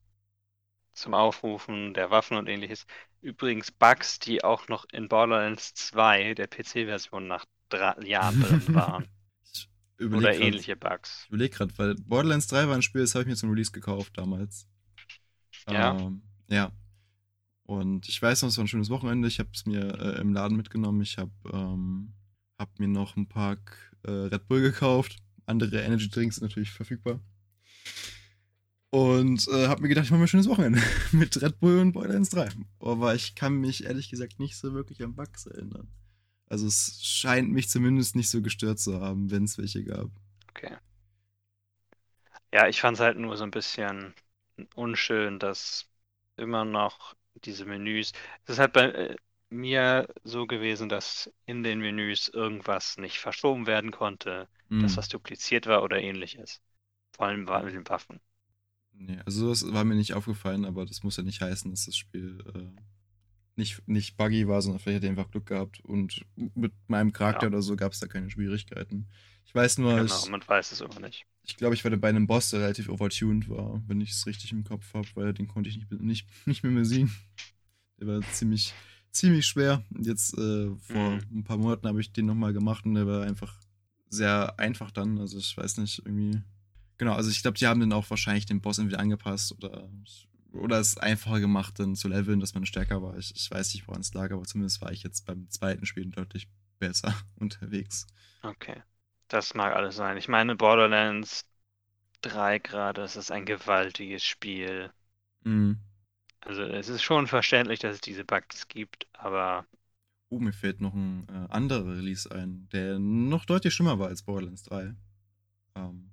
zum 0.95 1.15
Aufrufen 1.15 1.95
der 1.95 2.11
Waffen 2.11 2.37
und 2.37 2.49
ähnliches. 2.49 2.87
Übrigens 3.23 3.71
Bugs, 3.71 4.19
die 4.19 4.43
auch 4.43 4.69
noch 4.69 4.87
in 4.93 5.09
Borderlands 5.09 5.75
2, 5.75 6.35
der 6.35 6.47
PC-Version, 6.47 7.27
nach 7.27 7.45
drei 7.69 7.95
Jahren 8.05 8.41
drin 8.41 8.63
waren. 8.75 9.09
Oder 9.99 10.07
überlege 10.07 10.33
gerade, 10.33 10.45
ähnliche 10.45 10.77
Bugs. 10.77 11.23
ich 11.25 11.29
überleg 11.29 11.53
grad, 11.53 11.79
weil 11.79 11.95
Borderlands 11.97 12.47
3 12.47 12.69
war 12.69 12.75
ein 12.75 12.83
Spiel, 12.83 13.03
das 13.03 13.15
habe 13.15 13.23
ich 13.23 13.29
mir 13.29 13.37
zum 13.37 13.51
Release 13.51 13.71
gekauft 13.71 14.17
damals. 14.17 14.67
Ja? 15.69 15.99
Ähm, 15.99 16.23
ja. 16.49 16.73
Und 17.65 18.09
ich 18.09 18.21
weiß 18.21 18.43
noch, 18.43 18.49
es 18.49 18.57
war 18.57 18.65
ein 18.65 18.69
schönes 18.69 18.91
Wochenende. 18.91 19.29
Ich 19.29 19.39
habe 19.39 19.51
es 19.55 19.67
mir 19.67 19.81
äh, 20.01 20.21
im 20.21 20.33
Laden 20.33 20.57
mitgenommen. 20.57 21.03
Ich 21.03 21.19
habe 21.19 21.31
ähm, 21.53 22.15
hab 22.59 22.79
mir 22.81 22.89
noch 22.89 23.17
ein 23.17 23.29
Pack 23.29 23.95
äh, 24.03 24.11
Red 24.11 24.49
Bull 24.49 24.63
gekauft. 24.63 25.19
Andere 25.47 25.81
Energy 25.83 26.09
Drinks 26.09 26.37
sind 26.37 26.49
natürlich 26.49 26.71
verfügbar. 26.71 27.21
Und 28.91 29.47
äh, 29.49 29.69
habe 29.69 29.83
mir 29.83 29.89
gedacht, 29.89 30.07
ich 30.07 30.11
mache 30.11 30.19
mir 30.19 30.25
ein 30.25 30.29
schönes 30.29 30.49
Wochenende 30.49 30.83
mit 31.13 31.41
Red 31.41 31.61
Bull 31.61 31.79
und 31.79 31.93
Borderlands 31.93 32.31
3. 32.31 32.49
Aber 32.81 33.15
ich 33.15 33.35
kann 33.37 33.55
mich 33.55 33.85
ehrlich 33.85 34.11
gesagt 34.11 34.41
nicht 34.41 34.57
so 34.57 34.73
wirklich 34.75 35.03
an 35.03 35.15
Bugs 35.15 35.47
erinnern. 35.47 35.89
Also 36.49 36.67
es 36.67 37.01
scheint 37.05 37.53
mich 37.53 37.69
zumindest 37.71 38.17
nicht 38.17 38.31
so 38.31 38.43
gestört 38.43 38.81
zu 38.81 39.01
haben, 39.01 39.31
wenn 39.31 39.45
es 39.45 39.59
welche 39.59 39.85
gab. 39.85 40.11
Okay. 40.51 40.77
Ja, 42.53 42.69
ich 42.69 42.81
fand 42.81 42.97
es 42.97 43.01
halt 43.01 43.17
nur 43.19 43.37
so 43.37 43.45
ein 43.45 43.51
bisschen 43.51 44.15
unschön, 44.75 45.39
dass 45.39 45.89
immer 46.37 46.65
noch 46.65 47.17
diese 47.45 47.65
Menüs. 47.67 48.13
Es 48.45 48.55
ist 48.55 48.59
halt 48.61 48.73
bei 48.73 48.85
äh, 48.91 49.17
mir 49.51 50.09
so 50.25 50.47
gewesen, 50.47 50.89
dass 50.89 51.33
in 51.47 51.63
den 51.63 51.81
Menüs 51.81 52.29
irgendwas 52.29 52.99
nicht 52.99 53.19
verschoben 53.19 53.67
werden 53.67 53.91
konnte, 53.91 54.49
dass 54.79 54.97
Mhm. 54.97 54.99
was 54.99 55.09
dupliziert 55.09 55.67
war 55.67 55.83
oder 55.83 56.01
ähnliches. 56.01 56.61
Vor 57.17 57.27
allem 57.29 57.45
mit 57.45 57.75
den 57.75 57.89
Waffen. 57.89 58.21
Nee, 59.03 59.19
also 59.25 59.49
das 59.49 59.73
war 59.73 59.85
mir 59.85 59.95
nicht 59.95 60.13
aufgefallen, 60.13 60.67
aber 60.67 60.85
das 60.85 61.03
muss 61.03 61.17
ja 61.17 61.23
nicht 61.23 61.41
heißen, 61.41 61.71
dass 61.71 61.87
das 61.87 61.97
Spiel 61.97 62.45
äh, 62.55 62.81
nicht, 63.57 63.87
nicht 63.89 64.17
buggy 64.19 64.47
war, 64.47 64.61
sondern 64.61 64.79
vielleicht 64.79 64.97
hat 64.97 65.05
er 65.05 65.11
einfach 65.11 65.31
Glück 65.31 65.47
gehabt 65.47 65.81
und 65.81 66.25
mit 66.37 66.73
meinem 66.87 67.13
Charakter 67.13 67.47
Ja. 67.47 67.49
oder 67.49 67.63
so 67.63 67.77
gab 67.77 67.93
es 67.93 68.01
da 68.01 68.07
keine 68.07 68.29
Schwierigkeiten. 68.31 69.07
Ich 69.47 69.55
weiß 69.55 69.79
nur, 69.79 69.95
Genau, 69.97 70.05
ich, 70.25 70.31
man 70.31 70.43
weiß 70.47 70.73
es 70.73 70.83
immer 70.83 71.01
nicht. 71.01 71.27
ich 71.45 71.57
glaube, 71.57 71.75
ich 71.75 71.83
war 71.85 71.91
bei 71.97 72.11
einem 72.11 72.27
Boss, 72.27 72.51
der 72.51 72.61
relativ 72.61 72.91
overtuned 72.91 73.49
war, 73.49 73.83
wenn 73.87 74.03
ich 74.03 74.11
es 74.11 74.27
richtig 74.27 74.53
im 74.53 74.65
Kopf 74.65 74.93
habe, 74.93 75.09
weil 75.15 75.33
den 75.33 75.49
konnte 75.49 75.71
ich 75.71 75.79
nicht, 75.79 75.91
nicht, 76.01 76.29
nicht 76.47 76.63
mehr 76.63 76.73
besiegen. 76.73 77.11
Der 77.99 78.07
war 78.07 78.21
ziemlich, 78.33 78.75
ziemlich 79.13 79.47
schwer. 79.47 79.83
Und 79.95 80.07
Jetzt 80.07 80.37
äh, 80.37 80.71
vor 80.77 81.11
Mhm. 81.13 81.39
ein 81.39 81.45
paar 81.45 81.57
Monaten 81.59 81.89
habe 81.89 82.01
ich 82.03 82.13
den 82.13 82.27
nochmal 82.27 82.53
gemacht 82.53 82.85
und 82.85 82.95
der 82.95 83.07
war 83.07 83.23
einfach 83.25 83.59
sehr 84.11 84.59
einfach 84.59 84.91
dann. 84.91 85.19
Also 85.19 85.39
ich 85.39 85.57
weiß 85.57 85.79
nicht, 85.79 86.03
irgendwie. 86.05 86.43
Genau, 87.01 87.15
also 87.15 87.31
ich 87.31 87.41
glaube, 87.41 87.57
die 87.57 87.67
haben 87.67 87.81
dann 87.81 87.95
auch 87.95 88.11
wahrscheinlich 88.11 88.45
den 88.45 88.61
Boss 88.61 88.79
entweder 88.79 89.01
angepasst 89.01 89.55
oder, 89.57 89.89
oder 90.53 90.79
es 90.81 90.99
einfacher 90.99 91.41
gemacht, 91.41 91.79
dann 91.79 91.97
zu 91.97 92.09
leveln, 92.09 92.41
dass 92.41 92.53
man 92.53 92.67
stärker 92.67 93.01
war. 93.01 93.17
Ich, 93.17 93.35
ich 93.35 93.51
weiß 93.51 93.73
nicht, 93.73 93.89
woran 93.89 94.03
es 94.03 94.13
lag, 94.13 94.31
aber 94.33 94.45
zumindest 94.45 94.83
war 94.83 94.93
ich 94.93 95.03
jetzt 95.03 95.25
beim 95.25 95.49
zweiten 95.49 95.87
Spiel 95.87 96.05
deutlich 96.11 96.47
besser 96.79 97.15
unterwegs. 97.37 98.07
Okay. 98.45 98.83
Das 99.29 99.55
mag 99.55 99.75
alles 99.75 99.97
sein. 99.97 100.19
Ich 100.19 100.29
meine, 100.29 100.55
Borderlands 100.57 101.47
3 102.23 102.59
gerade, 102.59 103.03
es 103.03 103.17
ist 103.17 103.31
ein 103.33 103.47
gewaltiges 103.47 104.25
Spiel. 104.25 104.93
Mhm. 105.45 105.81
Also 106.43 106.65
es 106.65 106.91
ist 106.91 107.03
schon 107.03 107.27
verständlich, 107.29 107.79
dass 107.81 107.95
es 107.95 108.01
diese 108.03 108.27
Bugs 108.27 108.69
gibt, 108.69 109.07
aber 109.15 109.65
Oh, 110.29 110.39
mir 110.39 110.53
fällt 110.53 110.81
noch 110.81 110.95
ein 110.95 111.27
äh, 111.29 111.47
anderer 111.53 111.97
Release 111.97 112.31
ein, 112.31 112.69
der 112.73 112.99
noch 112.99 113.45
deutlich 113.45 113.75
schlimmer 113.75 113.99
war 113.99 114.09
als 114.09 114.23
Borderlands 114.23 114.63
3. 114.63 114.95
Ähm, 115.75 116.10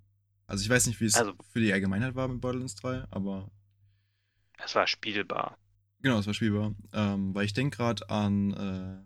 also 0.48 0.64
ich 0.64 0.70
weiß 0.70 0.88
nicht, 0.88 1.00
wie 1.00 1.06
es 1.06 1.16
Also- 1.16 1.34
für 1.52 1.60
die 1.60 1.72
Allgemeinheit 1.72 2.16
war 2.16 2.28
mit 2.28 2.42
Borderlands 2.42 2.76
3, 2.76 3.06
aber 3.12 3.52
es 4.64 4.74
war 4.76 4.88
spielbar. 4.88 5.58
genau, 6.02 6.18
es 6.20 6.26
war 6.28 6.34
spielbar. 6.34 6.74
Ähm, 6.94 7.36
weil 7.36 7.46
ich 7.46 7.54
denke 7.54 7.78
gerade 7.78 8.10
an 8.10 8.54
äh, 8.54 9.04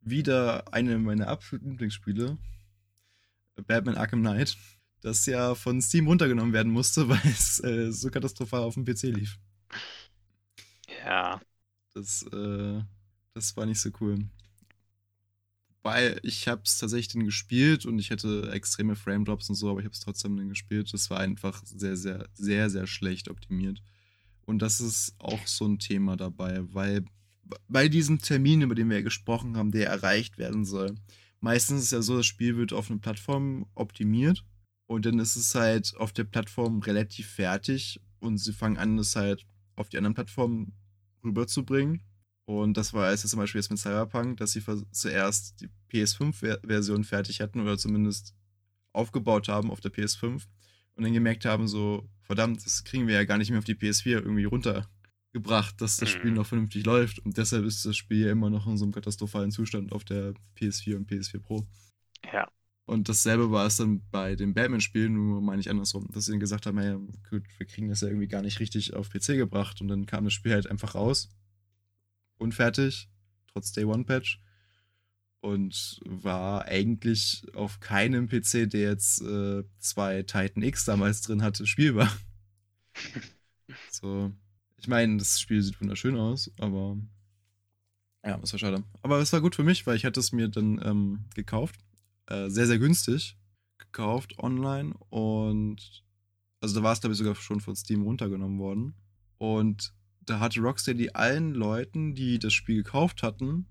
wieder 0.00 0.72
eine 0.72 0.98
meiner 0.98 1.28
absoluten 1.28 1.70
Lieblingsspiele, 1.70 2.36
Batman 3.66 3.96
Arkham 3.96 4.20
Knight, 4.20 4.56
das 5.00 5.24
ja 5.26 5.54
von 5.54 5.80
Steam 5.80 6.06
runtergenommen 6.08 6.52
werden 6.52 6.72
musste, 6.72 7.08
weil 7.08 7.20
es 7.24 7.62
äh, 7.62 7.92
so 7.92 8.10
katastrophal 8.10 8.62
auf 8.62 8.74
dem 8.74 8.84
PC 8.84 9.04
lief. 9.04 9.38
Ja. 11.04 11.40
Das, 11.94 12.22
äh, 12.32 12.82
das 13.34 13.56
war 13.56 13.66
nicht 13.66 13.80
so 13.80 13.90
cool. 14.00 14.18
Weil 15.84 16.18
ich 16.22 16.48
habe 16.48 16.62
es 16.64 16.78
tatsächlich 16.78 17.08
dann 17.08 17.26
gespielt 17.26 17.84
und 17.84 17.98
ich 17.98 18.08
hätte 18.08 18.50
extreme 18.50 18.96
Frame 18.96 19.26
Drops 19.26 19.50
und 19.50 19.54
so, 19.54 19.68
aber 19.68 19.80
ich 19.80 19.84
habe 19.84 19.92
es 19.92 20.00
trotzdem 20.00 20.34
dann 20.34 20.48
gespielt. 20.48 20.92
Das 20.94 21.10
war 21.10 21.20
einfach 21.20 21.62
sehr, 21.66 21.94
sehr, 21.98 22.26
sehr, 22.32 22.70
sehr 22.70 22.86
schlecht 22.86 23.28
optimiert. 23.28 23.82
Und 24.46 24.62
das 24.62 24.80
ist 24.80 25.14
auch 25.18 25.46
so 25.46 25.66
ein 25.66 25.78
Thema 25.78 26.16
dabei, 26.16 26.62
weil 26.72 27.04
bei 27.68 27.88
diesem 27.88 28.18
Termin, 28.18 28.62
über 28.62 28.74
den 28.74 28.88
wir 28.88 28.96
ja 28.96 29.02
gesprochen 29.02 29.58
haben, 29.58 29.72
der 29.72 29.88
erreicht 29.88 30.38
werden 30.38 30.64
soll, 30.64 30.94
meistens 31.40 31.82
ist 31.82 31.92
ja 31.92 32.00
so, 32.00 32.16
das 32.16 32.24
Spiel 32.24 32.56
wird 32.56 32.72
auf 32.72 32.90
eine 32.90 33.00
Plattform 33.00 33.66
optimiert 33.74 34.42
und 34.86 35.04
dann 35.04 35.18
ist 35.18 35.36
es 35.36 35.54
halt 35.54 35.94
auf 35.98 36.12
der 36.12 36.24
Plattform 36.24 36.78
relativ 36.78 37.28
fertig 37.28 38.00
und 38.20 38.38
sie 38.38 38.54
fangen 38.54 38.78
an, 38.78 38.98
es 38.98 39.16
halt 39.16 39.46
auf 39.76 39.90
die 39.90 39.98
anderen 39.98 40.14
Plattformen 40.14 40.72
rüberzubringen. 41.22 42.02
Und 42.46 42.76
das 42.76 42.92
war 42.92 43.06
also 43.06 43.26
zum 43.26 43.38
Beispiel 43.38 43.60
jetzt 43.60 43.70
mit 43.70 43.78
Cyberpunk, 43.78 44.36
dass 44.36 44.52
sie 44.52 44.62
zuerst 44.90 45.60
die 45.62 45.70
PS5-Version 45.90 47.04
fertig 47.04 47.40
hatten 47.40 47.60
oder 47.60 47.78
zumindest 47.78 48.34
aufgebaut 48.92 49.48
haben 49.48 49.70
auf 49.70 49.80
der 49.80 49.92
PS5 49.92 50.42
und 50.94 51.02
dann 51.02 51.12
gemerkt 51.12 51.44
haben, 51.46 51.66
so, 51.68 52.08
verdammt, 52.22 52.64
das 52.64 52.84
kriegen 52.84 53.06
wir 53.08 53.14
ja 53.14 53.24
gar 53.24 53.38
nicht 53.38 53.50
mehr 53.50 53.58
auf 53.58 53.64
die 53.64 53.74
PS4 53.74 54.20
irgendwie 54.20 54.44
runtergebracht, 54.44 55.80
dass 55.80 55.96
das 55.96 56.10
Spiel 56.10 56.30
Mhm. 56.30 56.36
noch 56.36 56.46
vernünftig 56.46 56.84
läuft. 56.84 57.18
Und 57.20 57.38
deshalb 57.38 57.64
ist 57.64 57.84
das 57.86 57.96
Spiel 57.96 58.26
ja 58.26 58.32
immer 58.32 58.50
noch 58.50 58.66
in 58.66 58.76
so 58.76 58.84
einem 58.84 58.92
katastrophalen 58.92 59.50
Zustand 59.50 59.92
auf 59.92 60.04
der 60.04 60.34
PS4 60.56 60.96
und 60.96 61.10
PS4 61.10 61.40
Pro. 61.40 61.66
Ja. 62.32 62.46
Und 62.86 63.08
dasselbe 63.08 63.50
war 63.50 63.66
es 63.66 63.76
dann 63.76 64.02
bei 64.10 64.36
den 64.36 64.52
Batman-Spielen, 64.52 65.14
nur 65.14 65.40
meine 65.40 65.60
ich 65.60 65.70
andersrum, 65.70 66.06
dass 66.12 66.26
sie 66.26 66.32
dann 66.32 66.40
gesagt 66.40 66.66
haben, 66.66 66.78
hey, 66.78 66.96
gut, 67.30 67.42
wir 67.56 67.66
kriegen 67.66 67.88
das 67.88 68.02
ja 68.02 68.08
irgendwie 68.08 68.28
gar 68.28 68.42
nicht 68.42 68.60
richtig 68.60 68.94
auf 68.94 69.08
PC 69.08 69.28
gebracht. 69.38 69.80
Und 69.80 69.88
dann 69.88 70.04
kam 70.04 70.24
das 70.24 70.34
Spiel 70.34 70.52
halt 70.52 70.70
einfach 70.70 70.94
raus. 70.94 71.30
Unfertig, 72.38 73.08
trotz 73.46 73.72
Day 73.72 73.84
One-Patch. 73.84 74.40
Und 75.40 76.00
war 76.06 76.64
eigentlich 76.64 77.46
auf 77.54 77.78
keinem 77.80 78.28
PC, 78.28 78.70
der 78.70 78.80
jetzt 78.80 79.20
äh, 79.20 79.62
zwei 79.78 80.22
Titan 80.22 80.62
X 80.62 80.86
damals 80.86 81.20
drin 81.20 81.42
hatte, 81.42 81.66
spielbar. 81.66 82.10
so. 83.90 84.32
Ich 84.78 84.88
meine, 84.88 85.18
das 85.18 85.40
Spiel 85.40 85.62
sieht 85.62 85.80
wunderschön 85.80 86.16
aus, 86.16 86.50
aber 86.58 86.96
ja, 88.24 88.38
das 88.38 88.52
war 88.52 88.58
schade. 88.58 88.84
Aber 89.02 89.18
es 89.18 89.32
war 89.32 89.42
gut 89.42 89.54
für 89.54 89.64
mich, 89.64 89.86
weil 89.86 89.96
ich 89.96 90.06
hatte 90.06 90.20
es 90.20 90.32
mir 90.32 90.48
dann 90.48 90.80
ähm, 90.82 91.24
gekauft. 91.34 91.76
Äh, 92.26 92.48
sehr, 92.48 92.66
sehr 92.66 92.78
günstig 92.78 93.36
gekauft 93.78 94.38
online 94.38 94.94
und 95.10 96.04
also 96.64 96.76
da 96.76 96.82
war 96.82 96.92
es, 96.94 97.00
glaube 97.00 97.12
ich, 97.12 97.18
sogar 97.18 97.34
schon 97.34 97.60
von 97.60 97.76
Steam 97.76 98.02
runtergenommen 98.02 98.58
worden. 98.58 98.94
Und 99.36 99.92
da 100.26 100.40
hatte 100.40 100.60
Rocksteady 100.60 101.10
allen 101.14 101.54
Leuten, 101.54 102.14
die 102.14 102.38
das 102.38 102.52
Spiel 102.52 102.82
gekauft 102.82 103.22
hatten, 103.22 103.66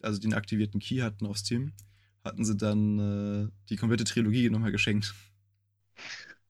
also 0.00 0.20
den 0.20 0.34
aktivierten 0.34 0.80
Key 0.80 1.00
hatten 1.00 1.26
auf 1.26 1.38
Steam, 1.38 1.72
hatten 2.24 2.44
sie 2.44 2.56
dann 2.56 2.98
äh, 2.98 3.48
die 3.68 3.76
komplette 3.76 4.04
Trilogie 4.04 4.50
nochmal 4.50 4.72
geschenkt. 4.72 5.14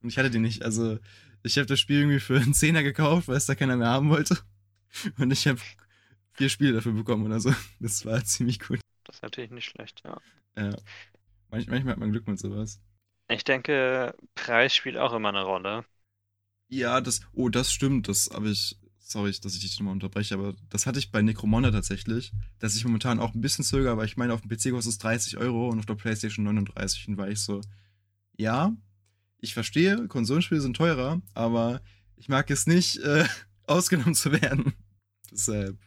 Und 0.02 0.08
ich 0.08 0.18
hatte 0.18 0.30
die 0.30 0.38
nicht. 0.38 0.64
Also 0.64 0.98
ich 1.42 1.56
habe 1.58 1.66
das 1.66 1.80
Spiel 1.80 2.00
irgendwie 2.00 2.20
für 2.20 2.38
einen 2.40 2.54
Zehner 2.54 2.82
gekauft, 2.82 3.28
weil 3.28 3.36
es 3.36 3.46
da 3.46 3.54
keiner 3.54 3.76
mehr 3.76 3.88
haben 3.88 4.10
wollte. 4.10 4.38
Und 5.18 5.30
ich 5.30 5.46
habe 5.46 5.60
vier 6.32 6.48
Spiele 6.48 6.72
dafür 6.72 6.92
bekommen 6.92 7.24
oder 7.24 7.40
so. 7.40 7.54
Das 7.80 8.04
war 8.04 8.24
ziemlich 8.24 8.58
cool. 8.68 8.78
Das 9.04 9.16
ist 9.16 9.22
natürlich 9.22 9.50
nicht 9.50 9.66
schlecht, 9.66 10.02
ja. 10.04 10.20
Ja. 10.56 10.76
Manch, 11.50 11.66
manchmal 11.66 11.92
hat 11.92 11.98
man 11.98 12.12
Glück 12.12 12.26
mit 12.26 12.38
sowas. 12.38 12.80
Ich 13.28 13.44
denke, 13.44 14.14
Preis 14.34 14.74
spielt 14.74 14.96
auch 14.96 15.12
immer 15.12 15.30
eine 15.30 15.42
Rolle. 15.42 15.84
Ja, 16.68 17.00
das. 17.00 17.20
Oh, 17.32 17.48
das 17.48 17.72
stimmt. 17.72 18.08
Das 18.08 18.30
habe 18.32 18.50
ich. 18.50 18.78
Sorry, 19.12 19.30
dass 19.42 19.54
ich 19.54 19.60
dich 19.60 19.78
nochmal 19.78 19.92
unterbreche, 19.92 20.34
aber 20.34 20.54
das 20.70 20.86
hatte 20.86 20.98
ich 20.98 21.10
bei 21.12 21.22
Necromunda 21.22 21.70
tatsächlich, 21.70 22.32
dass 22.60 22.76
ich 22.76 22.84
momentan 22.84 23.20
auch 23.20 23.34
ein 23.34 23.40
bisschen 23.42 23.64
zögere, 23.64 23.96
weil 23.96 24.06
ich 24.06 24.16
meine, 24.16 24.32
auf 24.32 24.40
dem 24.40 24.48
PC 24.48 24.70
kostet 24.70 24.92
es 24.92 24.98
30 24.98 25.36
Euro 25.36 25.68
und 25.68 25.78
auf 25.78 25.86
der 25.86 25.96
PlayStation 25.96 26.44
39 26.46 27.08
und 27.08 27.18
war 27.18 27.28
ich 27.28 27.40
so, 27.40 27.60
ja, 28.36 28.74
ich 29.38 29.54
verstehe, 29.54 30.08
Konsolenspiele 30.08 30.60
sind 30.60 30.76
teurer, 30.76 31.22
aber 31.34 31.82
ich 32.16 32.28
mag 32.28 32.50
es 32.50 32.66
nicht, 32.66 32.98
äh, 32.98 33.26
ausgenommen 33.66 34.14
zu 34.14 34.32
werden. 34.32 34.74
Deshalb. 35.32 35.78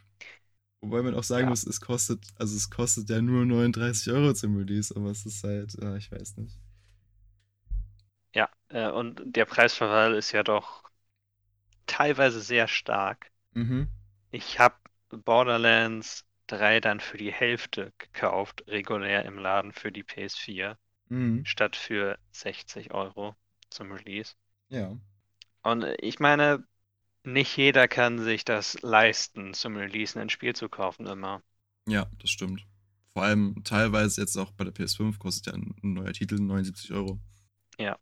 Wobei 0.82 1.02
man 1.04 1.16
auch 1.16 1.24
sagen 1.26 1.48
Ja. 1.48 1.50
muss, 1.50 1.66
es 1.66 1.82
kostet, 1.82 2.26
also 2.38 2.56
es 2.58 2.70
kostet 2.70 3.10
ja 3.10 3.22
nur 3.22 3.46
39 3.46 4.14
Euro 4.14 4.34
zum 4.34 4.58
Release, 4.58 4.96
aber 4.96 5.12
es 5.12 5.26
ist 5.26 5.44
halt, 5.44 5.76
äh, 5.82 5.98
ich 5.98 6.12
weiß 6.12 6.38
nicht. 6.38 6.60
Ja, 8.36 8.50
äh, 8.70 8.90
und 8.90 9.22
der 9.26 9.46
Preisverfall 9.46 10.14
ist 10.16 10.32
ja 10.32 10.44
doch 10.44 10.84
teilweise 11.88 12.42
sehr 12.42 12.68
stark. 12.68 13.32
Mhm. 13.54 13.88
Ich 14.32 14.60
habe 14.60 14.76
Borderlands 15.10 16.26
3 16.48 16.80
dann 16.80 17.00
für 17.00 17.18
die 17.18 17.32
Hälfte 17.32 17.94
gekauft, 17.98 18.64
regulär 18.68 19.26
im 19.26 19.38
Laden 19.38 19.72
für 19.72 19.92
die 19.92 20.04
PS4, 20.04 20.78
Mhm. 21.10 21.46
statt 21.46 21.76
für 21.76 22.18
60 22.32 22.94
Euro 22.94 23.36
zum 23.70 23.92
Release. 23.92 24.34
Ja. 24.70 24.98
Und 25.64 25.86
ich 26.00 26.20
meine, 26.20 26.64
nicht 27.24 27.58
jeder 27.58 27.88
kann 27.88 28.20
sich 28.20 28.46
das 28.46 28.82
leisten, 28.82 29.54
zum 29.54 29.78
Release 29.78 30.20
ein 30.20 30.30
Spiel 30.30 30.56
zu 30.56 30.70
kaufen 30.70 31.08
immer. 31.08 31.42
Ja, 31.88 32.08
das 32.20 32.30
stimmt. 32.30 32.66
Vor 33.14 33.24
allem 33.24 33.64
teilweise 33.64 34.22
jetzt 34.22 34.38
auch 34.38 34.52
bei 34.52 34.64
der 34.64 34.72
PS5 34.72 35.20
kostet 35.20 35.48
ja 35.48 35.54
ein, 35.54 35.76
ein 35.84 35.94
neuer 35.94 36.14
Titel 36.14 36.36
79 36.36 36.92
Euro. 36.94 37.20
Ja. 37.80 37.98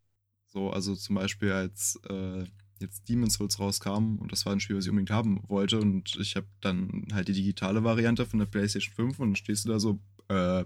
So, 0.47 0.71
also 0.71 0.95
zum 0.95 1.15
Beispiel 1.15 1.51
als 1.51 1.99
äh, 2.09 2.45
jetzt 2.83 3.09
Demon's 3.09 3.35
Souls 3.35 3.59
rauskam 3.59 4.17
und 4.17 4.31
das 4.31 4.45
war 4.45 4.53
ein 4.53 4.59
Spiel, 4.59 4.77
was 4.77 4.85
ich 4.85 4.89
unbedingt 4.89 5.11
haben 5.11 5.41
wollte 5.47 5.79
und 5.79 6.15
ich 6.19 6.35
habe 6.35 6.47
dann 6.61 7.07
halt 7.11 7.27
die 7.27 7.33
digitale 7.33 7.83
Variante 7.83 8.25
von 8.25 8.39
der 8.39 8.45
PlayStation 8.45 8.93
5 8.93 9.19
und 9.19 9.29
dann 9.29 9.35
stehst 9.35 9.65
du 9.65 9.69
da 9.69 9.79
so, 9.79 9.99
äh, 10.29 10.65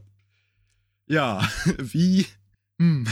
ja, 1.07 1.47
wie? 1.77 2.25
Hm. 2.79 3.07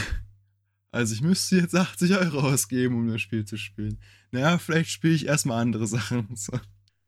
Also 0.92 1.14
ich 1.14 1.20
müsste 1.20 1.56
jetzt 1.56 1.74
80 1.74 2.12
Euro 2.12 2.40
ausgeben, 2.40 2.96
um 2.96 3.08
das 3.08 3.20
Spiel 3.20 3.44
zu 3.44 3.56
spielen. 3.56 3.98
Naja, 4.30 4.58
vielleicht 4.58 4.90
spiele 4.90 5.14
ich 5.14 5.26
erstmal 5.26 5.60
andere 5.60 5.86
Sachen. 5.86 6.34
So. 6.34 6.58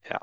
Ja. 0.08 0.20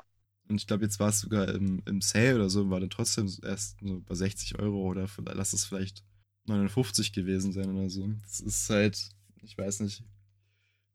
Und 0.48 0.56
ich 0.56 0.66
glaube, 0.66 0.84
jetzt 0.84 1.00
war 1.00 1.08
es 1.08 1.20
sogar 1.20 1.48
im, 1.48 1.82
im 1.86 2.00
Sale 2.00 2.36
oder 2.36 2.50
so, 2.50 2.70
war 2.70 2.80
dann 2.80 2.90
trotzdem 2.90 3.28
erst 3.42 3.78
so 3.80 4.02
bei 4.06 4.14
60 4.14 4.58
Euro 4.58 4.82
oder 4.82 5.08
vielleicht, 5.08 5.36
lass 5.36 5.52
es 5.52 5.64
vielleicht 5.64 6.04
59 6.46 7.12
gewesen 7.12 7.52
sein 7.52 7.70
oder 7.70 7.90
so. 7.90 8.08
Das 8.22 8.40
ist 8.40 8.70
halt, 8.70 9.10
ich 9.42 9.56
weiß 9.56 9.80
nicht. 9.80 10.04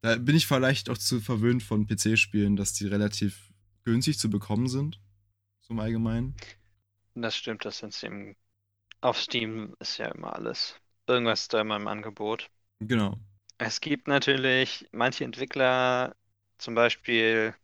Da 0.02 0.16
bin 0.16 0.36
ich 0.36 0.46
vielleicht 0.46 0.90
auch 0.90 0.98
zu 0.98 1.20
verwöhnt 1.20 1.62
von 1.62 1.86
PC-Spielen, 1.86 2.56
dass 2.56 2.72
die 2.72 2.86
relativ 2.86 3.52
günstig 3.84 4.18
zu 4.18 4.28
bekommen 4.28 4.68
sind. 4.68 5.00
Im 5.68 5.78
Allgemeinen. 5.78 6.34
Das 7.14 7.36
stimmt, 7.36 7.64
das 7.64 7.78
sind 7.78 7.94
Steam. 7.94 8.36
Auf 9.00 9.18
Steam 9.20 9.74
ist 9.80 9.98
ja 9.98 10.08
immer 10.08 10.34
alles. 10.34 10.76
Irgendwas 11.06 11.42
ist 11.42 11.54
da 11.54 11.60
immer 11.62 11.76
im 11.76 11.88
Angebot. 11.88 12.50
Genau. 12.80 13.18
Es 13.56 13.80
gibt 13.80 14.08
natürlich 14.08 14.86
manche 14.92 15.24
Entwickler, 15.24 16.14
zum 16.58 16.74
Beispiel 16.74 17.54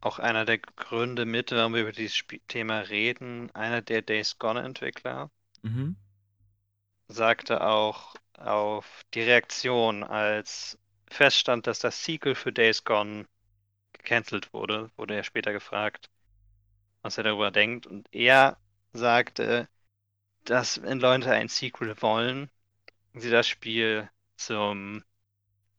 auch 0.00 0.18
einer 0.18 0.44
der 0.44 0.58
Gründe 0.58 1.24
mit, 1.24 1.52
warum 1.52 1.74
wir 1.74 1.82
über 1.82 1.92
dieses 1.92 2.16
Spiel 2.16 2.40
Thema 2.48 2.80
reden, 2.80 3.48
einer 3.54 3.80
der 3.80 4.02
Days 4.02 4.36
Gone-Entwickler, 4.38 5.30
Mhm. 5.62 5.94
sagte 7.08 7.60
auch 7.66 8.14
auf 8.38 9.04
die 9.14 9.20
Reaktion, 9.22 10.02
als 10.04 10.78
feststand, 11.10 11.66
dass 11.66 11.78
das 11.78 12.04
Sequel 12.04 12.34
für 12.34 12.52
Days 12.52 12.84
Gone 12.84 13.26
gecancelt 13.92 14.52
wurde, 14.52 14.90
wurde 14.96 15.14
er 15.14 15.24
später 15.24 15.52
gefragt, 15.52 16.10
was 17.02 17.18
er 17.18 17.24
darüber 17.24 17.50
denkt. 17.50 17.86
Und 17.86 18.08
er 18.12 18.56
sagte, 18.92 19.68
dass 20.44 20.82
wenn 20.82 21.00
Leute 21.00 21.30
ein 21.30 21.48
Sequel 21.48 22.00
wollen, 22.00 22.50
sie 23.14 23.30
das 23.30 23.46
Spiel 23.46 24.08
zum 24.36 25.04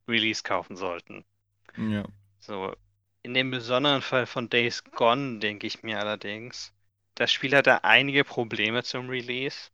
Release 0.07 0.43
kaufen 0.43 0.75
sollten. 0.75 1.25
Ja. 1.77 2.05
So, 2.39 2.75
in 3.21 3.34
dem 3.34 3.51
besonderen 3.51 4.01
Fall 4.01 4.25
von 4.25 4.49
Days 4.49 4.84
Gone 4.84 5.39
denke 5.39 5.67
ich 5.67 5.84
mir 5.84 5.99
allerdings, 5.99 6.73
das 7.15 7.32
Spiel 7.32 7.55
hatte 7.55 7.84
einige 7.84 8.23
Probleme 8.23 8.84
zum 8.84 9.09
Release 9.09 9.71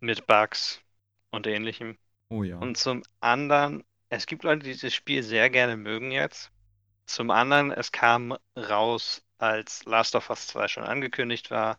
mit 0.00 0.26
Bugs 0.26 0.82
und 1.30 1.46
ähnlichem. 1.46 1.98
Oh 2.28 2.42
ja. 2.42 2.58
Und 2.58 2.76
zum 2.76 3.02
anderen, 3.20 3.84
es 4.14 4.26
gibt 4.26 4.44
Leute, 4.44 4.64
die 4.64 4.72
dieses 4.72 4.94
Spiel 4.94 5.22
sehr 5.22 5.50
gerne 5.50 5.76
mögen 5.76 6.10
jetzt. 6.12 6.50
Zum 7.06 7.30
anderen, 7.30 7.72
es 7.72 7.92
kam 7.92 8.36
raus, 8.56 9.22
als 9.38 9.84
Last 9.84 10.14
of 10.16 10.30
Us 10.30 10.46
2 10.48 10.68
schon 10.68 10.84
angekündigt 10.84 11.50
war. 11.50 11.78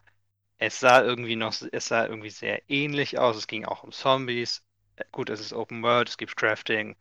Es 0.58 0.80
sah 0.80 1.02
irgendwie 1.04 1.36
noch, 1.36 1.54
es 1.72 1.88
sah 1.88 2.06
irgendwie 2.06 2.30
sehr 2.30 2.70
ähnlich 2.70 3.20
aus. 3.20 3.38
Es 3.38 3.48
ging 3.48 3.66
auch 3.66 3.84
um 3.84 3.92
Zombies. 3.92 4.64
Äh, 4.98 5.06
Gut, 5.12 5.30
es 5.30 5.40
ist 5.40 5.54
Open 5.54 5.84
World, 5.84 6.10
es 6.10 6.18
gibt 6.18 6.36
Crafting. 6.38 6.96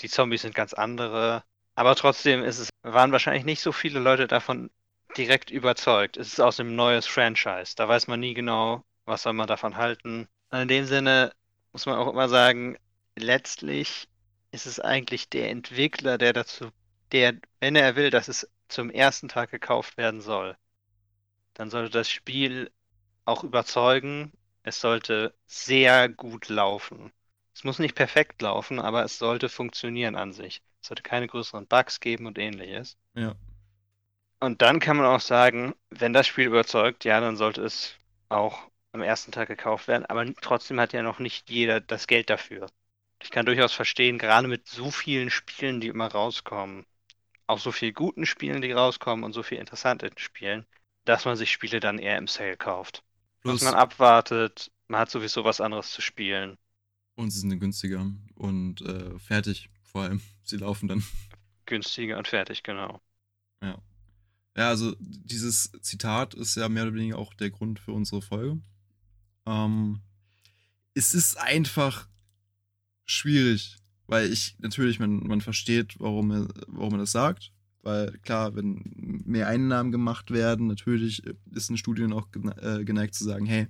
Die 0.00 0.08
Zombies 0.08 0.42
sind 0.42 0.54
ganz 0.54 0.74
andere. 0.74 1.44
Aber 1.74 1.94
trotzdem 1.96 2.44
ist 2.44 2.58
es, 2.58 2.70
waren 2.82 3.12
wahrscheinlich 3.12 3.44
nicht 3.44 3.60
so 3.62 3.72
viele 3.72 4.00
Leute 4.00 4.28
davon 4.28 4.70
direkt 5.16 5.50
überzeugt. 5.50 6.16
Es 6.16 6.28
ist 6.28 6.40
aus 6.40 6.60
einem 6.60 6.76
neues 6.76 7.06
Franchise. 7.06 7.74
Da 7.76 7.88
weiß 7.88 8.06
man 8.08 8.20
nie 8.20 8.34
genau, 8.34 8.84
was 9.06 9.22
soll 9.22 9.32
man 9.34 9.48
davon 9.48 9.76
halten. 9.76 10.28
In 10.52 10.68
dem 10.68 10.84
Sinne 10.86 11.32
muss 11.72 11.86
man 11.86 11.96
auch 11.96 12.08
immer 12.08 12.28
sagen, 12.28 12.76
letztlich 13.16 14.08
ist 14.52 14.66
es 14.66 14.80
eigentlich 14.80 15.28
der 15.28 15.50
Entwickler, 15.50 16.18
der 16.18 16.32
dazu, 16.32 16.70
der, 17.12 17.34
wenn 17.60 17.76
er 17.76 17.96
will, 17.96 18.10
dass 18.10 18.28
es 18.28 18.48
zum 18.68 18.90
ersten 18.90 19.28
Tag 19.28 19.50
gekauft 19.50 19.96
werden 19.96 20.20
soll, 20.20 20.56
dann 21.54 21.70
sollte 21.70 21.90
das 21.90 22.10
Spiel 22.10 22.70
auch 23.24 23.44
überzeugen. 23.44 24.32
Es 24.62 24.80
sollte 24.80 25.34
sehr 25.46 26.08
gut 26.08 26.48
laufen. 26.48 27.12
Es 27.54 27.64
muss 27.64 27.78
nicht 27.78 27.94
perfekt 27.94 28.40
laufen, 28.42 28.78
aber 28.78 29.04
es 29.04 29.18
sollte 29.18 29.48
funktionieren 29.48 30.16
an 30.16 30.32
sich. 30.32 30.62
Es 30.80 30.88
sollte 30.88 31.02
keine 31.02 31.26
größeren 31.26 31.66
Bugs 31.66 32.00
geben 32.00 32.26
und 32.26 32.38
ähnliches. 32.38 32.96
Ja. 33.14 33.34
Und 34.40 34.62
dann 34.62 34.80
kann 34.80 34.96
man 34.96 35.06
auch 35.06 35.20
sagen, 35.20 35.74
wenn 35.90 36.12
das 36.12 36.26
Spiel 36.26 36.46
überzeugt, 36.46 37.04
ja, 37.04 37.20
dann 37.20 37.36
sollte 37.36 37.62
es 37.62 37.94
auch 38.30 38.70
am 38.92 39.02
ersten 39.02 39.32
Tag 39.32 39.48
gekauft 39.48 39.88
werden. 39.88 40.06
Aber 40.06 40.24
trotzdem 40.40 40.80
hat 40.80 40.92
ja 40.92 41.02
noch 41.02 41.18
nicht 41.18 41.50
jeder 41.50 41.80
das 41.80 42.06
Geld 42.06 42.30
dafür. 42.30 42.68
Ich 43.22 43.30
kann 43.30 43.46
durchaus 43.46 43.72
verstehen, 43.72 44.18
gerade 44.18 44.46
mit 44.48 44.68
so 44.68 44.90
vielen 44.90 45.30
Spielen, 45.30 45.80
die 45.80 45.88
immer 45.88 46.08
rauskommen, 46.08 46.86
auch 47.46 47.58
so 47.60 47.72
viel 47.72 47.92
guten 47.92 48.26
Spielen, 48.26 48.62
die 48.62 48.72
rauskommen 48.72 49.24
und 49.24 49.32
so 49.34 49.42
viel 49.44 49.58
interessanten 49.58 50.18
Spielen, 50.18 50.66
dass 51.06 51.24
man 51.26 51.36
sich 51.36 51.52
Spiele 51.52 51.80
dann 51.80 51.98
eher 51.98 52.18
im 52.18 52.28
Sale 52.28 52.56
kauft. 52.58 53.04
Plus, 53.42 53.60
Dass 53.60 53.62
man 53.62 53.74
abwartet, 53.74 54.72
man 54.88 55.00
hat 55.00 55.10
sowieso 55.10 55.44
was 55.44 55.60
anderes 55.62 55.92
zu 55.92 56.02
spielen. 56.02 56.58
und 57.14 57.30
sie 57.30 57.40
sind 57.40 57.58
günstiger 57.58 58.10
und 58.34 58.80
äh, 58.82 59.18
fertig, 59.18 59.68
vor 59.82 60.02
allem. 60.02 60.20
Sie 60.42 60.56
laufen 60.56 60.88
dann. 60.88 61.02
Günstiger 61.64 62.18
und 62.18 62.28
fertig, 62.28 62.62
genau. 62.62 63.00
Ja. 63.62 63.78
Ja, 64.56 64.68
also 64.70 64.94
dieses 65.00 65.72
Zitat 65.82 66.34
ist 66.34 66.56
ja 66.56 66.68
mehr 66.68 66.84
oder 66.84 66.94
weniger 66.94 67.18
auch 67.18 67.34
der 67.34 67.50
Grund 67.50 67.80
für 67.80 67.92
unsere 67.92 68.22
Folge. 68.22 68.60
Ähm, 69.46 70.00
es 70.94 71.14
ist 71.14 71.38
einfach 71.38 72.08
schwierig, 73.10 73.76
weil 74.06 74.32
ich 74.32 74.56
natürlich, 74.58 74.98
man, 74.98 75.18
man 75.26 75.40
versteht, 75.40 75.96
warum 75.98 76.30
er, 76.30 76.48
warum 76.66 76.94
er 76.94 76.98
das 76.98 77.12
sagt. 77.12 77.52
Weil 77.82 78.18
klar, 78.22 78.54
wenn 78.54 79.22
mehr 79.24 79.48
Einnahmen 79.48 79.90
gemacht 79.90 80.30
werden, 80.30 80.66
natürlich 80.66 81.22
ist 81.52 81.70
ein 81.70 81.78
Studio 81.78 82.14
auch 82.16 82.28
äh, 82.60 82.84
geneigt 82.84 83.14
zu 83.14 83.24
sagen, 83.24 83.46
hey, 83.46 83.68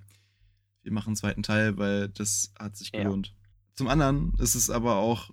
wir 0.82 0.92
machen 0.92 1.08
einen 1.08 1.16
zweiten 1.16 1.42
Teil, 1.42 1.76
weil 1.78 2.08
das 2.08 2.52
hat 2.58 2.76
sich 2.76 2.90
Ja. 2.92 3.02
gelohnt. 3.02 3.34
Zum 3.74 3.86
anderen 3.88 4.32
ist 4.38 4.56
es 4.56 4.68
aber 4.68 4.96
auch 4.96 5.30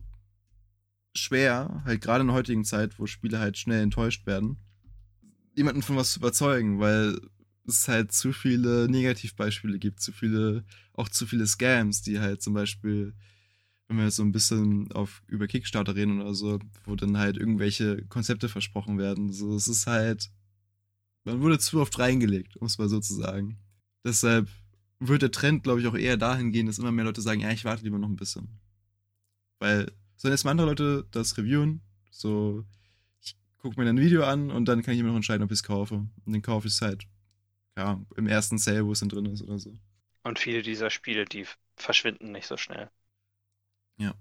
schwer, 1.15 1.81
halt 1.85 2.01
gerade 2.01 2.21
in 2.21 2.27
der 2.27 2.35
heutigen 2.35 2.63
Zeit, 2.65 2.99
wo 2.99 3.07
Spiele 3.07 3.39
halt 3.39 3.57
schnell 3.57 3.81
enttäuscht 3.81 4.25
werden, 4.27 4.57
jemanden 5.55 5.81
von 5.81 5.95
was 5.95 6.11
zu 6.11 6.19
überzeugen, 6.19 6.79
weil 6.79 7.19
es 7.67 7.87
halt 7.87 8.11
zu 8.11 8.31
viele 8.31 8.87
Negativbeispiele 8.87 9.79
gibt, 9.79 9.99
zu 9.99 10.11
viele, 10.11 10.63
auch 10.93 11.09
zu 11.09 11.25
viele 11.25 11.47
Scams, 11.47 12.03
die 12.03 12.19
halt 12.19 12.41
zum 12.41 12.53
Beispiel, 12.53 13.15
wenn 13.87 13.97
wir 13.97 14.05
jetzt 14.05 14.17
so 14.17 14.23
ein 14.23 14.31
bisschen 14.31 14.91
auf 14.91 15.21
über 15.27 15.47
Kickstarter 15.47 15.95
reden 15.95 16.21
oder 16.21 16.33
so, 16.33 16.59
wo 16.85 16.95
dann 16.95 17.17
halt 17.17 17.37
irgendwelche 17.37 18.05
Konzepte 18.07 18.49
versprochen 18.49 18.97
werden. 18.97 19.31
So, 19.31 19.55
es 19.55 19.67
ist 19.67 19.87
halt, 19.87 20.29
man 21.23 21.41
wurde 21.41 21.59
zu 21.59 21.79
oft 21.79 21.97
reingelegt, 21.97 22.57
um 22.57 22.67
es 22.67 22.77
mal 22.77 22.89
so 22.89 22.99
zu 22.99 23.13
sagen. 23.13 23.57
Deshalb 24.03 24.49
wird 24.99 25.21
der 25.21 25.31
Trend, 25.31 25.63
glaube 25.63 25.79
ich, 25.79 25.87
auch 25.87 25.95
eher 25.95 26.17
dahin 26.17 26.51
gehen, 26.51 26.65
dass 26.65 26.79
immer 26.79 26.91
mehr 26.91 27.05
Leute 27.05 27.21
sagen, 27.21 27.41
ja, 27.41 27.51
ich 27.51 27.65
warte 27.65 27.83
lieber 27.83 27.99
noch 27.99 28.09
ein 28.09 28.15
bisschen. 28.15 28.49
Weil, 29.59 29.91
sollen 30.15 30.33
erstmal 30.33 30.51
andere 30.51 30.67
Leute 30.67 31.07
das 31.11 31.37
reviewen, 31.37 31.81
so, 32.09 32.65
ich 33.21 33.35
gucke 33.57 33.79
mir 33.79 33.85
dann 33.85 33.97
ein 33.97 34.03
Video 34.03 34.23
an 34.23 34.51
und 34.51 34.65
dann 34.65 34.81
kann 34.81 34.93
ich 34.93 34.99
immer 34.99 35.09
noch 35.09 35.15
entscheiden, 35.15 35.43
ob 35.43 35.51
ich 35.51 35.59
es 35.59 35.63
kaufe. 35.63 35.95
Und 35.95 36.11
dann 36.25 36.41
kaufe 36.41 36.67
ich 36.67 36.73
es 36.73 36.81
halt, 36.81 37.07
ja, 37.77 38.01
im 38.15 38.27
ersten 38.27 38.57
Sale, 38.57 38.85
wo 38.85 38.91
es 38.91 38.99
dann 38.99 39.09
drin 39.09 39.25
ist 39.27 39.43
oder 39.43 39.59
so. 39.59 39.73
Und 40.23 40.39
viele 40.39 40.61
dieser 40.61 40.89
Spiele, 40.89 41.25
die 41.25 41.45
verschwinden 41.75 42.31
nicht 42.31 42.47
so 42.47 42.57
schnell. 42.57 42.89
Ja. 43.97 44.13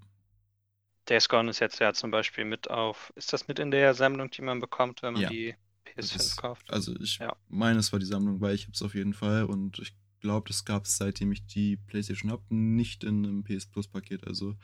Days 1.09 1.29
Gone 1.29 1.51
ist 1.51 1.61
jetzt 1.61 1.79
ja 1.79 1.93
zum 1.93 2.11
Beispiel 2.11 2.45
mit 2.45 2.68
auf. 2.70 3.12
Ist 3.16 3.33
das 3.33 3.47
mit 3.49 3.59
in 3.59 3.70
der 3.70 3.95
Sammlung, 3.95 4.31
die 4.31 4.43
man 4.43 4.61
bekommt, 4.61 5.03
wenn 5.03 5.14
man 5.14 5.22
Ja. 5.22 5.29
die 5.31 5.55
Das 5.95 6.07
PS5 6.07 6.20
ist- 6.20 6.37
kauft? 6.37 6.70
Also 6.70 6.95
ich 7.01 7.18
Ja. 7.18 7.37
meine, 7.49 7.79
es 7.79 7.93
war 7.93 7.99
die 8.01 8.07
Sammlung, 8.07 8.41
weil 8.41 8.55
ich 8.55 8.62
habe 8.64 8.72
es 8.72 8.83
auf 8.83 8.95
jeden 8.95 9.14
Fall 9.14 9.45
und 9.45 9.79
ich 9.79 9.95
glaube, 10.20 10.49
das 10.49 10.64
gab 10.64 10.85
es 10.87 10.97
seitdem 10.97 11.31
ich 11.33 11.47
die 11.47 11.77
PlayStation 11.77 12.31
habe, 12.33 12.43
nicht 12.55 13.05
in 13.05 13.24
einem 13.24 13.45
PS 13.45 13.66
Plus 13.66 13.87
Paket. 13.87 14.27
Also 14.27 14.57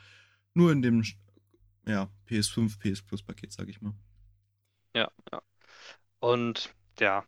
nur 0.53 0.71
in 0.71 0.81
dem 0.81 1.03
ja, 1.85 2.09
PS5 2.25 2.77
PS 2.79 3.01
Plus 3.01 3.23
Paket, 3.23 3.53
sage 3.53 3.71
ich 3.71 3.81
mal. 3.81 3.93
Ja, 4.95 5.09
ja. 5.31 5.41
Und 6.19 6.73
ja, 6.99 7.25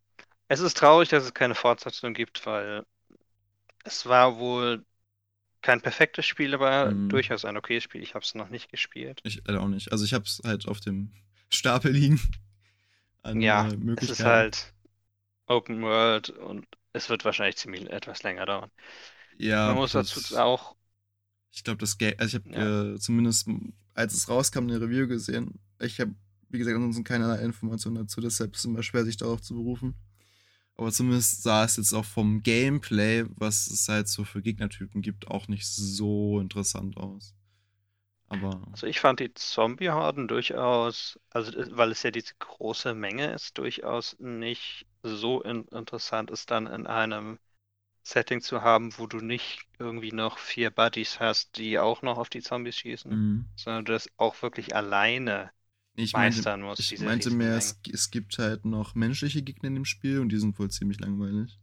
es 0.50 0.60
ist 0.62 0.78
traurig, 0.78 1.10
dass 1.10 1.24
es 1.26 1.34
keine 1.34 1.56
Fortsetzung 1.56 2.14
gibt, 2.14 2.46
weil 2.46 2.86
es 3.84 4.06
war 4.06 4.38
wohl 4.38 4.86
kein 5.66 5.82
perfektes 5.82 6.26
Spiel, 6.26 6.53
aber 6.53 6.95
Mhm. 6.95 7.09
durchaus 7.09 7.45
ein 7.45 7.57
okayes 7.57 7.84
Spiel. 7.84 8.01
Ich 8.03 8.16
habe 8.16 8.24
es 8.24 8.36
noch 8.36 8.49
nicht 8.49 8.72
gespielt. 8.72 9.24
Ich 9.24 9.41
leider 9.45 9.61
auch 9.61 9.68
nicht. 9.68 9.91
Also 9.91 10.05
ich 10.05 10.13
habe 10.13 10.26
es 10.26 10.41
halt 10.43 10.68
auf 10.68 10.80
dem 10.80 11.11
Stapel 11.49 11.91
liegen 11.91 12.20
an 13.24 13.41
Ja, 13.41 13.72
äh, 13.72 13.78
Es 13.95 14.09
ist 14.09 14.26
halt 14.26 14.74
Open 15.47 15.82
World 15.84 16.30
und 16.32 16.68
es 16.93 17.09
wird 17.09 17.26
wahrscheinlich 17.26 17.57
ziemlich 17.57 17.89
etwas 17.91 18.24
länger 18.24 18.45
dauern. 18.47 18.72
ja, 19.38 19.74
Man 19.74 19.78
muss 19.78 19.93
dazu 19.93 20.22
auch, 20.38 20.76
Ich 21.53 21.63
glaube, 21.63 21.78
das 21.80 21.97
Game, 21.97 22.13
also 22.18 22.38
ich 22.38 22.43
habe 22.45 22.55
Ja. 22.55 22.74
äh, 22.95 22.99
zumindest, 22.99 23.47
als 23.93 24.13
es 24.13 24.28
rauskam, 24.30 24.59
eine 24.63 24.82
Review 24.82 25.07
gesehen. 25.07 25.59
Ich 25.80 25.99
habe, 25.99 26.13
wie 26.49 26.57
gesagt, 26.57 26.76
ansonsten 26.76 27.03
keinerlei 27.03 27.41
Informationen 27.43 27.95
dazu, 27.95 28.20
deshalb 28.22 28.53
ist 28.53 28.59
es 28.59 28.66
immer 28.66 28.84
schwer, 28.84 29.05
sich 29.05 29.18
darauf 29.18 29.41
zu 29.41 29.53
berufen. 29.55 29.95
Aber 30.78 30.91
zumindest 30.91 31.43
sah 31.43 31.63
es 31.65 31.78
jetzt 31.78 31.93
auch 31.93 32.05
vom 32.05 32.41
Gameplay, 32.43 33.26
was 33.36 33.67
es 33.67 33.88
halt 33.89 34.07
so 34.07 34.23
für 34.26 34.41
Gegnertypen 34.41 35.01
gibt, 35.01 35.28
auch 35.28 35.47
nicht 35.47 35.67
so 35.67 36.39
interessant 36.39 36.97
aus. 36.97 37.34
Aber 38.30 38.61
also 38.71 38.88
ich 38.88 38.99
fand 38.99 39.19
die 39.21 39.34
Zombie-Horden 39.34 40.28
durchaus, 40.28 41.19
also 41.32 41.51
äh, 41.57 41.65
weil 41.78 41.91
es 41.91 42.03
ja 42.03 42.11
diese 42.11 42.36
große 42.39 42.93
Menge 42.93 43.34
ist, 43.34 43.57
durchaus 43.57 44.17
nicht 44.19 44.86
so 45.03 45.41
in, 45.41 45.65
interessant 45.69 46.30
ist, 46.32 46.51
dann 46.51 46.67
in 46.67 46.86
einem 46.88 47.39
Setting 48.03 48.41
zu 48.41 48.61
haben, 48.63 48.97
wo 48.99 49.07
du 49.07 49.17
nicht 49.19 49.67
irgendwie 49.80 50.11
noch 50.13 50.38
vier 50.39 50.71
Buddies 50.71 51.19
hast, 51.21 51.57
die 51.57 51.80
auch 51.80 52.01
noch 52.03 52.17
auf 52.19 52.30
die 52.30 52.41
Zombies 52.41 52.78
schießen, 52.78 53.17
mh. 53.17 53.45
sondern 53.55 53.86
du 53.86 53.93
das 53.93 54.09
auch 54.17 54.41
wirklich 54.43 54.76
alleine 54.76 55.51
ich 55.96 56.14
meinte, 56.14 56.38
meistern 56.38 56.62
musst, 56.62 56.80
ich 56.82 56.89
diese 56.89 57.06
meinte 57.06 57.30
mehr, 57.30 57.56
Riesenmengen. 57.56 57.89
es, 57.93 58.02
es 58.06 58.12
gibt 58.12 58.38
halt 58.38 58.66
noch 58.66 58.96
menschliche 58.96 59.41
Gegner 59.41 59.68
in 59.68 59.76
dem 59.76 59.86
Spiel 59.86 60.20
und 60.20 60.30
die 60.30 60.38
sind 60.38 60.58
wohl 60.60 60.70
ziemlich 60.70 61.00
langweilig. 61.00 61.58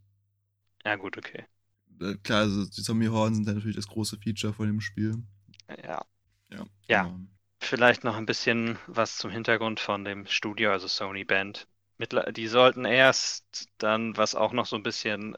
Ja, 0.84 0.96
gut, 0.96 1.16
okay. 1.18 1.44
Äh, 2.00 2.14
Klar, 2.24 2.40
also 2.40 2.64
die 2.64 2.82
Zombie-Horden 2.82 3.34
sind 3.36 3.46
halt 3.46 3.56
natürlich 3.56 3.76
das 3.76 3.86
große 3.88 4.18
Feature 4.18 4.52
von 4.52 4.66
dem 4.66 4.80
Spiel. 4.80 5.22
Ja. 5.84 6.04
Ja. 6.50 6.64
Ja. 6.88 7.00
aber- 7.04 7.20
Vielleicht 7.60 8.02
noch 8.02 8.16
ein 8.16 8.26
bisschen 8.26 8.76
was 8.88 9.18
zum 9.18 9.30
Hintergrund 9.30 9.78
von 9.78 10.04
dem 10.04 10.26
Studio, 10.26 10.72
also 10.72 10.88
Sony 10.88 11.24
Band. 11.24 11.68
Die 12.34 12.48
sollten 12.48 12.84
erst 12.84 13.68
dann, 13.78 14.16
was 14.16 14.34
auch 14.34 14.52
noch 14.52 14.66
so 14.66 14.74
ein 14.74 14.82
bisschen 14.82 15.36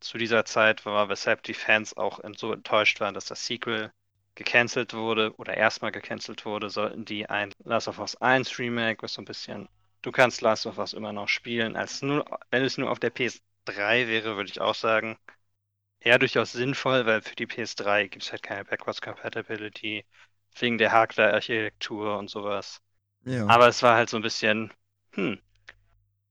zu 0.00 0.18
dieser 0.18 0.44
Zeit 0.44 0.84
war, 0.84 1.08
weshalb 1.08 1.42
die 1.44 1.54
Fans 1.54 1.96
auch 1.96 2.20
so 2.36 2.52
enttäuscht 2.52 3.00
waren, 3.00 3.14
dass 3.14 3.24
das 3.24 3.46
Sequel 3.46 3.90
gecancelt 4.36 4.94
wurde 4.94 5.34
oder 5.38 5.56
erstmal 5.56 5.92
gecancelt 5.92 6.44
wurde, 6.46 6.70
sollten 6.70 7.04
die 7.06 7.28
ein 7.30 7.52
Last 7.64 7.88
of 7.88 7.98
Us 8.00 8.16
1 8.16 8.58
Remake, 8.58 9.02
was 9.02 9.14
so 9.14 9.22
ein 9.22 9.26
bisschen, 9.26 9.68
du 10.02 10.12
kannst 10.12 10.42
Last 10.42 10.66
of 10.66 10.78
Us 10.78 10.94
immer 10.94 11.12
noch 11.14 11.28
spielen, 11.28 11.76
als 11.76 12.02
nur, 12.02 12.24
wenn 12.50 12.64
es 12.64 12.78
nur 12.78 12.90
auf 12.92 13.00
der 13.00 13.10
PS3 13.10 14.08
wäre, 14.08 14.36
würde 14.36 14.50
ich 14.50 14.60
auch 14.62 14.76
sagen, 14.76 15.18
eher 16.00 16.18
durchaus 16.18 16.52
sinnvoll, 16.52 17.06
weil 17.06 17.22
für 17.22 17.36
die 17.36 17.46
PS3 17.46 18.08
gibt 18.08 18.24
es 18.24 18.32
halt 18.32 18.42
keine 18.42 18.64
Backwards 18.64 19.00
Compatibility 19.02 20.06
wegen 20.58 20.78
der 20.78 20.92
Hardware-Architektur 20.92 22.18
und 22.18 22.30
sowas. 22.30 22.80
ja. 23.24 23.46
Aber 23.46 23.68
es 23.68 23.82
war 23.82 23.96
halt 23.96 24.10
so 24.10 24.16
ein 24.18 24.22
bisschen, 24.22 24.72
hm, 25.14 25.40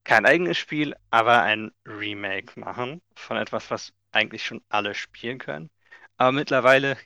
kein 0.04 0.26
eigenes 0.26 0.58
Spiel, 0.58 0.96
aber 1.10 1.42
ein 1.44 1.72
Remake 1.86 2.60
machen 2.60 3.02
von 3.16 3.38
etwas, 3.38 3.70
was 3.72 3.94
eigentlich 4.12 4.46
schon 4.46 4.64
alle 4.70 4.96
spielen 4.96 5.38
können. 5.40 5.70
Aber 6.18 6.32
mittlerweile 6.32 6.98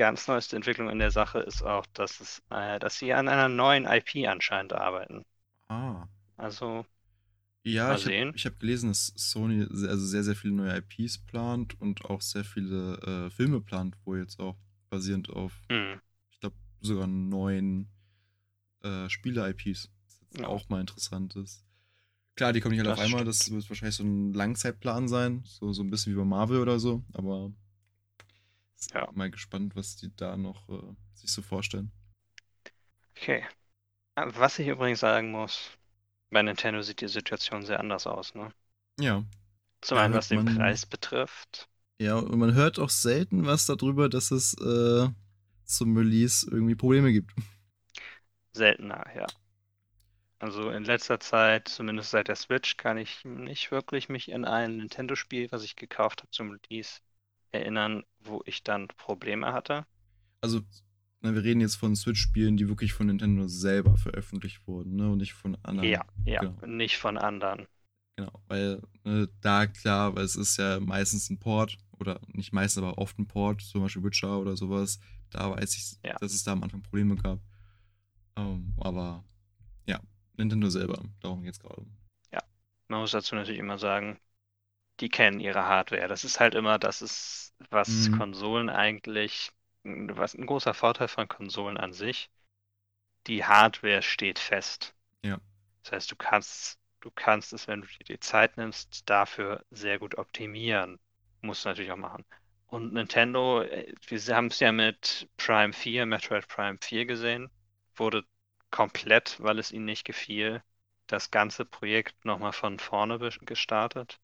ganz 0.00 0.26
neueste 0.28 0.56
Entwicklung 0.56 0.90
in 0.90 0.98
der 0.98 1.10
Sache 1.12 1.40
ist 1.40 1.62
auch, 1.62 1.86
dass 1.94 2.20
es, 2.20 2.42
äh, 2.50 2.78
dass 2.80 2.98
sie 2.98 3.12
an 3.14 3.28
einer 3.28 3.48
neuen 3.48 3.86
IP 3.86 4.26
anscheinend 4.26 4.72
arbeiten. 4.74 5.24
ah. 5.68 6.08
Also, 6.36 6.86
Ja, 7.62 7.92
ich 7.92 8.06
habe 8.06 8.16
hab 8.34 8.58
gelesen, 8.60 8.88
dass 8.88 9.12
Sony 9.16 9.66
sehr, 9.70 9.90
also 9.90 10.06
sehr, 10.06 10.24
sehr 10.24 10.34
viele 10.34 10.54
neue 10.54 10.78
IPs 10.78 11.18
plant 11.18 11.78
und 11.80 12.04
auch 12.06 12.22
sehr 12.22 12.44
viele 12.44 13.26
äh, 13.26 13.30
Filme 13.30 13.60
plant, 13.60 13.96
wo 14.04 14.16
jetzt 14.16 14.40
auch 14.40 14.56
basierend 14.88 15.28
auf, 15.30 15.52
hm, 15.70 16.00
ich 16.30 16.40
glaube, 16.40 16.56
sogar 16.80 17.06
neun 17.06 17.88
äh, 18.82 19.08
Spiele-IPs. 19.10 19.90
Was 20.32 20.40
Ja. 20.40 20.46
auch 20.46 20.68
mal 20.70 20.80
interessant 20.80 21.36
ist. 21.36 21.64
Klar, 22.36 22.52
die 22.52 22.60
kommen 22.60 22.72
nicht 22.72 22.80
alle 22.82 22.90
Das 22.90 22.92
auf 22.92 23.00
einmal, 23.00 23.24
stimmt. 23.24 23.26
das 23.26 23.50
wird 23.50 23.68
wahrscheinlich 23.70 23.96
so 23.96 24.04
ein 24.04 24.32
Langzeitplan 24.34 25.08
sein, 25.08 25.42
so, 25.46 25.72
so 25.72 25.82
ein 25.82 25.90
bisschen 25.90 26.12
wie 26.14 26.18
bei 26.18 26.24
Marvel 26.24 26.60
oder 26.60 26.80
so, 26.80 27.04
aber 27.14 27.52
Ja. 28.94 29.12
mal 29.12 29.30
gespannt, 29.30 29.76
was 29.76 29.96
die 29.96 30.14
da 30.16 30.36
noch 30.36 30.68
äh, 30.68 30.94
sich 31.14 31.30
so 31.32 31.42
vorstellen. 31.42 31.92
okay. 33.16 33.46
Ah, 34.16 34.28
Was 34.36 34.58
ich 34.60 34.68
übrigens 34.68 35.00
sagen 35.00 35.30
muss, 35.32 35.70
bei 36.30 36.42
Nintendo 36.42 36.82
sieht 36.82 37.00
die 37.02 37.08
Situation 37.08 37.64
sehr 37.66 37.80
anders 37.80 38.06
aus, 38.08 38.34
ne? 38.36 38.52
Ja. 39.00 39.24
Zum 39.82 39.98
einen, 39.98 40.14
was 40.14 40.28
den 40.28 40.42
man- 40.42 40.46
Preis 40.46 40.86
betrifft. 40.86 41.68
Ja, 42.00 42.16
und 42.16 42.38
man 42.38 42.54
hört 42.54 42.78
auch 42.78 42.90
selten 42.90 43.46
was 43.46 43.66
darüber, 43.66 44.08
dass 44.08 44.30
es 44.30 44.54
äh, 44.54 45.08
zum 45.64 45.96
Release 45.96 46.46
irgendwie 46.50 46.74
Probleme 46.74 47.12
gibt. 47.12 47.32
Seltener, 48.54 49.04
ja. 49.16 49.26
Also 50.38 50.70
in 50.70 50.84
letzter 50.84 51.18
Zeit, 51.18 51.68
zumindest 51.68 52.10
seit 52.10 52.28
der 52.28 52.36
Switch, 52.36 52.76
kann 52.76 52.98
ich 52.98 53.24
nicht 53.24 53.70
wirklich 53.70 54.08
mich 54.10 54.28
in 54.28 54.44
ein 54.44 54.76
Nintendo-Spiel, 54.76 55.50
was 55.50 55.62
ich 55.64 55.76
gekauft 55.76 56.20
habe 56.20 56.30
zum 56.30 56.50
Release, 56.50 57.00
erinnern, 57.52 58.04
wo 58.20 58.42
ich 58.46 58.62
dann 58.62 58.88
Probleme 58.88 59.52
hatte. 59.52 59.86
Also, 60.40 60.60
na, 61.20 61.34
wir 61.34 61.44
reden 61.44 61.60
jetzt 61.60 61.76
von 61.76 61.94
Switch-Spielen, 61.96 62.56
die 62.56 62.68
wirklich 62.68 62.92
von 62.92 63.06
Nintendo 63.06 63.46
selber 63.46 63.96
veröffentlicht 63.96 64.66
wurden, 64.66 64.96
ne? 64.96 65.10
Und 65.10 65.18
nicht 65.18 65.34
von 65.34 65.56
anderen. 65.62 65.90
Ja, 65.90 66.04
ja, 66.24 66.40
Genau. 66.40 66.66
nicht 66.66 66.96
von 66.96 67.18
anderen. 67.18 67.66
Genau, 68.16 68.32
weil 68.48 68.82
ne, 69.04 69.28
da 69.40 69.66
klar, 69.66 70.14
weil 70.14 70.24
es 70.24 70.36
ist 70.36 70.56
ja 70.56 70.80
meistens 70.80 71.30
ein 71.30 71.38
Port 71.38 71.78
oder 71.98 72.20
nicht 72.28 72.52
meistens, 72.52 72.82
aber 72.82 72.98
oft 72.98 73.18
ein 73.18 73.26
Port, 73.26 73.62
zum 73.62 73.82
Beispiel 73.82 74.02
Witcher 74.04 74.38
oder 74.38 74.56
sowas. 74.56 74.98
Da 75.30 75.50
weiß 75.50 75.76
ich, 75.76 75.96
Ja. 76.02 76.16
dass 76.20 76.32
es 76.32 76.42
da 76.42 76.52
am 76.52 76.62
Anfang 76.62 76.82
Probleme 76.82 77.16
gab. 77.16 77.40
Ähm, 78.36 78.74
aber 78.78 79.24
ja, 79.86 80.00
Nintendo 80.36 80.70
selber, 80.70 81.02
darum 81.20 81.42
geht's 81.42 81.60
gerade. 81.60 81.86
Man 82.88 83.00
muss 83.00 83.12
dazu 83.12 83.36
natürlich 83.36 83.60
immer 83.60 83.78
sagen, 83.78 84.18
die 85.00 85.08
kennen 85.08 85.40
ihre 85.40 85.66
Hardware. 85.66 86.08
Das 86.08 86.24
ist 86.24 86.40
halt 86.40 86.54
immer, 86.54 86.78
das 86.78 87.02
ist, 87.02 87.54
was 87.70 88.10
Mhm. 88.10 88.18
Konsolen 88.18 88.68
eigentlich, 88.70 89.52
was 89.84 90.34
ein 90.34 90.46
großer 90.46 90.74
Vorteil 90.74 91.08
von 91.08 91.28
Konsolen 91.28 91.76
an 91.76 91.92
sich. 91.92 92.30
Die 93.26 93.44
Hardware 93.44 94.02
steht 94.02 94.38
fest. 94.38 94.94
Ja. 95.22 95.40
Das 95.82 95.92
heißt, 95.92 96.10
du 96.12 96.16
kannst, 96.16 96.78
du 97.00 97.10
kannst 97.14 97.52
es, 97.52 97.68
wenn 97.68 97.82
du 97.82 97.86
dir 97.88 98.04
die 98.04 98.20
Zeit 98.20 98.56
nimmst, 98.56 99.08
dafür 99.08 99.64
sehr 99.70 99.98
gut 99.98 100.16
optimieren. 100.18 100.98
Musst 101.42 101.64
du 101.64 101.70
natürlich 101.70 101.92
auch 101.92 101.96
machen. 101.96 102.24
Und 102.66 102.92
Nintendo, 102.92 103.62
äh, 103.62 103.92
wir 104.06 104.20
haben 104.36 104.46
es 104.46 104.60
ja 104.60 104.72
mit 104.72 105.28
Prime 105.36 105.72
4, 105.72 106.06
Metroid 106.06 106.48
Prime 106.48 106.78
4 106.80 107.06
gesehen, 107.06 107.50
wurde 107.96 108.24
komplett, 108.70 109.40
weil 109.40 109.58
es 109.58 109.72
ihnen 109.72 109.86
nicht 109.86 110.04
gefiel, 110.04 110.62
das 111.06 111.30
ganze 111.30 111.64
Projekt 111.64 112.24
nochmal 112.24 112.52
von 112.52 112.78
vorne 112.78 113.18
gestartet. 113.42 114.20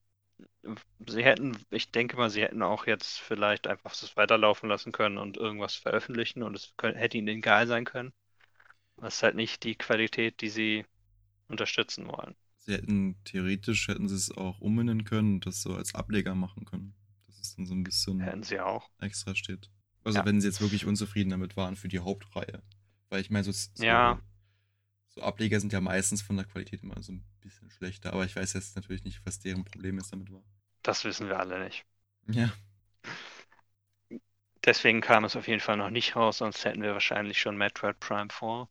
Sie 1.07 1.25
hätten, 1.25 1.57
ich 1.71 1.91
denke 1.91 2.17
mal, 2.17 2.31
sie 2.31 2.43
hätten 2.43 2.63
auch 2.63 2.87
jetzt 2.87 3.19
vielleicht 3.21 3.67
einfach 3.67 3.91
das 3.91 4.17
weiterlaufen 4.17 4.69
lassen 4.69 4.93
können 4.93 5.19
und 5.19 5.37
irgendwas 5.37 5.75
veröffentlichen 5.75 6.43
und 6.43 6.57
es 6.57 6.75
könnt, 6.77 6.97
hätte 6.97 7.19
ihnen 7.19 7.29
egal 7.29 7.67
sein 7.67 7.85
können. 7.85 8.13
Das 8.99 9.17
ist 9.17 9.23
halt 9.23 9.37
nicht 9.37 9.65
die 9.65 9.77
Qualität, 9.77 10.41
die 10.41 10.49
sie 10.51 10.87
unterstützen 11.49 12.09
wollen. 12.09 12.37
Sie 12.59 12.73
hätten, 12.73 13.17
theoretisch 13.25 13.89
hätten 13.89 14.09
sie 14.09 14.17
es 14.17 14.31
auch 14.33 14.61
umbenennen 14.61 15.05
können 15.05 15.35
und 15.35 15.47
das 15.47 15.63
so 15.63 15.75
als 15.75 15.95
Ableger 15.95 16.35
machen 16.35 16.65
können. 16.65 16.95
Dass 17.27 17.39
es 17.41 17.55
dann 17.57 17.67
so 17.67 17.75
ein 17.75 17.85
bisschen 17.85 18.21
Hätten 18.21 18.43
sie 18.43 18.61
auch. 18.61 18.91
extra 19.01 19.35
steht. 19.35 19.71
Also 20.05 20.19
Ja. 20.19 20.25
wenn 20.25 20.41
sie 20.41 20.49
jetzt 20.49 20.61
wirklich 20.61 20.87
unzufrieden 20.87 21.31
damit 21.31 21.57
waren 21.57 21.77
für 21.77 21.89
die 21.89 22.01
Hauptreihe. 22.01 22.63
Weil 23.09 23.21
ich 23.21 23.31
meine, 23.31 23.45
so, 23.45 23.53
so, 23.53 23.85
Ja. 23.85 24.19
so 25.09 25.23
Ableger 25.23 25.59
sind 25.61 25.73
ja 25.73 25.81
meistens 25.81 26.23
von 26.23 26.37
der 26.37 26.45
Qualität 26.47 26.83
immer 26.83 27.03
so 27.03 27.13
ein 27.13 27.25
bisschen 27.41 27.71
schlechter, 27.71 28.13
aber 28.13 28.25
ich 28.25 28.37
weiß 28.37 28.53
jetzt 28.53 28.77
natürlich 28.77 29.05
nicht, 29.05 29.21
was 29.25 29.41
deren 29.41 29.65
Problem 29.65 29.99
jetzt 29.99 30.13
damit 30.13 30.31
war. 30.33 30.45
Das 30.87 31.05
wissen 31.05 31.29
wir 31.29 31.41
alle 31.41 31.59
nicht. 31.59 31.85
Ja. 32.29 32.53
Deswegen 34.65 35.01
kam 35.01 35.25
es 35.25 35.35
auf 35.35 35.49
jeden 35.49 35.61
Fall 35.61 35.77
noch 35.77 35.91
nicht 35.91 36.15
raus, 36.15 36.39
sonst 36.39 36.65
hätten 36.65 36.81
wir 36.81 36.93
wahrscheinlich 36.93 37.41
schon 37.41 37.57
Metroid 37.57 37.99
Prime 37.99 38.29
4. 38.31 38.69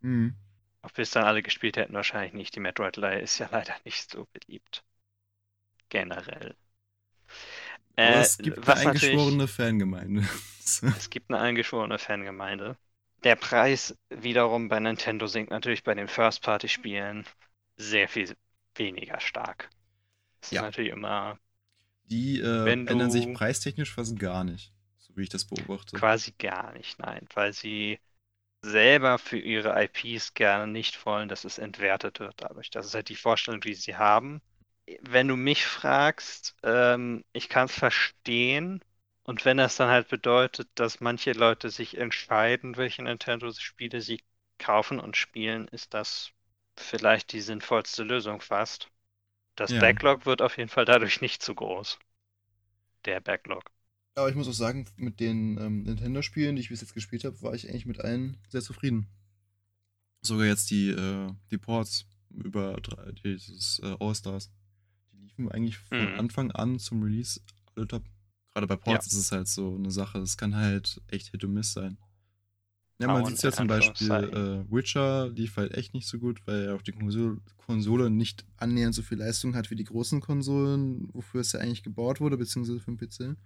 Mhm. 0.00 0.34
Ob 0.80 0.96
wir 0.96 1.02
es 1.02 1.10
dann 1.10 1.24
alle 1.24 1.42
gespielt 1.42 1.76
hätten, 1.76 1.92
wahrscheinlich 1.92 2.32
nicht. 2.32 2.54
Die 2.54 2.60
Metroid-Reihe 2.60 3.20
ist 3.20 3.38
ja 3.38 3.48
leider 3.52 3.74
nicht 3.84 4.10
so 4.10 4.26
beliebt. 4.32 4.82
Generell. 5.90 6.56
Äh, 7.96 8.20
es 8.20 8.38
gibt 8.38 8.66
eine 8.66 8.88
eingeschworene 8.88 9.48
Fangemeinde. 9.48 10.26
Es 10.96 11.10
gibt 11.10 11.30
eine 11.30 11.38
eingeschworene 11.38 11.96
Fangemeinde. 11.98 12.76
Der 13.22 13.36
Preis 13.36 13.96
wiederum 14.08 14.68
bei 14.68 14.80
Nintendo 14.80 15.28
sinkt 15.28 15.52
natürlich 15.52 15.84
bei 15.84 15.94
den 15.94 16.08
First-Party-Spielen 16.08 17.24
sehr 17.76 18.08
viel 18.08 18.36
weniger 18.74 19.20
stark. 19.20 19.70
Das 20.46 20.52
Ja. 20.52 20.60
ist 20.60 20.60
natürlich 20.62 20.92
immer 20.92 21.38
Die 22.10 22.40
äh, 22.40 22.74
Wenn 22.74 22.86
ändern 22.86 23.10
sich 23.10 23.32
preistechnisch 23.32 23.92
fast 23.92 24.18
gar 24.18 24.44
nicht, 24.44 24.72
so 24.98 25.14
wie 25.16 25.24
ich 25.24 25.28
das 25.28 25.44
beobachte. 25.44 25.94
quasi 25.94 26.32
gar 26.38 26.72
nicht, 26.72 26.98
nein, 26.98 27.26
weil 27.34 27.52
sie 27.52 27.98
selber 28.62 29.18
für 29.18 29.38
ihre 29.38 29.82
IPs 29.82 30.34
gerne 30.34 30.66
nicht 30.72 31.04
wollen, 31.06 31.28
dass 31.28 31.44
es 31.46 31.58
entwertet 31.58 32.20
wird 32.20 32.34
dadurch. 32.42 32.70
Das 32.70 32.86
ist 32.86 32.94
halt 32.94 33.08
die 33.10 33.16
Vorstellung, 33.16 33.60
die 33.62 33.74
sie 33.74 33.96
haben. 33.96 34.42
Wenn 35.02 35.28
du 35.28 35.36
mich 35.36 35.66
fragst, 35.66 36.56
ähm, 36.64 37.24
ich 37.32 37.48
kann 37.48 37.66
es 37.66 37.74
verstehen. 37.78 38.84
Und 39.24 39.44
wenn 39.44 39.58
das 39.58 39.76
dann 39.76 39.90
halt 39.90 40.08
bedeutet, 40.08 40.68
dass 40.76 41.00
manche 41.00 41.32
Leute 41.32 41.70
sich 41.70 41.98
entscheiden, 41.98 42.76
welche 42.76 43.02
Nintendo-Spiele 43.04 44.00
sie 44.02 44.22
kaufen 44.58 45.00
und 45.00 45.16
spielen, 45.16 45.68
ist 45.68 45.94
das 45.94 46.32
vielleicht 46.78 47.32
die 47.32 47.40
sinnvollste 47.42 48.04
Lösung 48.04 48.40
fast. 48.40 48.90
Das 49.56 49.72
Ja. 49.72 49.80
Backlog 49.80 50.24
wird 50.24 50.40
auf 50.40 50.56
jeden 50.56 50.68
Fall 50.68 50.84
dadurch 50.84 51.20
nicht 51.20 51.42
zu 51.42 51.54
groß. 51.54 51.98
Der 53.06 53.20
Backlog. 53.20 53.70
Aber 54.14 54.28
ich 54.28 54.34
muss 54.34 54.48
auch 54.48 54.52
sagen, 54.52 54.86
mit 54.96 55.20
den 55.20 55.58
ähm, 55.58 55.82
Nintendo-Spielen, 55.82 56.56
die 56.56 56.62
ich 56.62 56.70
bis 56.70 56.80
jetzt 56.80 56.94
gespielt 56.94 57.24
habe, 57.24 57.40
war 57.42 57.54
ich 57.54 57.68
eigentlich 57.68 57.86
mit 57.86 58.00
allen 58.00 58.38
sehr 58.48 58.62
zufrieden. 58.62 59.08
Sogar 60.22 60.46
jetzt 60.46 60.70
die, 60.70 60.90
äh, 60.90 61.30
die 61.50 61.58
Ports 61.58 62.06
über 62.30 62.74
drei, 62.80 63.12
dieses 63.12 63.78
äh, 63.80 63.96
All-Stars. 64.00 64.50
Die 65.12 65.18
liefen 65.18 65.50
eigentlich 65.50 65.78
von 65.78 65.98
Mhm. 65.98 66.18
Anfang 66.18 66.50
an 66.52 66.78
zum 66.78 67.02
Release 67.02 67.40
alle 67.74 67.86
top. 67.86 68.02
Gerade 68.54 68.66
bei 68.66 68.76
Ports 68.76 69.06
ist 69.06 69.14
es 69.14 69.32
halt 69.32 69.48
so 69.48 69.74
eine 69.76 69.90
Sache, 69.90 70.18
das 70.18 70.36
kann 70.36 70.56
halt 70.56 71.00
echt 71.08 71.28
Hit 71.30 71.44
und 71.44 71.52
Miss 71.52 71.72
sein. 71.72 71.98
Ja, 72.98 73.08
man 73.08 73.26
sieht 73.26 73.42
ja 73.42 73.50
in 73.50 73.54
zum 73.56 73.66
Beispiel, 73.66 74.10
äh, 74.10 74.72
Witcher 74.72 75.28
lief 75.28 75.56
halt 75.58 75.74
echt 75.74 75.92
nicht 75.92 76.08
so 76.08 76.18
gut, 76.18 76.40
weil 76.46 76.64
ja 76.64 76.74
auch 76.74 76.80
die 76.82 76.92
Konsole, 76.92 77.38
Konsole 77.58 78.08
nicht 78.10 78.46
annähernd 78.56 78.94
so 78.94 79.02
viel 79.02 79.18
Leistung 79.18 79.54
hat 79.54 79.70
wie 79.70 79.76
die 79.76 79.84
großen 79.84 80.20
Konsolen, 80.20 81.08
wofür 81.12 81.42
es 81.42 81.52
ja 81.52 81.60
eigentlich 81.60 81.82
gebaut 81.82 82.20
wurde, 82.20 82.38
beziehungsweise 82.38 82.80
für 82.80 82.92
den 82.92 82.96
PC. 82.96 83.36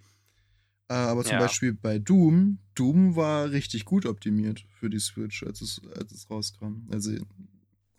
Äh, 0.87 0.93
aber 0.93 1.23
zum 1.23 1.33
Ja. 1.33 1.39
Beispiel 1.39 1.73
bei 1.73 1.99
Doom, 1.99 2.59
Doom 2.75 3.15
war 3.17 3.51
richtig 3.51 3.83
gut 3.83 4.05
optimiert 4.05 4.65
für 4.69 4.89
die 4.89 4.99
Switch, 4.99 5.43
als 5.43 5.59
es, 5.61 5.81
als 5.95 6.11
es 6.13 6.29
rauskam. 6.29 6.87
Also, 6.89 7.11
gut, 7.11 7.27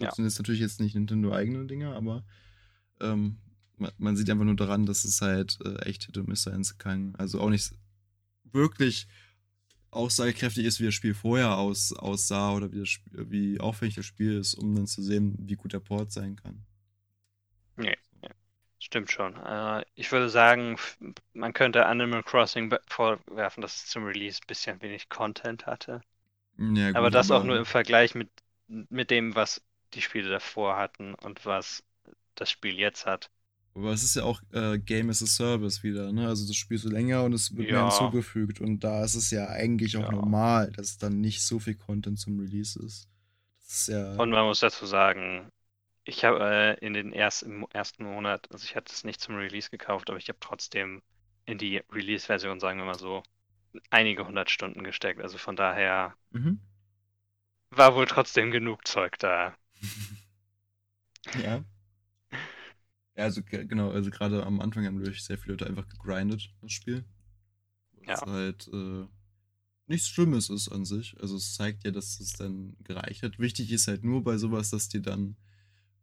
Ja. 0.00 0.14
sind 0.14 0.24
jetzt 0.24 0.38
natürlich 0.38 0.60
jetzt 0.60 0.80
nicht 0.80 0.94
Nintendo-eigene 0.94 1.66
Dinger, 1.66 1.94
aber 1.94 2.24
ähm, 3.00 3.36
man, 3.76 3.90
man 3.98 4.16
sieht 4.16 4.30
einfach 4.30 4.44
nur 4.44 4.56
daran, 4.56 4.86
dass 4.86 5.04
es 5.04 5.20
halt 5.20 5.58
äh, 5.64 5.76
echt 5.86 6.04
Hit 6.04 6.16
und 6.16 6.28
Miss 6.28 6.42
sein 6.44 6.64
kann. 6.78 7.14
Also 7.16 7.40
auch 7.40 7.50
nicht 7.50 7.72
wirklich 8.52 9.06
aussagekräftig 9.92 10.66
ist, 10.66 10.80
wie 10.80 10.86
das 10.86 10.94
Spiel 10.94 11.14
vorher 11.14 11.58
aus, 11.58 11.92
aussah 11.92 12.54
oder 12.54 12.72
wie, 12.72 12.80
das 12.80 12.98
wie 13.12 13.60
aufwendig 13.60 13.96
das 13.96 14.06
Spiel 14.06 14.38
ist, 14.38 14.54
um 14.54 14.74
dann 14.74 14.86
zu 14.86 15.02
sehen, 15.02 15.36
wie 15.38 15.56
gut 15.56 15.72
der 15.72 15.80
Port 15.80 16.12
sein 16.12 16.36
kann. 16.36 16.64
Nee, 17.76 17.96
Stimmt 18.78 19.12
schon. 19.12 19.36
Äh, 19.36 19.84
ich 19.94 20.10
würde 20.10 20.28
sagen, 20.28 20.76
man 21.34 21.52
könnte 21.52 21.86
Animal 21.86 22.24
Crossing 22.24 22.74
vorwerfen, 22.88 23.62
dass 23.62 23.76
es 23.76 23.86
zum 23.86 24.04
Release 24.04 24.40
ein 24.42 24.46
bisschen 24.48 24.82
wenig 24.82 25.08
Content 25.08 25.66
hatte. 25.66 26.02
Ja, 26.58 26.92
gut, 26.92 26.96
aber 26.96 27.10
das 27.10 27.30
auch 27.30 27.44
nur 27.44 27.58
im 27.58 27.66
Vergleich 27.66 28.14
mit, 28.14 28.30
mit 28.68 29.10
dem, 29.10 29.36
was 29.36 29.62
die 29.94 30.02
Spiele 30.02 30.30
davor 30.30 30.76
hatten 30.78 31.14
und 31.14 31.46
was 31.46 31.84
das 32.36 32.50
Spiel 32.50 32.78
jetzt 32.78 33.06
hat. 33.06 33.31
Aber 33.74 33.92
es 33.92 34.02
ist 34.02 34.16
ja 34.16 34.24
auch 34.24 34.42
äh, 34.52 34.78
Game 34.78 35.08
as 35.08 35.22
a 35.22 35.26
Service 35.26 35.82
wieder, 35.82 36.12
ne? 36.12 36.28
Also 36.28 36.46
das 36.46 36.56
spielst 36.56 36.84
du 36.84 36.90
länger 36.90 37.24
und 37.24 37.32
es 37.32 37.56
wird 37.56 37.70
mehr 37.70 37.78
Ja. 37.78 37.90
hinzugefügt. 37.90 38.60
Und 38.60 38.80
da 38.84 39.02
ist 39.04 39.14
es 39.14 39.30
ja 39.30 39.48
eigentlich 39.48 39.96
auch 39.96 40.02
Ja. 40.02 40.10
normal, 40.10 40.70
dass 40.72 40.98
dann 40.98 41.20
nicht 41.20 41.42
so 41.42 41.58
viel 41.58 41.74
Content 41.74 42.18
zum 42.18 42.38
Release 42.38 42.78
ist. 42.84 43.08
Das 43.66 43.78
ist 43.78 43.88
ja. 43.88 44.16
Und 44.16 44.30
man 44.30 44.44
muss 44.46 44.60
dazu 44.60 44.86
sagen, 44.86 45.50
ich 46.04 46.24
habe 46.24 46.40
äh, 46.80 46.86
in 46.86 46.94
den 46.94 47.12
ersten, 47.12 47.50
im 47.62 47.66
ersten 47.72 48.04
Monat, 48.04 48.50
also 48.52 48.64
ich 48.64 48.76
hatte 48.76 48.92
es 48.92 49.04
nicht 49.04 49.20
zum 49.20 49.36
Release 49.36 49.70
gekauft, 49.70 50.10
aber 50.10 50.18
ich 50.18 50.28
habe 50.28 50.38
trotzdem 50.40 51.02
in 51.46 51.58
die 51.58 51.82
Release-Version, 51.92 52.60
sagen 52.60 52.78
wir 52.78 52.86
mal 52.86 52.98
so, 52.98 53.22
einige 53.90 54.26
hundert 54.26 54.50
Stunden 54.50 54.84
gesteckt. 54.84 55.20
Also 55.22 55.38
von 55.38 55.56
daher 55.56 56.16
Mhm. 56.32 56.58
war 57.70 57.96
wohl 57.96 58.06
trotzdem 58.06 58.52
genug 58.52 58.86
Zeug 58.86 59.18
da. 59.18 59.56
Ja. 61.42 61.64
Ja, 63.16 63.24
also 63.24 63.42
ge- 63.42 63.66
genau, 63.66 63.90
also 63.90 64.10
gerade 64.10 64.44
am 64.46 64.60
Anfang 64.60 64.86
haben 64.86 65.02
durch 65.02 65.22
sehr 65.24 65.38
viele 65.38 65.54
Leute 65.54 65.66
einfach 65.66 65.88
gegrindet, 65.88 66.54
das 66.62 66.72
Spiel. 66.72 67.04
Was 68.06 68.20
Ja. 68.20 68.26
halt 68.26 68.68
äh, 68.72 69.06
nichts 69.86 70.08
Schlimmes 70.08 70.50
ist 70.50 70.68
an 70.68 70.84
sich. 70.84 71.16
Also 71.20 71.36
es 71.36 71.54
zeigt 71.54 71.84
ja, 71.84 71.90
dass 71.90 72.18
es 72.20 72.32
dann 72.32 72.76
gereicht 72.84 73.22
hat. 73.22 73.38
Wichtig 73.38 73.70
ist 73.70 73.88
halt 73.88 74.04
nur 74.04 74.24
bei 74.24 74.38
sowas, 74.38 74.70
dass 74.70 74.88
die 74.88 75.02
dann 75.02 75.36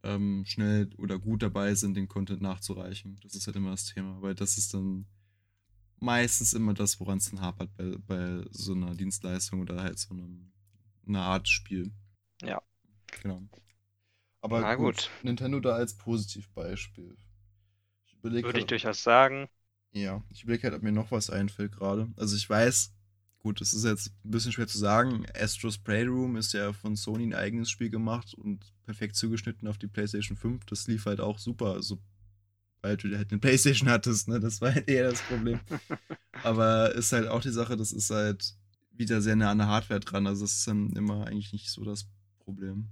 ähm, 0.02 0.44
schnell 0.46 0.90
oder 0.96 1.18
gut 1.18 1.42
dabei 1.42 1.74
sind, 1.74 1.94
den 1.94 2.08
Content 2.08 2.40
nachzureichen. 2.40 3.18
Das 3.22 3.34
ist 3.34 3.46
halt 3.46 3.56
immer 3.56 3.72
das 3.72 3.84
Thema, 3.86 4.22
weil 4.22 4.34
das 4.34 4.56
ist 4.56 4.72
dann 4.72 5.06
meistens 5.98 6.54
immer 6.54 6.72
das, 6.74 6.98
woran 7.00 7.18
es 7.18 7.30
dann 7.30 7.40
hapert 7.40 7.74
bei, 7.76 7.96
bei 8.06 8.44
so 8.50 8.72
einer 8.72 8.94
Dienstleistung 8.94 9.60
oder 9.60 9.82
halt 9.82 9.98
so 9.98 10.14
einem, 10.14 10.52
einer 11.06 11.22
Art 11.22 11.48
Spiel. 11.48 11.92
Ja. 12.42 12.62
Genau. 13.22 13.42
Aber 14.42 14.64
Na 14.64 14.74
gut, 14.74 14.94
gut. 14.94 15.10
Nintendo 15.22 15.60
da 15.60 15.74
als 15.76 15.94
Positivbeispiel. 15.96 17.16
Ich 18.04 18.22
Würde 18.22 18.40
ich 18.40 18.52
halt, 18.52 18.70
durchaus 18.70 19.02
sagen. 19.02 19.48
ja, 19.92 20.22
ich 20.30 20.44
überlege 20.44 20.64
halt, 20.64 20.74
ob 20.74 20.82
mir 20.82 20.92
noch 20.92 21.10
was 21.10 21.30
einfällt 21.30 21.72
gerade. 21.72 22.08
Also 22.16 22.36
ich 22.36 22.48
weiß, 22.48 22.92
gut, 23.40 23.60
das 23.60 23.72
ist 23.74 23.84
jetzt 23.84 24.12
ein 24.24 24.30
bisschen 24.30 24.52
schwer 24.52 24.66
zu 24.68 24.78
sagen. 24.78 25.26
Astro's 25.34 25.78
Playroom 25.78 26.36
ist 26.36 26.52
ja 26.52 26.72
von 26.72 26.96
Sony 26.96 27.24
ein 27.26 27.34
eigenes 27.34 27.70
Spiel 27.70 27.90
gemacht 27.90 28.34
und 28.34 28.72
perfekt 28.84 29.16
zugeschnitten 29.16 29.68
auf 29.68 29.78
die 29.78 29.88
PlayStation 29.88 30.36
5. 30.36 30.64
Das 30.66 30.86
lief 30.86 31.06
halt 31.06 31.20
auch 31.20 31.38
super, 31.38 31.74
also, 31.74 31.98
weil 32.82 32.96
du 32.96 33.16
halt 33.16 33.32
eine 33.32 33.40
PlayStation 33.40 33.90
hattest, 33.90 34.28
ne? 34.28 34.40
Das 34.40 34.60
war 34.60 34.74
halt 34.74 34.88
eher 34.88 35.10
das 35.10 35.22
Problem. 35.22 35.60
Aber 36.42 36.94
ist 36.94 37.12
halt 37.12 37.28
auch 37.28 37.42
die 37.42 37.50
Sache, 37.52 37.76
das 37.76 37.92
ist 37.92 38.10
halt 38.10 38.56
wieder 38.92 39.22
sehr 39.22 39.36
nah 39.36 39.50
an 39.52 39.58
der 39.58 39.68
Hardware 39.68 40.00
dran. 40.00 40.26
Also, 40.26 40.44
das 40.44 40.54
ist 40.58 40.68
dann 40.68 40.90
immer 40.96 41.26
eigentlich 41.26 41.52
nicht 41.52 41.70
so 41.70 41.84
das 41.84 42.06
Problem. 42.40 42.88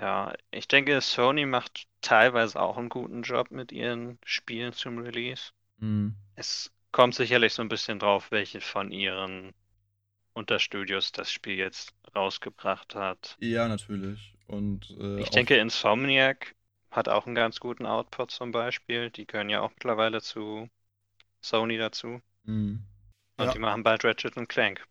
Ja, 0.00 0.32
ich 0.50 0.66
denke, 0.66 1.00
Sony 1.00 1.46
macht 1.46 1.86
teilweise 2.00 2.60
auch 2.60 2.76
einen 2.76 2.88
guten 2.88 3.22
Job 3.22 3.52
mit 3.52 3.70
ihren 3.70 4.18
Spielen 4.24 4.72
zum 4.72 4.98
Release. 4.98 5.52
Mhm. 5.80 6.14
Es 6.36 6.72
kommt 6.92 7.14
sicherlich 7.14 7.54
so 7.54 7.62
ein 7.62 7.68
bisschen 7.68 7.98
drauf, 8.00 8.30
welche 8.32 8.60
von 8.60 8.92
ihren 8.92 9.54
Unterstudios 10.34 11.12
das 11.12 11.32
Spiel 11.32 11.56
jetzt 11.56 11.94
rausgebracht 12.16 12.94
hat. 12.96 13.38
Ja, 13.40 13.68
natürlich. 13.68 14.34
Und 14.46 14.90
äh, 14.98 15.22
Ich 15.22 15.30
denke, 15.30 15.56
Insomniac 15.56 16.56
hat 16.90 17.08
auch 17.08 17.26
einen 17.26 17.36
ganz 17.36 17.60
guten 17.60 17.86
Output 17.86 18.32
zum 18.32 18.50
Beispiel. 18.50 19.10
Die 19.10 19.24
gehören 19.24 19.48
ja 19.48 19.60
auch 19.60 19.70
mittlerweile 19.70 20.20
zu 20.20 20.68
Sony 21.42 21.78
dazu. 21.78 22.20
Mhm. 22.46 22.80
Und 23.38 23.46
Ja. 23.46 23.54
die 23.54 23.58
machen 23.58 23.82
bald 23.82 24.04
Ratchet 24.04 24.36
und 24.36 24.48
Clank. 24.48 24.86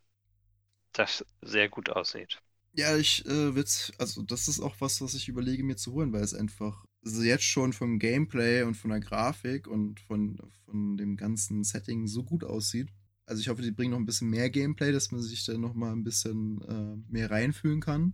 Das 0.94 1.26
sehr 1.42 1.68
gut 1.68 1.90
aussieht. 1.90 2.42
Ja, 2.80 2.96
ich 2.96 3.26
äh, 3.26 3.56
will's, 3.56 3.92
also 3.98 4.22
das 4.22 4.48
ist 4.48 4.62
auch 4.62 4.76
was, 4.80 5.02
was 5.02 5.14
ich 5.14 5.28
überlege 5.28 5.66
mir 5.66 5.76
zu 5.76 5.92
holen, 5.92 6.14
weil 6.14 6.24
es 6.24 6.34
einfach 6.34 6.86
also 7.04 7.24
jetzt 7.24 7.44
schon 7.44 7.74
vom 7.74 8.00
Gameplay 8.00 8.64
und 8.64 8.76
von 8.76 8.90
der 8.90 9.02
Grafik 9.02 9.68
und 9.68 10.00
von, 10.00 10.40
von 10.64 10.96
dem 10.96 11.18
ganzen 11.18 11.66
Setting 11.66 12.08
so 12.08 12.24
gut 12.24 12.46
aussieht. 12.46 12.88
Also 13.26 13.42
ich 13.42 13.50
hoffe, 13.50 13.62
die 13.62 13.72
bringen 13.72 13.92
noch 13.92 14.00
ein 14.00 14.06
bisschen 14.06 14.30
mehr 14.30 14.50
Gameplay, 14.50 14.94
dass 14.94 15.12
man 15.12 15.22
sich 15.22 15.44
da 15.44 15.58
noch 15.58 15.74
mal 15.74 15.92
ein 15.92 16.06
bisschen 16.06 16.62
äh, 16.62 17.12
mehr 17.12 17.30
reinfühlen 17.30 17.82
kann 17.82 18.14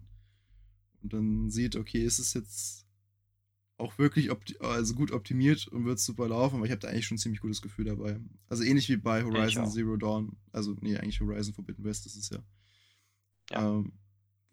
und 1.04 1.14
dann 1.14 1.52
sieht, 1.52 1.76
okay, 1.76 2.04
ist 2.04 2.18
es 2.18 2.34
jetzt 2.34 2.88
auch 3.78 4.00
wirklich 4.00 4.32
also 4.62 4.96
gut 4.96 5.12
optimiert 5.12 5.68
und 5.68 5.86
wird 5.86 6.00
super 6.00 6.28
laufen, 6.28 6.56
aber 6.56 6.66
ich 6.66 6.72
habe 6.72 6.80
da 6.82 6.88
eigentlich 6.88 7.06
schon 7.06 7.16
ein 7.16 7.20
ziemlich 7.20 7.42
gutes 7.42 7.62
Gefühl 7.62 7.86
dabei. 7.86 8.20
Also 8.48 8.64
ähnlich 8.64 8.90
wie 8.90 8.98
bei 8.98 9.24
Horizon. 9.24 9.70
Zero 9.70 9.96
Dawn, 9.96 10.38
also 10.52 10.76
nee, 10.82 10.98
eigentlich 10.98 11.20
Horizon 11.22 11.54
Forbidden 11.54 11.84
West 11.84 12.08
ist 12.08 12.16
es 12.16 12.30
ja. 12.32 12.40
Ja. 13.52 13.70
Ähm, 13.70 13.94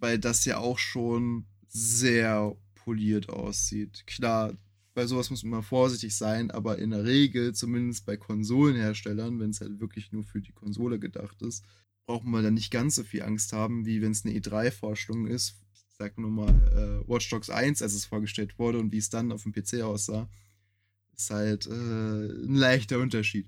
weil 0.03 0.18
das 0.18 0.44
ja 0.44 0.59
auch 0.59 0.80
schon 0.80 1.46
sehr 1.68 2.57
poliert 2.74 3.28
aussieht. 3.28 4.05
Klar, 4.09 4.53
bei 4.94 5.07
sowas 5.07 5.30
muss 5.30 5.44
man 5.44 5.62
vorsichtig 5.62 6.16
sein, 6.16 6.50
aber 6.50 6.78
in 6.78 6.90
der 6.90 7.05
Regel, 7.05 7.55
zumindest 7.55 8.05
bei 8.05 8.16
Konsolenherstellern, 8.16 9.38
wenn 9.38 9.50
es 9.50 9.61
halt 9.61 9.78
wirklich 9.78 10.11
nur 10.11 10.24
für 10.24 10.40
die 10.40 10.50
Konsole 10.50 10.98
gedacht 10.98 11.40
ist, 11.42 11.64
braucht 12.05 12.24
man 12.24 12.42
dann 12.42 12.55
nicht 12.55 12.72
ganz 12.72 12.96
so 12.96 13.05
viel 13.05 13.22
Angst 13.22 13.53
haben, 13.53 13.86
wie 13.86 14.03
wenn 14.03 14.11
es 14.11 14.24
eine 14.24 14.34
E3-Vorstellung 14.34 15.28
ist. 15.28 15.55
Ich 15.72 15.84
sag 15.96 16.18
nur 16.18 16.30
mal 16.30 16.50
äh, 16.50 17.09
Watch 17.09 17.30
Dogs 17.30 17.48
1, 17.48 17.80
als 17.80 17.94
es 17.94 18.05
vorgestellt 18.05 18.59
wurde 18.59 18.80
und 18.80 18.90
wie 18.90 18.98
es 18.98 19.09
dann 19.09 19.30
auf 19.30 19.44
dem 19.44 19.53
PC 19.53 19.82
aussah, 19.82 20.28
ist 21.16 21.30
halt 21.30 21.68
äh, 21.68 21.70
ein 21.70 22.57
leichter 22.57 22.98
Unterschied. 22.98 23.46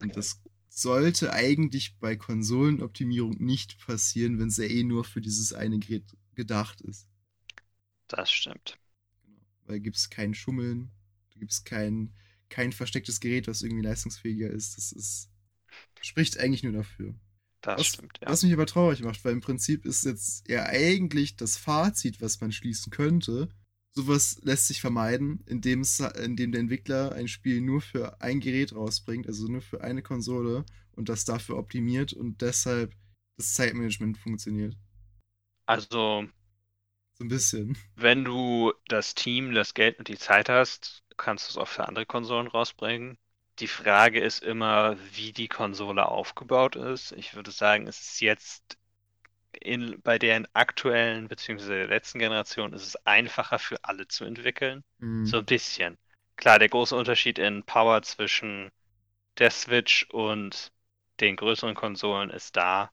Und 0.00 0.16
das 0.16 0.40
sollte 0.76 1.32
eigentlich 1.32 1.96
bei 1.98 2.16
Konsolenoptimierung 2.16 3.36
nicht 3.38 3.78
passieren, 3.78 4.38
wenn 4.38 4.48
es 4.48 4.58
ja 4.58 4.64
eh 4.64 4.84
nur 4.84 5.04
für 5.04 5.22
dieses 5.22 5.54
eine 5.54 5.78
Gerät 5.78 6.04
gedacht 6.34 6.82
ist. 6.82 7.08
Das 8.08 8.30
stimmt. 8.30 8.78
Genau. 9.24 9.40
Weil 9.64 9.80
gibt 9.80 9.96
es 9.96 10.10
kein 10.10 10.34
Schummeln, 10.34 10.90
da 11.32 11.40
gibt 11.40 11.52
es 11.52 11.64
kein, 11.64 12.14
kein 12.50 12.72
verstecktes 12.72 13.20
Gerät, 13.20 13.48
was 13.48 13.62
irgendwie 13.62 13.84
leistungsfähiger 13.84 14.50
ist. 14.50 14.76
Das 14.76 14.92
ist 14.92 15.30
spricht 16.02 16.38
eigentlich 16.38 16.62
nur 16.62 16.72
dafür. 16.72 17.14
Das 17.62 17.80
Was, 17.80 17.86
stimmt, 17.86 18.18
ja. 18.20 18.28
was 18.28 18.42
mich 18.42 18.52
aber 18.52 18.66
traurig 18.66 19.00
macht, 19.00 19.24
weil 19.24 19.32
im 19.32 19.40
Prinzip 19.40 19.86
ist 19.86 20.04
jetzt 20.04 20.46
ja 20.46 20.66
eigentlich 20.66 21.36
das 21.36 21.56
Fazit, 21.56 22.20
was 22.20 22.40
man 22.40 22.52
schließen 22.52 22.90
könnte. 22.90 23.48
Sowas 23.96 24.38
lässt 24.44 24.68
sich 24.68 24.80
vermeiden, 24.80 25.42
indem, 25.46 25.80
es, 25.80 25.98
indem 26.00 26.52
der 26.52 26.60
Entwickler 26.60 27.12
ein 27.12 27.26
Spiel 27.28 27.60
nur 27.60 27.80
für 27.80 28.20
ein 28.20 28.38
Gerät 28.40 28.74
rausbringt, 28.74 29.26
also 29.26 29.48
nur 29.48 29.62
für 29.62 29.82
eine 29.82 30.02
Konsole 30.02 30.64
und 30.92 31.08
das 31.08 31.24
dafür 31.24 31.56
optimiert 31.58 32.12
und 32.12 32.42
deshalb 32.42 32.94
das 33.38 33.54
Zeitmanagement 33.54 34.18
funktioniert. 34.18 34.76
Also, 35.68 36.26
So 37.18 37.24
ein 37.24 37.28
bisschen. 37.28 37.76
wenn 37.96 38.24
du 38.24 38.72
das 38.88 39.14
Team, 39.14 39.52
das 39.54 39.74
Geld 39.74 39.98
und 39.98 40.08
die 40.08 40.18
Zeit 40.18 40.48
hast, 40.48 41.02
kannst 41.16 41.46
du 41.48 41.50
es 41.50 41.56
auch 41.58 41.68
für 41.68 41.86
andere 41.88 42.06
Konsolen 42.06 42.46
rausbringen. 42.46 43.18
Die 43.58 43.66
Frage 43.68 44.20
ist 44.20 44.42
immer, 44.42 44.96
wie 45.14 45.32
die 45.32 45.48
Konsole 45.48 46.06
aufgebaut 46.08 46.76
ist. 46.76 47.12
Ich 47.12 47.34
würde 47.34 47.50
sagen, 47.50 47.86
es 47.86 48.00
ist 48.00 48.20
jetzt 48.20 48.78
in, 49.60 50.00
bei 50.02 50.18
der 50.18 50.44
aktuellen 50.52 51.28
bzw. 51.28 51.68
der 51.68 51.86
letzten 51.88 52.18
Generation 52.18 52.72
ist 52.72 52.82
es 52.86 52.96
einfacher 53.06 53.58
für 53.58 53.82
alle 53.82 54.08
zu 54.08 54.24
entwickeln. 54.24 54.84
Mhm. 54.98 55.26
So 55.26 55.38
ein 55.38 55.44
bisschen. 55.44 55.98
Klar, 56.36 56.58
der 56.58 56.68
große 56.68 56.94
Unterschied 56.94 57.38
in 57.38 57.62
Power 57.64 58.02
zwischen 58.02 58.70
der 59.38 59.50
Switch 59.50 60.06
und 60.10 60.72
den 61.20 61.36
größeren 61.36 61.74
Konsolen 61.74 62.30
ist 62.30 62.56
da. 62.56 62.90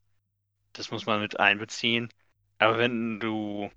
Das 0.73 0.91
muss 0.91 1.05
man 1.05 1.21
mit 1.21 1.39
einbeziehen. 1.39 2.09
Aber 2.57 2.77
wenn 2.77 3.19
du 3.19 3.69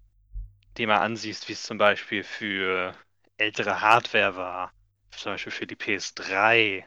dir 0.77 0.87
mal 0.87 1.01
ansiehst, 1.01 1.49
wie 1.49 1.53
es 1.53 1.63
zum 1.63 1.79
Beispiel 1.79 2.23
für 2.23 2.95
ältere 3.39 3.81
Hardware 3.81 4.37
war, 4.37 4.73
zum 5.11 5.33
Beispiel 5.33 5.53
für 5.53 5.67
die 5.67 5.77
PS3, 5.77 6.87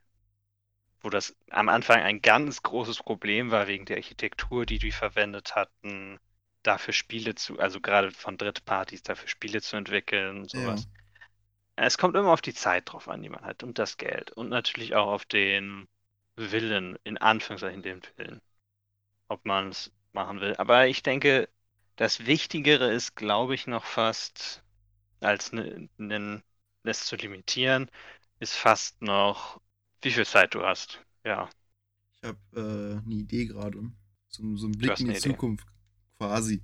wo 1.01 1.09
das 1.09 1.35
am 1.49 1.69
Anfang 1.69 2.01
ein 2.01 2.21
ganz 2.21 2.61
großes 2.63 2.99
Problem 3.03 3.51
war 3.51 3.67
wegen 3.67 3.85
der 3.85 3.97
Architektur, 3.97 4.65
die 4.65 4.79
die 4.79 4.91
verwendet 4.91 5.55
hatten, 5.55 6.19
dafür 6.63 6.93
Spiele 6.93 7.35
zu, 7.35 7.59
also 7.59 7.81
gerade 7.81 8.11
von 8.11 8.37
Drittpartys, 8.37 9.03
dafür 9.03 9.27
Spiele 9.29 9.61
zu 9.61 9.77
entwickeln 9.77 10.39
und 10.39 10.49
sowas. 10.51 10.87
Es 11.75 11.97
kommt 11.97 12.15
immer 12.15 12.31
auf 12.31 12.41
die 12.41 12.53
Zeit 12.53 12.91
drauf 12.91 13.07
an, 13.09 13.23
die 13.23 13.29
man 13.29 13.43
hat 13.45 13.63
und 13.63 13.79
das 13.79 13.97
Geld 13.97 14.31
und 14.31 14.49
natürlich 14.49 14.95
auch 14.95 15.07
auf 15.07 15.25
den 15.25 15.87
Willen, 16.35 16.97
in 17.03 17.17
Anführungszeichen 17.17 17.81
den 17.81 18.01
Willen, 18.17 18.41
ob 19.29 19.45
man 19.45 19.69
es 19.69 19.91
machen 20.13 20.41
will. 20.41 20.55
Aber 20.57 20.87
ich 20.87 21.03
denke, 21.03 21.49
das 21.95 22.25
Wichtigere 22.25 22.91
ist, 22.91 23.15
glaube 23.15 23.55
ich, 23.55 23.67
noch 23.67 23.85
fast, 23.85 24.63
als 25.21 25.51
ne, 25.53 25.89
ne, 25.97 26.43
das 26.83 27.05
zu 27.05 27.15
limitieren, 27.15 27.89
ist 28.39 28.55
fast 28.55 29.01
noch, 29.01 29.61
wie 30.01 30.11
viel 30.11 30.25
Zeit 30.25 30.53
du 30.55 30.61
hast. 30.63 31.03
Ja, 31.25 31.49
Ich 32.15 32.23
habe 32.23 32.39
äh, 32.55 33.03
eine 33.05 33.15
Idee 33.15 33.45
gerade. 33.45 33.79
So, 34.27 34.55
so 34.57 34.65
einen 34.67 34.77
Blick 34.77 34.99
in 34.99 35.07
die 35.07 35.11
eine 35.11 35.19
Idee. 35.19 35.29
Zukunft 35.29 35.67
quasi. 36.17 36.61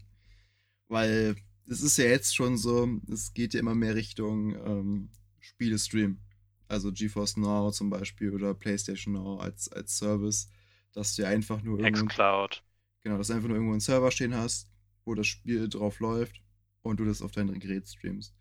Weil 0.88 1.36
es 1.68 1.82
ist 1.82 1.98
ja 1.98 2.06
jetzt 2.06 2.36
schon 2.36 2.58
so, 2.58 2.88
es 3.12 3.34
geht 3.34 3.54
ja 3.54 3.60
immer 3.60 3.76
mehr 3.76 3.96
Richtung 3.96 4.56
ähm, 4.56 5.10
Spiele-Stream. 5.40 6.20
Also 6.68 6.92
GeForce 6.92 7.38
Now 7.38 7.72
zum 7.72 7.90
Beispiel 7.90 8.34
oder 8.34 8.54
PlayStation 8.54 9.14
Now 9.14 9.38
als, 9.40 9.72
als 9.72 9.98
Service, 9.98 10.50
dass 10.94 11.16
du 11.16 11.28
einfach 11.28 11.62
nur 11.64 11.80
irgendwo, 11.80 12.08
xCloud. 12.08 12.64
genau, 13.04 13.18
dass 13.18 13.28
du 13.28 13.34
einfach 13.34 13.48
nur 13.48 13.58
irgendwo 13.58 13.74
einen 13.74 13.82
Server 13.82 14.12
stehen 14.12 14.36
hast, 14.36 14.70
wo 15.06 15.14
das 15.16 15.28
Spiel 15.28 15.70
drauf 15.70 16.00
läuft 16.00 16.42
und 16.82 17.00
du 17.00 17.06
das 17.06 17.22
auf 17.22 17.32
dein 17.32 17.60
Gerät 17.60 17.88
streamst. 17.88 18.34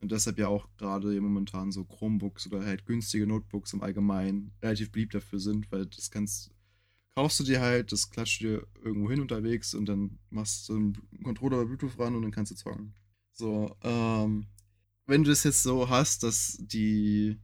Und 0.00 0.12
deshalb 0.12 0.38
ja 0.38 0.48
auch 0.48 0.68
gerade 0.76 1.20
momentan 1.20 1.72
so 1.72 1.84
Chromebooks 1.84 2.46
oder 2.46 2.64
halt 2.64 2.86
günstige 2.86 3.26
Notebooks 3.26 3.72
im 3.72 3.82
Allgemeinen 3.82 4.52
relativ 4.62 4.92
beliebt 4.92 5.14
dafür 5.14 5.40
sind, 5.40 5.70
weil 5.72 5.86
das 5.86 6.10
kannst, 6.10 6.52
kaufst 7.16 7.40
du 7.40 7.44
dir 7.44 7.60
halt, 7.60 7.90
das 7.90 8.10
klatscht 8.10 8.42
dir 8.42 8.66
irgendwo 8.82 9.10
hin 9.10 9.20
unterwegs 9.20 9.74
und 9.74 9.86
dann 9.86 10.18
machst 10.30 10.68
du 10.68 10.76
einen 10.76 11.22
Controller 11.24 11.58
oder 11.58 11.66
Bluetooth 11.66 11.98
ran 11.98 12.14
und 12.14 12.22
dann 12.22 12.30
kannst 12.30 12.52
du 12.52 12.56
zocken. 12.56 12.94
So, 13.32 13.76
ähm, 13.82 14.46
wenn 15.06 15.24
du 15.24 15.30
das 15.30 15.42
jetzt 15.42 15.64
so 15.64 15.88
hast, 15.88 16.22
dass 16.22 16.56
die, 16.60 17.36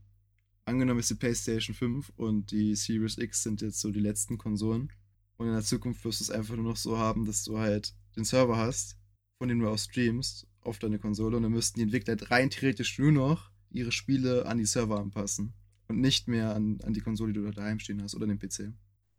angenommen 0.63 1.01
ist 1.01 1.09
die 1.09 1.15
PlayStation 1.15 1.75
5 1.75 2.13
und 2.15 2.51
die 2.51 2.75
Series 2.75 3.17
X 3.17 3.43
sind 3.43 3.61
jetzt 3.61 3.81
so 3.81 3.91
die 3.91 3.99
letzten 3.99 4.37
Konsolen 4.37 4.93
und 5.35 5.47
in 5.47 5.53
der 5.53 5.63
Zukunft 5.63 6.05
wirst 6.05 6.21
du 6.21 6.23
es 6.23 6.31
einfach 6.31 6.55
nur 6.55 6.65
noch 6.65 6.77
so 6.77 6.97
haben, 6.97 7.25
dass 7.25 7.43
du 7.43 7.57
halt 7.59 7.93
den 8.15 8.23
Server 8.23 8.55
hast, 8.55 8.97
von 9.39 9.49
dem 9.49 9.59
du 9.59 9.67
aus 9.67 9.85
streamst 9.85 10.47
auf 10.65 10.79
deine 10.79 10.99
Konsole 10.99 11.37
und 11.37 11.43
dann 11.43 11.51
müssten 11.51 11.79
die 11.79 11.83
Entwickler 11.83 12.17
rein 12.31 12.49
theoretisch 12.49 12.97
nur 12.99 13.11
noch 13.11 13.51
ihre 13.71 13.91
Spiele 13.91 14.45
an 14.45 14.57
die 14.57 14.65
Server 14.65 14.99
anpassen 14.99 15.53
und 15.87 15.99
nicht 16.01 16.27
mehr 16.27 16.55
an, 16.55 16.79
an 16.83 16.93
die 16.93 17.01
Konsole, 17.01 17.33
die 17.33 17.41
du 17.41 17.51
daheim 17.51 17.79
stehen 17.79 18.01
hast 18.01 18.15
oder 18.15 18.27
den 18.27 18.39
PC. 18.39 18.73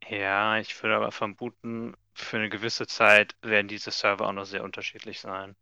Ja, 0.09 0.59
ich 0.59 0.82
würde 0.82 0.97
aber 0.97 1.12
vermuten, 1.12 1.94
für 2.14 2.38
eine 2.38 2.49
gewisse 2.49 2.86
Zeit 2.86 3.36
werden 3.42 3.68
diese 3.68 3.90
Server 3.90 4.26
auch 4.26 4.32
noch 4.32 4.47
sehr 4.47 4.64
unterschiedlich 4.64 5.20
sein. 5.20 5.55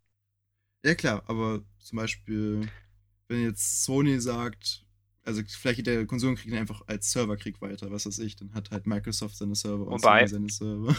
Ja 0.83 0.93
klar, 0.95 1.23
aber 1.27 1.63
zum 1.79 1.97
Beispiel, 1.97 2.69
wenn 3.27 3.43
jetzt 3.43 3.83
Sony 3.83 4.19
sagt, 4.21 4.85
also 5.23 5.41
vielleicht 5.47 5.77
geht 5.77 5.87
der 5.87 6.05
Konsolenkrieg 6.05 6.53
einfach 6.53 6.83
als 6.87 7.11
Serverkrieg 7.11 7.61
weiter, 7.61 7.91
was 7.91 8.05
weiß 8.05 8.19
ich, 8.19 8.35
dann 8.35 8.53
hat 8.53 8.71
halt 8.71 8.85
Microsoft 8.87 9.37
seine 9.37 9.55
Server 9.55 9.87
und 9.87 9.99
Wobei- 10.01 10.27
Sony 10.27 10.27
seine 10.27 10.49
Server. 10.49 10.95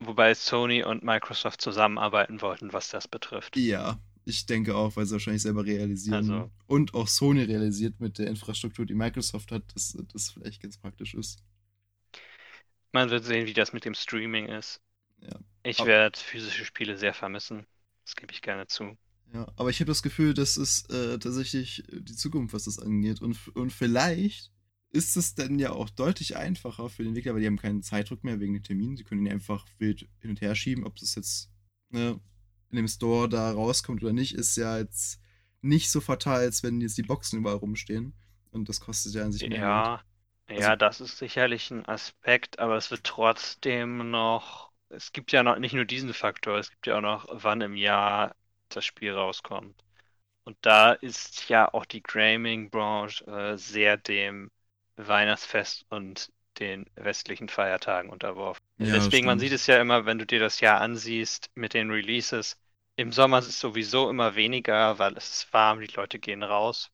Wobei 0.00 0.34
Sony 0.34 0.82
und 0.82 1.02
Microsoft 1.02 1.60
zusammenarbeiten 1.60 2.40
wollten, 2.40 2.72
was 2.72 2.88
das 2.88 3.06
betrifft. 3.06 3.56
Ja, 3.56 4.00
ich 4.24 4.46
denke 4.46 4.74
auch, 4.74 4.96
weil 4.96 5.06
sie 5.06 5.12
wahrscheinlich 5.12 5.42
selber 5.42 5.64
realisieren. 5.64 6.30
Also- 6.30 6.50
Und 6.66 6.94
auch 6.94 7.06
Sony 7.08 7.42
realisiert 7.42 8.00
mit 8.00 8.18
der 8.18 8.28
Infrastruktur, 8.28 8.86
die 8.86 8.94
Microsoft 8.94 9.52
hat, 9.52 9.62
dass 9.74 9.96
das 10.12 10.30
vielleicht 10.30 10.62
ganz 10.62 10.78
praktisch 10.78 11.14
ist. 11.14 11.42
Man 12.92 13.10
wird 13.10 13.24
sehen, 13.24 13.46
wie 13.46 13.52
das 13.52 13.72
mit 13.72 13.84
dem 13.84 13.94
Streaming 13.94 14.46
ist. 14.46 14.80
Ja. 15.20 15.38
Ich 15.62 15.84
werde 15.84 16.18
physische 16.18 16.64
Spiele 16.64 16.96
sehr 16.96 17.14
vermissen. 17.14 17.66
Das 18.04 18.16
gebe 18.16 18.32
ich 18.32 18.42
gerne 18.42 18.66
zu. 18.66 18.96
Ja, 19.32 19.46
aber 19.56 19.70
ich 19.70 19.78
habe 19.80 19.90
das 19.90 20.02
Gefühl, 20.02 20.34
das 20.34 20.56
ist 20.56 20.90
äh, 20.90 21.18
tatsächlich 21.18 21.84
die 21.88 22.16
Zukunft, 22.16 22.52
was 22.54 22.64
das 22.64 22.78
angeht. 22.80 23.20
Und, 23.20 23.36
und 23.54 23.72
vielleicht 23.72 24.50
ist 24.92 25.16
es 25.16 25.34
dann 25.34 25.58
ja 25.58 25.72
auch 25.72 25.90
deutlich 25.90 26.36
einfacher 26.36 26.88
für 26.90 27.02
den 27.02 27.08
Entwickler, 27.10 27.34
weil 27.34 27.40
die 27.40 27.46
haben 27.46 27.58
keinen 27.58 27.82
Zeitdruck 27.82 28.24
mehr 28.24 28.40
wegen 28.40 28.54
den 28.54 28.62
Terminen. 28.62 28.96
Sie 28.96 29.04
können 29.04 29.24
ihn 29.26 29.32
einfach 29.32 29.66
wild 29.78 30.08
hin 30.20 30.30
und 30.30 30.40
her 30.40 30.54
schieben. 30.54 30.84
Ob 30.84 30.96
das 30.96 31.14
jetzt 31.14 31.50
ne, 31.90 32.20
in 32.70 32.76
dem 32.76 32.88
Store 32.88 33.28
da 33.28 33.52
rauskommt 33.52 34.02
oder 34.02 34.12
nicht, 34.12 34.34
ist 34.34 34.56
ja 34.56 34.78
jetzt 34.78 35.20
nicht 35.62 35.90
so 35.90 36.00
fatal, 36.00 36.40
als 36.40 36.62
wenn 36.62 36.80
jetzt 36.80 36.98
die 36.98 37.02
Boxen 37.02 37.38
überall 37.40 37.56
rumstehen. 37.56 38.14
Und 38.50 38.68
das 38.68 38.80
kostet 38.80 39.14
ja 39.14 39.24
an 39.24 39.32
sich 39.32 39.46
mehr. 39.46 39.62
Ja, 39.62 40.02
Also- 40.54 40.72
ja, 40.72 40.76
das 40.76 41.00
ist 41.00 41.18
sicherlich 41.18 41.70
ein 41.70 41.86
Aspekt, 41.86 42.58
aber 42.58 42.76
es 42.76 42.90
wird 42.90 43.04
trotzdem 43.04 44.10
noch, 44.10 44.72
es 44.88 45.12
gibt 45.12 45.32
ja 45.32 45.42
noch 45.42 45.58
nicht 45.58 45.72
nur 45.74 45.84
diesen 45.84 46.12
Faktor, 46.14 46.58
es 46.58 46.70
gibt 46.70 46.86
ja 46.86 46.96
auch 46.98 47.00
noch, 47.00 47.26
wann 47.30 47.60
im 47.60 47.74
Jahr 47.76 48.34
das 48.68 48.84
Spiel 48.84 49.12
rauskommt. 49.14 49.82
Und 50.44 50.58
da 50.62 50.92
ist 50.92 51.48
ja 51.48 51.72
auch 51.74 51.86
die 51.86 52.02
Gaming-Branche 52.02 53.26
äh, 53.26 53.58
sehr 53.58 53.96
dem 53.98 54.50
Weihnachtsfest 55.08 55.86
und 55.90 56.32
den 56.58 56.86
westlichen 56.96 57.48
Feiertagen 57.48 58.10
unterworfen. 58.10 58.62
Ja, 58.78 58.86
Deswegen, 58.92 59.26
man 59.26 59.38
sieht 59.38 59.52
es 59.52 59.66
ja 59.66 59.80
immer, 59.80 60.06
wenn 60.06 60.18
du 60.18 60.26
dir 60.26 60.40
das 60.40 60.60
Jahr 60.60 60.80
ansiehst 60.80 61.50
mit 61.54 61.74
den 61.74 61.90
Releases. 61.90 62.56
Im 62.96 63.12
Sommer 63.12 63.38
ist 63.38 63.48
es 63.48 63.60
sowieso 63.60 64.10
immer 64.10 64.34
weniger, 64.34 64.98
weil 64.98 65.16
es 65.16 65.30
ist 65.30 65.52
warm, 65.52 65.80
die 65.80 65.86
Leute 65.94 66.18
gehen 66.18 66.42
raus. 66.42 66.90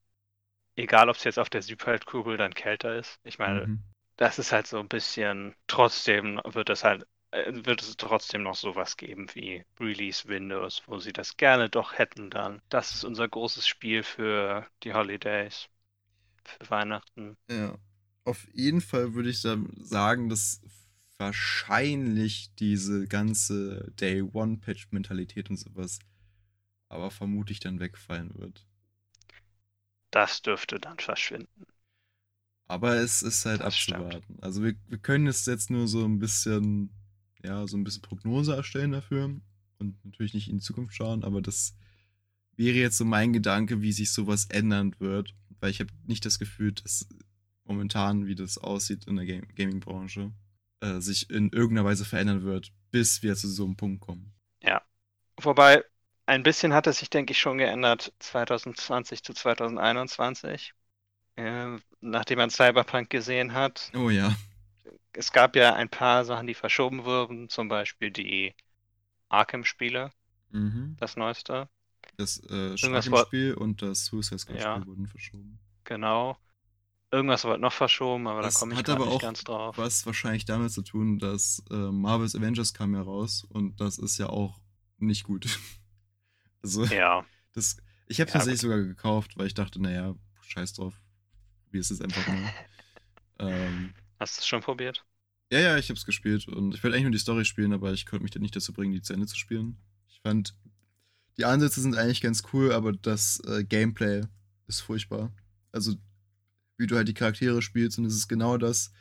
Egal, 0.76 1.08
ob 1.10 1.16
es 1.16 1.24
jetzt 1.24 1.38
auf 1.38 1.50
der 1.50 1.62
Südhalbkugel 1.62 2.36
dann 2.38 2.54
kälter 2.54 2.96
ist. 2.96 3.18
Ich 3.24 3.38
meine, 3.38 3.68
Mhm. 3.68 3.82
das 4.16 4.38
ist 4.38 4.52
halt 4.52 4.66
so 4.66 4.78
ein 4.78 4.88
bisschen, 4.88 5.54
trotzdem 5.66 6.40
wird 6.44 6.70
es 6.70 6.84
halt, 6.84 7.06
äh, 7.32 7.52
wird 7.52 7.82
es 7.82 7.96
trotzdem 7.96 8.42
noch 8.42 8.54
sowas 8.54 8.96
geben 8.96 9.28
wie 9.34 9.64
Release 9.80 10.28
Windows, 10.28 10.82
wo 10.86 10.98
sie 10.98 11.12
das 11.12 11.36
gerne 11.36 11.68
doch 11.70 11.98
hätten 11.98 12.30
dann. 12.30 12.62
Das 12.70 12.94
ist 12.94 13.04
unser 13.04 13.28
großes 13.28 13.66
Spiel 13.68 14.02
für 14.02 14.66
die 14.82 14.94
Holidays, 14.94 15.68
für 16.44 16.70
Weihnachten. 16.70 17.36
Ja, 17.48 17.76
auf 18.26 18.46
jeden 18.54 18.80
Fall 18.80 19.14
würde 19.14 19.30
ich 19.30 19.42
dann 19.42 19.72
sagen, 19.82 20.28
dass 20.28 20.60
wahrscheinlich 21.18 22.54
diese 22.58 23.06
ganze 23.06 23.92
Day 24.00 24.22
One 24.22 24.58
Patch 24.58 24.88
Mentalität 24.92 25.50
und 25.50 25.56
sowas 25.56 25.98
aber 26.88 27.10
vermutlich 27.10 27.60
dann 27.60 27.80
wegfallen 27.80 28.34
wird. 28.36 28.66
Das 30.10 30.42
dürfte 30.42 30.80
dann 30.80 30.98
verschwinden. 30.98 31.64
Aber 32.68 32.96
es 32.96 33.22
ist 33.22 33.46
halt 33.46 33.60
Das 33.60 33.76
stimmt. 33.76 34.16
abzuwarten. 34.16 34.38
Also 34.40 34.62
wir, 34.62 34.74
wir 34.88 34.98
können 34.98 35.26
es 35.26 35.46
jetzt 35.46 35.70
nur 35.70 35.86
so 35.88 36.04
ein 36.04 36.18
bisschen, 36.18 36.90
ja, 37.42 37.66
so 37.66 37.76
ein 37.76 37.84
bisschen 37.84 38.02
Prognose 38.02 38.54
erstellen 38.56 38.92
dafür 38.92 39.40
und 39.78 40.04
natürlich 40.04 40.34
nicht 40.34 40.48
in 40.48 40.56
die 40.58 40.64
Zukunft 40.64 40.94
schauen, 40.96 41.22
aber 41.24 41.40
das 41.42 41.76
wäre 42.56 42.78
jetzt 42.78 42.98
so 42.98 43.04
mein 43.04 43.32
Gedanke, 43.32 43.82
wie 43.82 43.92
sich 43.92 44.12
sowas 44.12 44.46
ändern 44.46 44.94
wird, 44.98 45.34
weil 45.60 45.70
ich 45.70 45.80
habe 45.80 45.92
nicht 46.06 46.24
das 46.24 46.38
Gefühl, 46.38 46.72
dass 46.72 47.08
momentan, 47.68 48.26
wie 48.26 48.34
das 48.34 48.58
aussieht 48.58 49.06
in 49.06 49.16
der 49.16 49.26
Game 49.26 49.46
Gaming-Branche, 49.54 50.32
äh, 50.80 51.00
sich 51.00 51.30
in 51.30 51.50
irgendeiner 51.50 51.86
Weise 51.88 52.04
verändern 52.04 52.42
wird, 52.42 52.72
bis 52.90 53.22
wir 53.22 53.34
zu 53.36 53.48
so 53.48 53.64
einem 53.64 53.76
Punkt 53.76 54.00
kommen. 54.00 54.32
Wobei, 55.38 55.84
ein 56.24 56.42
bisschen 56.42 56.72
hat 56.72 56.86
es 56.86 56.98
sich, 57.00 57.10
denke 57.10 57.32
ich, 57.32 57.38
schon 57.38 57.58
geändert 57.58 58.10
2020 58.20 59.22
zu 59.22 59.34
2021. 59.34 60.72
Äh, 61.36 61.76
nachdem 62.00 62.38
man 62.38 62.48
Cyberpunk 62.48 63.10
gesehen 63.10 63.52
hat. 63.52 63.90
Oh 63.94 64.08
ja. 64.08 64.34
Es 65.12 65.32
gab 65.32 65.54
ja 65.56 65.74
ein 65.74 65.90
paar 65.90 66.24
Sachen, 66.24 66.46
die 66.46 66.54
verschoben 66.54 67.04
wurden, 67.04 67.50
zum 67.50 67.68
Beispiel 67.68 68.10
die 68.10 68.54
Arkham-Spiele, 69.28 70.10
Mhm. 70.52 70.96
das 70.98 71.16
neueste. 71.16 71.68
Das 72.16 72.38
äh, 72.48 72.70
Irgendwas 72.70 73.10
war- 73.10 73.26
Spiel 73.26 73.52
und 73.52 73.82
das 73.82 74.06
Suicide 74.06 74.38
Squad-Spiel 74.38 74.64
Ja. 74.64 74.86
wurden 74.86 75.06
verschoben. 75.06 75.58
Genau. 75.84 76.38
Irgendwas 77.10 77.44
wird 77.44 77.60
noch 77.60 77.72
verschoben, 77.72 78.28
aber 78.28 78.42
Das 78.42 78.54
da 78.54 78.58
komme 78.60 78.74
ich 78.74 78.86
aber 78.86 79.06
nicht 79.06 79.18
auch 79.18 79.20
ganz 79.20 79.42
drauf. 79.42 79.76
was 79.76 80.06
wahrscheinlich 80.06 80.44
damit 80.44 80.72
zu 80.72 80.82
tun, 80.82 81.18
dass 81.18 81.62
äh, 81.70 81.74
Marvel's 81.74 82.34
Avengers 82.34 82.72
kam 82.74 82.94
ja 82.94 83.02
raus 83.02 83.44
und 83.48 83.80
das 83.80 83.98
ist 83.98 84.18
ja 84.18 84.28
auch 84.28 84.60
nicht 84.98 85.24
gut. 85.24 85.46
also, 86.62 86.86
Ja, 86.90 87.24
das, 87.54 87.76
ich 88.08 88.20
habe 88.20 88.30
Ja, 88.30 88.34
tatsächlich 88.34 88.60
sogar 88.62 88.78
gekauft, 88.82 89.36
weil 89.36 89.46
ich 89.46 89.54
dachte, 89.54 89.80
naja, 89.82 90.14
scheiß 90.40 90.74
drauf, 90.74 90.94
wie 91.70 91.78
ist 91.78 91.90
es 91.90 92.00
einfach 92.00 92.26
mal. 92.26 92.52
ähm, 93.40 93.94
hast 94.20 94.36
du 94.36 94.40
es 94.40 94.46
schon 94.46 94.60
probiert? 94.62 95.04
ja, 95.52 95.60
ja, 95.60 95.76
ich 95.78 95.88
habe 95.88 95.96
es 95.98 96.04
gespielt 96.06 96.48
und 96.48 96.74
ich 96.74 96.82
wollte 96.82 96.94
eigentlich 96.96 97.04
nur 97.04 97.12
die 97.12 97.18
Story 97.18 97.44
spielen, 97.44 97.72
aber 97.72 97.92
ich 97.92 98.06
konnte 98.06 98.22
mich 98.22 98.32
dann 98.32 98.42
nicht 98.42 98.56
dazu 98.56 98.72
bringen, 98.72 98.92
die 98.92 99.02
zu 99.02 99.12
Ende 99.12 99.26
zu 99.26 99.36
spielen. 99.36 99.78
Ich 100.08 100.20
fand, 100.20 100.54
die 101.38 101.44
Ansätze 101.44 101.80
sind 101.82 101.96
eigentlich 101.96 102.22
ganz 102.22 102.44
cool, 102.52 102.72
aber 102.72 102.92
das 102.92 103.40
äh, 103.46 103.64
Gameplay 103.64 104.22
ist 104.68 104.80
furchtbar. 104.82 105.32
Also, 105.72 105.94
wie 106.78 106.86
du 106.86 106.96
halt 106.96 107.08
die 107.08 107.14
Charaktere 107.14 107.62
spielst 107.62 107.98
und 107.98 108.04
es 108.04 108.14
ist 108.14 108.28
genau 108.28 108.58
das, 108.58 108.92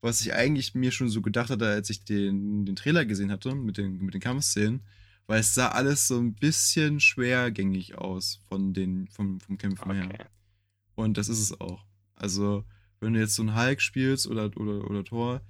was 0.00 0.20
ich 0.20 0.32
eigentlich 0.34 0.74
mir 0.74 0.92
schon 0.92 1.08
so 1.08 1.22
gedacht 1.22 1.50
hatte, 1.50 1.66
als 1.66 1.90
ich 1.90 2.04
den, 2.04 2.64
den 2.64 2.76
Trailer 2.76 3.04
gesehen 3.04 3.32
hatte 3.32 3.54
mit 3.54 3.78
den, 3.78 3.98
mit 3.98 4.14
den 4.14 4.20
Kampfszenen, 4.20 4.82
weil 5.26 5.40
es 5.40 5.54
sah 5.54 5.68
alles 5.68 6.08
so 6.08 6.18
ein 6.18 6.34
bisschen 6.34 7.00
schwergängig 7.00 7.96
aus 7.98 8.40
von 8.48 8.72
den, 8.72 9.08
vom, 9.08 9.40
vom 9.40 9.58
Kämpfen 9.58 9.92
her. 9.92 10.04
Okay. 10.04 10.24
Und 10.94 11.18
das 11.18 11.28
ist 11.28 11.40
es 11.40 11.60
auch. 11.60 11.84
Also, 12.14 12.64
wenn 13.00 13.14
du 13.14 13.20
jetzt 13.20 13.34
so 13.34 13.42
einen 13.42 13.56
Hulk 13.56 13.80
spielst 13.80 14.26
oder, 14.26 14.50
oder, 14.56 14.88
oder 14.88 15.04
Thor 15.04 15.42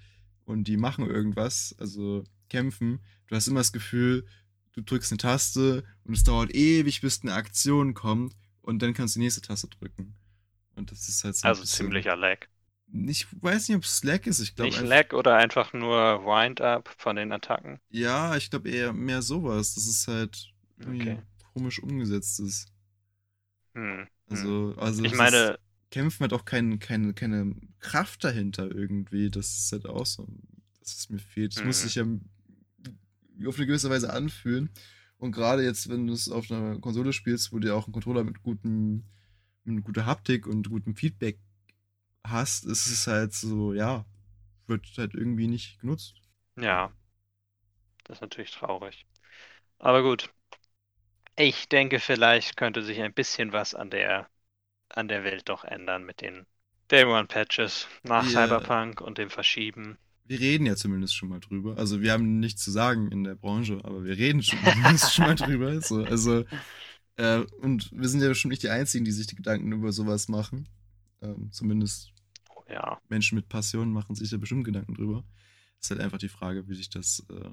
und 0.45 0.65
die 0.65 0.77
machen 0.77 1.07
irgendwas, 1.07 1.75
also 1.79 2.25
kämpfen, 2.49 3.01
du 3.27 3.37
hast 3.37 3.49
immer 3.49 3.61
das 3.61 3.73
Gefühl, 3.73 4.27
du 4.73 4.83
drückst 4.83 5.13
eine 5.13 5.19
Taste 5.19 5.85
und 6.05 6.15
es 6.15 6.25
dauert 6.25 6.55
ewig, 6.55 7.01
bis 7.01 7.23
eine 7.23 7.35
Aktion 7.35 7.95
kommt 7.95 8.35
und 8.63 8.83
dann 8.83 8.95
kannst 8.95 9.15
du 9.15 9.21
die 9.21 9.25
nächste 9.25 9.43
Taste 9.43 9.69
drücken. 9.69 10.15
Und 10.79 10.91
das 10.93 11.09
ist 11.09 11.25
halt 11.25 11.37
so 11.37 11.49
ein 11.49 11.51
Also 11.51 11.65
ziemlicher 11.65 12.17
Lag. 12.17 12.47
Ich 12.93 13.27
weiß 13.43 13.69
nicht, 13.69 13.77
ob 13.79 13.85
es 13.85 13.99
Slack 13.99 14.27
ist. 14.27 14.41
Ich 14.41 14.55
glaube 14.57 14.71
Nicht 14.71 14.81
Lag 14.81 15.13
oder 15.15 15.37
einfach 15.37 15.73
nur 15.73 16.25
Wind-Up 16.25 16.95
von 16.99 17.17
den 17.17 17.33
Attacken? 17.33 17.81
Ja, 17.91 18.37
ich 18.37 18.51
glaube 18.51 18.71
eher 18.71 18.93
mehr 18.95 19.21
sowas. 19.23 19.75
Das 19.75 19.87
ist 19.87 20.09
halt 20.09 20.53
irgendwie 20.79 21.03
Okay. 21.03 21.23
komisch 21.53 21.83
umgesetzt 21.83 22.41
ist. 22.41 22.69
Hm. 23.75 24.01
hm. 24.01 24.09
Also, 24.31 24.75
also 24.77 25.05
Ich 25.05 25.13
es 25.13 25.19
meine, 25.19 25.59
Kämpfen 25.91 26.25
hat 26.25 26.33
auch 26.33 26.45
kein, 26.45 26.79
keine, 26.79 27.15
keine 27.15 27.55
Kraft 27.81 28.25
dahinter 28.25 28.71
irgendwie. 28.71 29.31
Das 29.31 29.53
ist 29.55 29.73
halt 29.73 29.87
auch 29.87 30.07
so, 30.07 30.27
dass 30.81 30.95
es 30.95 31.11
mir 31.11 31.19
fehlt. 31.19 31.55
Es 31.55 31.65
muss 31.65 31.79
Mhm. 31.79 31.83
sich 31.83 31.95
ja 31.95 32.05
auf 33.47 33.57
eine 33.57 33.67
gewisse 33.67 33.91
Weise 33.91 34.13
anfühlen. 34.13 34.71
Und 35.19 35.33
gerade 35.33 35.65
jetzt, 35.65 35.89
wenn 35.89 36.07
du 36.07 36.13
es 36.13 36.29
auf 36.29 36.51
einer 36.51 36.79
Konsole 36.79 37.13
spielst, 37.13 37.53
wo 37.53 37.59
du 37.59 37.69
ja 37.69 37.75
auch 37.75 37.87
einen 37.87 37.93
Controller 37.93 38.25
mit 38.25 38.43
gutem, 38.43 39.05
mit 39.77 39.85
guter 39.85 40.07
Haptik 40.07 40.47
und 40.47 40.69
gutem 40.71 40.97
Feedback 40.97 41.39
hast, 42.27 42.67
ist 42.67 42.89
es 42.89 43.07
halt 43.09 43.35
so, 43.35 43.75
ja, 43.75 44.07
wird 44.69 44.87
halt 44.99 45.15
irgendwie 45.15 45.49
nicht 45.49 45.81
genutzt. 45.81 46.17
Ja, 46.57 46.93
das 48.05 48.17
ist 48.19 48.23
natürlich 48.23 48.51
traurig. 48.51 49.07
Aber 49.79 50.03
gut. 50.03 50.31
Ich 51.37 51.71
denke, 51.71 52.01
vielleicht 52.01 52.59
könnte 52.59 52.83
sich 52.83 53.01
ein 53.01 53.15
bisschen 53.15 53.51
was 53.55 53.75
an 53.75 53.89
der, 53.89 54.29
an 54.91 55.09
der 55.09 55.25
Welt 55.25 55.49
doch 55.49 55.65
ändern 55.65 56.05
mit 56.05 56.21
den 56.23 56.47
Day 56.91 57.05
One 57.05 57.27
Patches 57.29 57.89
nach 58.05 58.27
Ja. 58.27 58.29
Cyberpunk 58.29 59.01
und 59.01 59.19
dem 59.19 59.31
Verschieben. 59.31 59.99
Wir 60.27 60.41
reden 60.41 60.67
ja 60.67 60.77
zumindest 60.77 61.15
schon 61.15 61.31
mal 61.31 61.41
drüber. 61.41 61.77
Also 61.79 62.03
wir 62.03 62.13
haben 62.13 62.39
nichts 62.39 62.63
zu 62.63 62.71
sagen 62.71 63.11
in 63.11 63.25
der 63.25 63.35
Branche, 63.35 63.81
aber 63.85 64.05
wir 64.05 64.17
reden 64.17 64.43
schon, 64.43 64.59
zumindest 64.65 65.15
schon 65.15 65.25
mal 65.25 65.35
drüber. 65.35 65.81
So, 65.81 66.05
also, 66.05 66.45
äh, 67.19 67.41
und 67.61 67.91
wir 67.93 68.09
sind 68.09 68.23
ja 68.23 68.29
bestimmt 68.29 68.51
nicht 68.51 68.63
die 68.63 68.71
Einzigen, 68.71 69.05
die 69.05 69.13
sich 69.13 69.27
die 69.27 69.37
Gedanken 69.37 69.73
über 69.73 69.93
sowas 69.93 70.29
machen. 70.29 70.69
Ähm, 71.21 71.51
zumindest 71.51 72.13
ja, 72.69 73.01
Menschen 73.09 73.35
mit 73.37 73.49
Passion 73.49 73.93
machen 73.93 74.15
sich 74.15 74.31
ja 74.31 74.39
bestimmt 74.39 74.65
Gedanken 74.65 74.95
drüber. 74.95 75.25
ist 75.81 75.91
halt 75.91 76.01
einfach 76.01 76.19
die 76.19 76.29
Frage, 76.29 76.69
wie 76.69 76.75
sich 76.75 76.91
das 76.91 77.27
äh, 77.31 77.51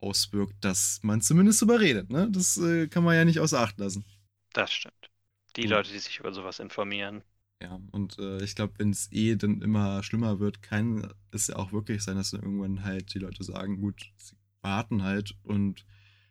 auswirkt, 0.00 0.64
dass 0.64 1.00
man 1.02 1.20
zumindest 1.20 1.60
drüber 1.60 1.80
redet. 1.80 2.10
Ne? 2.10 2.30
Das 2.30 2.56
äh, 2.56 2.86
kann 2.86 3.02
man 3.02 3.16
ja 3.16 3.24
nicht 3.24 3.40
außer 3.40 3.60
Acht 3.60 3.78
lassen. 3.78 4.04
das 4.52 4.72
stimmt. 4.72 5.10
Die 5.56 5.62
Gut. 5.62 5.70
Leute, 5.70 5.92
die 5.92 5.98
sich 5.98 6.20
über 6.20 6.32
sowas 6.32 6.60
informieren. 6.60 7.22
Ja, 7.60 7.80
und 7.90 8.16
äh, 8.20 8.42
ich 8.44 8.54
glaube, 8.54 8.74
wenn 8.78 8.90
es 8.90 9.10
eh 9.10 9.34
dann 9.34 9.60
immer 9.60 10.04
schlimmer 10.04 10.38
wird, 10.38 10.62
kann 10.62 11.12
es 11.32 11.48
ja 11.48 11.56
auch 11.56 11.72
wirklich 11.72 12.02
sein, 12.02 12.16
dass 12.16 12.30
dann 12.30 12.42
irgendwann 12.42 12.84
halt 12.84 13.12
die 13.12 13.18
Leute 13.18 13.42
sagen, 13.42 13.80
gut, 13.80 14.12
sie 14.16 14.36
warten 14.62 15.02
halt 15.02 15.34
und 15.42 15.84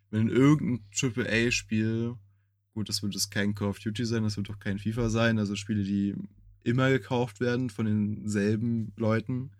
wenn 0.09 0.30
irgendein 0.30 0.86
AAA-Spiel, 0.95 2.15
gut, 2.80 2.88
das 2.88 3.03
wird 3.03 3.13
jetzt 3.13 3.30
kein 3.30 3.55
Call 3.55 3.67
of 3.67 3.80
Duty 3.80 4.05
sein, 4.05 4.23
das 4.23 4.38
wird 4.38 4.49
auch 4.49 4.59
kein 4.59 4.80
FIFA 4.80 5.09
sein, 5.09 5.38
also 5.38 5.55
Spiele, 5.57 5.84
die 5.84 6.15
immer 6.63 6.89
gekauft 6.89 7.41
werden 7.41 7.69
von 7.69 7.86
denselben 7.86 8.93
Leuten, 8.95 9.51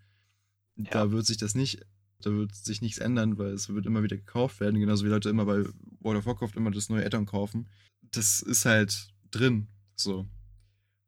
Ja. 0.78 0.86
da 0.92 1.12
wird 1.12 1.26
sich 1.26 1.36
das 1.36 1.54
nicht, 1.54 1.86
da 2.22 2.32
wird 2.32 2.56
sich 2.56 2.82
nichts 2.82 2.98
ändern, 2.98 3.38
weil 3.38 3.52
es 3.52 3.68
wird 3.68 3.86
immer 3.86 4.04
wieder 4.04 4.16
gekauft 4.16 4.62
werden, 4.62 4.80
genauso 4.80 5.04
wie 5.04 5.10
Leute 5.10 5.28
immer 5.30 5.46
bei 5.46 5.66
World 6.00 6.20
of 6.20 6.26
Warcraft 6.28 6.56
immer 6.56 6.72
das 6.72 6.88
neue 6.88 7.06
Add-on 7.06 7.26
kaufen. 7.26 7.68
Das 8.12 8.42
ist 8.42 8.64
halt 8.64 9.10
drin, 9.32 9.68
so. 9.98 10.26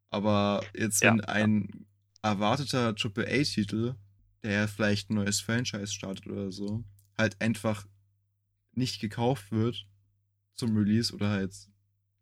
Aber 0.10 0.62
jetzt, 0.76 1.02
wenn 1.02 1.20
ja. 1.20 1.24
ein 1.26 1.86
erwarteter 2.22 2.94
AAA-Titel 2.94 3.96
der 4.44 4.68
vielleicht 4.68 5.10
ein 5.10 5.16
neues 5.16 5.40
Franchise 5.40 5.94
startet 5.94 6.28
oder 6.28 6.52
so, 6.52 6.84
halt 7.18 7.40
einfach 7.40 7.88
nicht 8.74 9.00
gekauft 9.00 9.52
wird 9.52 9.88
zum 10.56 10.76
Release 10.76 11.14
oder 11.14 11.30
halt 11.30 11.54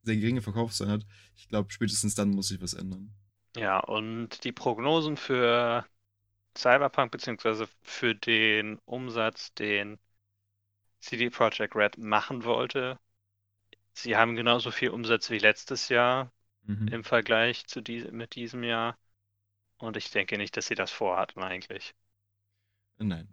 sehr 0.04 0.18
geringe 0.18 0.42
Verkaufszahlen 0.42 0.94
hat, 0.94 1.06
ich 1.36 1.48
glaube, 1.50 1.72
spätestens 1.72 2.16
dann 2.16 2.32
muss 2.32 2.50
sich 2.50 2.62
was 2.62 2.74
ändern. 2.74 3.12
Ja, 3.56 3.80
und 3.80 4.44
die 4.44 4.52
Prognosen 4.52 5.16
für 5.18 5.86
Cyberpunk 6.58 7.12
beziehungsweise 7.12 7.68
für 7.84 8.16
den 8.16 8.80
Umsatz, 8.86 9.54
den 9.56 10.00
CD 11.02 11.30
Projekt 11.32 11.76
Red 11.76 11.98
machen 12.00 12.44
wollte, 12.46 13.00
sie 13.94 14.18
haben 14.18 14.36
genauso 14.36 14.72
viel 14.72 14.90
Umsatz 14.92 15.30
wie 15.32 15.40
letztes 15.40 15.90
Jahr 15.90 16.32
Mhm. 16.68 16.88
im 16.88 17.04
Vergleich 17.06 17.68
zu 17.68 17.82
die 17.82 18.04
mit 18.12 18.36
diesem 18.36 18.64
Jahr. 18.64 18.98
Und 19.80 19.98
ich 19.98 20.12
denke 20.12 20.38
nicht, 20.40 20.58
dass 20.58 20.68
sie 20.68 20.76
das 20.76 20.92
vorhatten 20.92 21.44
eigentlich. 21.44 21.96
Nein. 23.00 23.28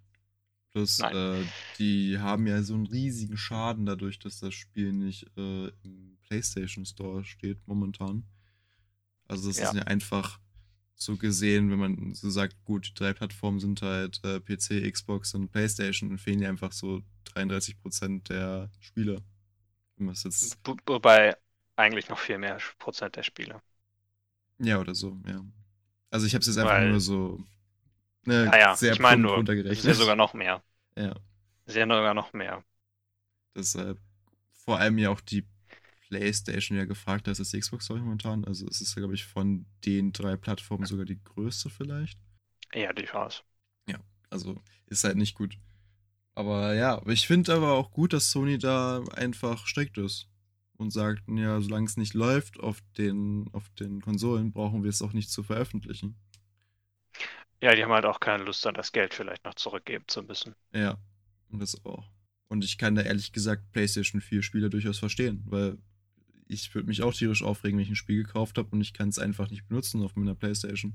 Nein. 1.01 1.15
Äh, 1.43 1.45
die 1.79 2.19
haben 2.19 2.47
ja 2.47 2.63
so 2.63 2.75
einen 2.75 2.87
riesigen 2.87 3.37
Schaden 3.37 3.87
dadurch, 3.87 4.19
dass 4.19 4.41
das 4.41 4.55
Spiel 4.55 4.93
nicht 4.93 5.27
äh, 5.37 5.69
im 5.83 6.19
PlayStation 6.23 6.85
Store 6.85 7.25
steht 7.25 7.59
momentan. 7.67 8.25
Also 9.29 9.49
das 9.49 9.59
Ja. 9.59 9.69
ist 9.71 9.75
ja 9.75 9.83
einfach 9.83 10.39
so 10.95 11.17
gesehen, 11.17 11.71
wenn 11.71 11.79
man 11.79 12.15
so 12.15 12.31
sagt, 12.31 12.57
gut, 12.65 12.89
die 12.89 12.95
drei 12.95 13.13
Plattformen 13.13 13.61
sind 13.61 13.83
halt 13.83 14.21
äh, 14.25 14.41
PC, 14.41 14.91
Xbox 14.93 15.35
und 15.35 15.51
PlayStation, 15.51 16.09
dann 16.11 16.19
fehlen 16.19 16.41
ja 16.41 16.49
einfach 16.49 16.73
so 16.73 17.03
33% 17.35 18.29
der 18.29 18.71
Spieler. 18.81 19.21
Es 20.11 20.23
jetzt, 20.25 20.59
Wo- 20.65 20.77
Wobei 20.87 21.37
eigentlich 21.75 22.09
noch 22.09 22.19
viel 22.19 22.39
mehr 22.39 22.59
Prozent 22.79 23.17
der 23.17 23.23
Spiele. 23.23 23.61
ja 24.59 24.79
oder 24.81 24.95
so, 24.95 25.19
ja. 25.27 25.45
Also 26.11 26.27
ich 26.27 26.35
habe 26.35 26.41
es 26.41 26.47
jetzt 26.47 26.59
einfach 26.59 26.75
Weil- 26.75 26.91
nur 26.91 27.01
so 27.01 27.45
ne, 28.27 28.51
Ah 28.53 28.59
ja, 28.59 28.77
sehr 28.77 28.93
ich 28.95 29.01
meine 29.01 29.23
nur, 29.23 29.37
runtergerechnet. 29.37 29.79
ist 29.79 29.87
ja 29.87 29.95
sogar 29.95 30.17
noch 30.17 30.35
mehr. 30.35 30.63
ja. 30.97 31.15
Sehr 31.67 31.87
sogar 31.87 32.15
noch 32.15 32.33
mehr. 32.33 32.65
Deshalb 33.55 33.99
vor 34.65 34.79
allem 34.79 34.99
ja 34.99 35.11
auch 35.11 35.21
die 35.21 35.45
PlayStation 36.09 36.79
ja 36.79 36.85
gefragt 36.85 37.29
ist 37.29 37.41
als 37.41 37.51
die 37.51 37.61
Xbox 37.61 37.91
ich, 37.91 37.97
momentan. 37.97 38.45
Also 38.45 38.67
es 38.69 38.81
ist 38.81 38.95
ja, 38.95 39.01
glaube 39.01 39.15
ich, 39.15 39.25
von 39.25 39.67
den 39.85 40.13
drei 40.13 40.37
Plattformen 40.37 40.87
sogar 40.87 41.05
die 41.05 41.23
größte 41.23 41.71
vielleicht. 41.71 42.19
Ja, 42.75 42.93
durchaus. 42.93 43.45
Also 44.31 44.61
ist 44.87 45.05
halt 45.05 45.17
nicht 45.17 45.35
gut. 45.35 45.57
Aber 46.35 46.75
ja, 46.75 47.01
ich 47.07 47.27
finde 47.27 47.55
aber 47.55 47.73
auch 47.73 47.91
gut, 47.91 48.13
dass 48.13 48.31
Sony 48.31 48.59
da 48.59 49.03
einfach 49.15 49.67
strikt 49.67 49.99
ist 49.99 50.29
und 50.77 50.91
sagt, 50.91 51.23
ja, 51.29 51.61
solange 51.61 51.87
es 51.87 51.97
nicht 51.97 52.15
läuft 52.15 52.61
auf 52.61 52.83
den, 52.99 53.49
auf 53.53 53.69
den 53.79 54.01
Konsolen, 54.03 54.53
brauchen 54.53 54.83
wir 54.83 54.91
es 54.91 55.03
auch 55.03 55.13
nicht 55.13 55.31
zu 55.31 55.43
veröffentlichen. 55.43 56.17
Ja, 57.61 57.75
die 57.75 57.83
haben 57.83 57.93
halt 57.93 58.05
auch 58.05 58.21
keine 58.21 58.45
Lust, 58.45 58.65
dann 58.67 58.75
das 58.75 58.93
Geld 58.93 59.15
vielleicht 59.15 59.45
noch 59.45 59.55
zurückgeben 59.55 60.05
zu 60.09 60.23
müssen. 60.23 60.55
Ja, 60.73 60.99
und 61.51 61.61
das 61.61 61.85
auch. 61.85 62.11
Und 62.49 62.65
ich 62.65 62.79
kann 62.79 62.95
da 62.95 63.03
ehrlich 63.03 63.33
gesagt 63.33 63.73
PlayStation 63.73 64.21
4 64.21 64.43
Spieler 64.43 64.69
durchaus 64.69 64.99
verstehen, 64.99 65.43
weil 65.47 65.79
ich 66.49 66.73
würde 66.75 66.87
mich 66.89 67.03
auch 67.03 67.13
tierisch 67.15 67.43
aufregen, 67.43 67.79
wenn 67.79 67.85
ich 67.85 67.91
ein 67.91 67.97
Spiel 67.97 68.23
gekauft 68.23 68.59
habe 68.59 68.69
und 68.71 68.81
ich 68.81 68.93
kann 68.93 69.09
es 69.09 69.19
einfach 69.19 69.51
nicht 69.51 69.67
benutzen 69.67 70.03
auf 70.03 70.15
meiner 70.15 70.35
PlayStation. 70.35 70.95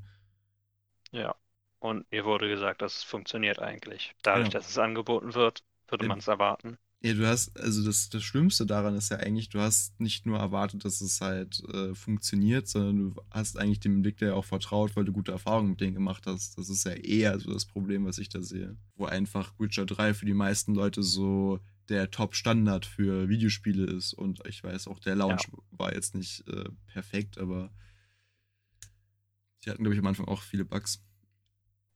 Ja. 1.11 1.35
Und 1.79 2.09
mir 2.11 2.25
wurde 2.25 2.47
gesagt, 2.47 2.81
dass 2.81 2.97
es 2.97 3.03
funktioniert 3.03 3.59
eigentlich. 3.59 4.13
Dadurch, 4.21 4.47
Ja. 4.49 4.53
dass 4.53 4.69
es 4.69 4.77
angeboten 4.77 5.33
wird, 5.33 5.63
würde 5.87 6.07
man 6.07 6.19
es 6.19 6.27
erwarten. 6.27 6.77
Ja, 7.03 7.15
du 7.15 7.27
hast, 7.27 7.59
also 7.59 7.83
das, 7.83 8.09
das 8.09 8.21
Schlimmste 8.21 8.67
daran 8.67 8.95
ist 8.95 9.09
ja 9.09 9.17
eigentlich, 9.17 9.49
du 9.49 9.59
hast 9.59 9.99
nicht 9.99 10.27
nur 10.27 10.37
erwartet, 10.37 10.85
dass 10.85 11.01
es 11.01 11.19
halt 11.19 11.59
äh, 11.73 11.95
funktioniert, 11.95 12.67
sondern 12.67 12.97
du 12.97 13.21
hast 13.31 13.57
eigentlich 13.57 13.79
dem 13.79 13.97
Entwickler 13.97 14.27
ja 14.27 14.33
auch 14.35 14.45
vertraut, 14.45 14.95
weil 14.95 15.05
du 15.05 15.11
gute 15.11 15.31
Erfahrungen 15.31 15.71
mit 15.71 15.81
denen 15.81 15.95
gemacht 15.95 16.27
hast. 16.27 16.59
Das 16.59 16.69
ist 16.69 16.85
ja 16.85 16.91
eher 16.91 17.39
so 17.39 17.51
das 17.51 17.65
Problem, 17.65 18.05
was 18.05 18.19
ich 18.19 18.29
da 18.29 18.43
sehe. 18.43 18.77
Wo 18.95 19.05
einfach 19.05 19.51
Witcher 19.57 19.87
3 19.87 20.13
für 20.13 20.27
die 20.27 20.35
meisten 20.35 20.75
Leute 20.75 21.01
so 21.01 21.59
der 21.89 22.11
Top-Standard 22.11 22.85
für 22.85 23.27
Videospiele 23.29 23.85
ist. 23.85 24.13
Und 24.13 24.45
ich 24.45 24.63
weiß 24.63 24.87
auch, 24.87 24.99
der 24.99 25.15
Launch 25.15 25.47
war 25.71 25.95
jetzt 25.95 26.13
nicht 26.13 26.47
äh, 26.47 26.69
perfekt, 26.85 27.39
aber 27.39 27.71
sie 29.61 29.71
hatten, 29.71 29.81
glaube 29.81 29.95
ich, 29.95 29.99
am 29.99 30.07
Anfang 30.07 30.27
auch 30.27 30.43
viele 30.43 30.65
Bugs. 30.65 31.03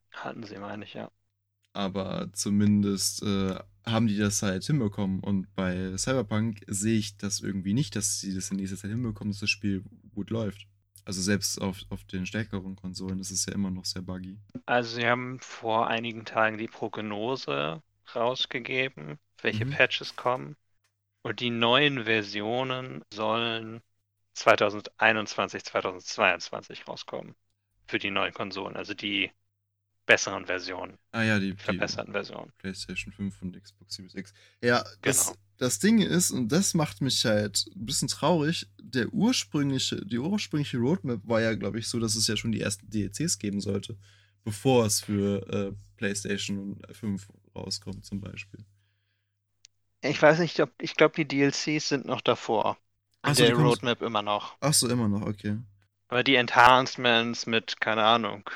Hatten 0.09 0.41
sie, 0.43 0.57
meine 0.57 0.83
ich, 0.83 0.95
ja. 0.95 1.11
aber 1.73 2.31
zumindest 2.33 3.21
äh, 3.21 3.59
haben 3.87 4.07
die 4.07 4.17
das 4.17 4.41
halt 4.41 4.63
hinbekommen. 4.65 5.19
Und 5.21 5.53
bei 5.55 5.95
Cyberpunk 5.97 6.61
sehe 6.67 6.97
ich 6.97 7.17
das 7.17 7.39
irgendwie 7.39 7.73
nicht, 7.73 7.95
dass 7.95 8.19
sie 8.19 8.33
das 8.33 8.51
in 8.51 8.57
nächster 8.57 8.77
Zeit 8.77 8.91
hinbekommen, 8.91 9.31
dass 9.31 9.41
das 9.41 9.49
Spiel 9.49 9.83
gut 10.13 10.29
läuft. 10.29 10.67
Also 11.05 11.21
selbst 11.21 11.61
auf, 11.61 11.79
auf 11.89 12.03
den 12.05 12.25
stärkeren 12.25 12.75
Konsolen 12.75 13.19
ist 13.19 13.31
es 13.31 13.45
ja 13.45 13.53
immer 13.53 13.69
noch 13.71 13.85
sehr 13.85 14.01
buggy. 14.01 14.37
Also 14.67 14.95
sie 14.97 15.07
haben 15.07 15.39
vor 15.39 15.87
einigen 15.87 16.23
Tagen 16.25 16.57
die 16.59 16.67
Prognose 16.67 17.81
rausgegeben, 18.13 19.19
welche 19.41 19.65
Mhm. 19.65 19.65
Patches 19.65 20.15
kommen. 20.15 20.55
Und 21.23 21.39
die 21.41 21.49
neuen 21.51 22.05
Versionen 22.05 23.03
sollen 23.13 23.81
2021, 24.35 25.63
2022 25.65 26.87
rauskommen. 26.87 27.35
Für 27.87 27.99
die 27.99 28.11
neuen 28.11 28.33
Konsolen, 28.33 28.75
also 28.77 28.93
die 28.95 29.31
besseren 30.05 30.45
Versionen, 30.45 30.97
Ah 31.11 31.23
ja, 31.23 31.39
die, 31.39 31.53
die 31.53 31.57
verbesserten 31.63 32.13
Versionen. 32.13 32.51
PlayStation 32.57 33.13
5 33.13 33.41
und 33.41 33.61
Xbox 33.61 33.95
Series 33.95 34.15
X. 34.15 34.33
Ja, 34.61 34.83
das, 35.03 35.31
Genau. 35.31 35.35
das 35.57 35.79
Ding 35.79 35.99
ist, 36.01 36.31
und 36.31 36.49
das 36.51 36.73
macht 36.73 37.01
mich 37.01 37.25
halt 37.25 37.65
ein 37.75 37.85
bisschen 37.85 38.07
traurig, 38.09 38.67
der 38.81 39.13
ursprüngliche, 39.13 40.05
die 40.05 40.19
ursprüngliche 40.19 40.77
Roadmap 40.77 41.21
war 41.25 41.41
ja, 41.41 41.55
glaube 41.55 41.79
ich, 41.79 41.87
so, 41.87 41.99
dass 41.99 42.15
es 42.15 42.27
ja 42.27 42.35
schon 42.37 42.51
die 42.51 42.61
ersten 42.61 42.89
DLCs 42.89 43.39
geben 43.39 43.61
sollte, 43.61 43.97
bevor 44.43 44.85
es 44.85 45.01
für 45.01 45.47
äh, 45.49 45.73
PlayStation 45.97 46.81
5 46.91 47.27
rauskommt, 47.55 48.05
zum 48.05 48.21
Beispiel. 48.21 48.65
Ich 50.01 50.21
weiß 50.21 50.39
nicht, 50.39 50.57
ob 50.61 50.71
ich 50.81 50.95
glaube, 50.95 51.15
die 51.15 51.27
DLCs 51.27 51.89
sind 51.89 52.05
noch 52.05 52.21
davor. 52.21 52.77
Ach 53.23 53.33
In 53.33 53.35
so, 53.35 53.43
die 53.43 53.51
der 53.51 53.55
Roadmap 53.55 54.01
immer 54.01 54.21
noch. 54.21 54.57
Ach 54.59 54.73
so, 54.73 54.89
immer 54.89 55.07
noch, 55.07 55.21
okay. 55.21 55.57
Aber 56.07 56.23
die 56.23 56.33
Enhancements 56.35 57.45
mit, 57.45 57.79
keine 57.79 58.03
Ahnung, 58.03 58.49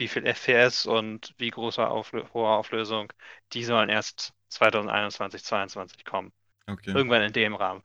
wie 0.00 0.08
viel 0.08 0.26
FPS 0.26 0.86
und 0.86 1.34
wie 1.38 1.50
großer 1.50 1.90
Auflö 1.90 2.24
hoher 2.34 2.56
Auflösung, 2.56 3.12
die 3.52 3.64
sollen 3.64 3.88
erst 3.88 4.32
2021, 4.48 5.44
2022 5.44 6.04
kommen. 6.04 6.32
Okay. 6.66 6.90
Irgendwann 6.92 7.22
in 7.22 7.32
dem 7.32 7.54
Rahmen. 7.54 7.82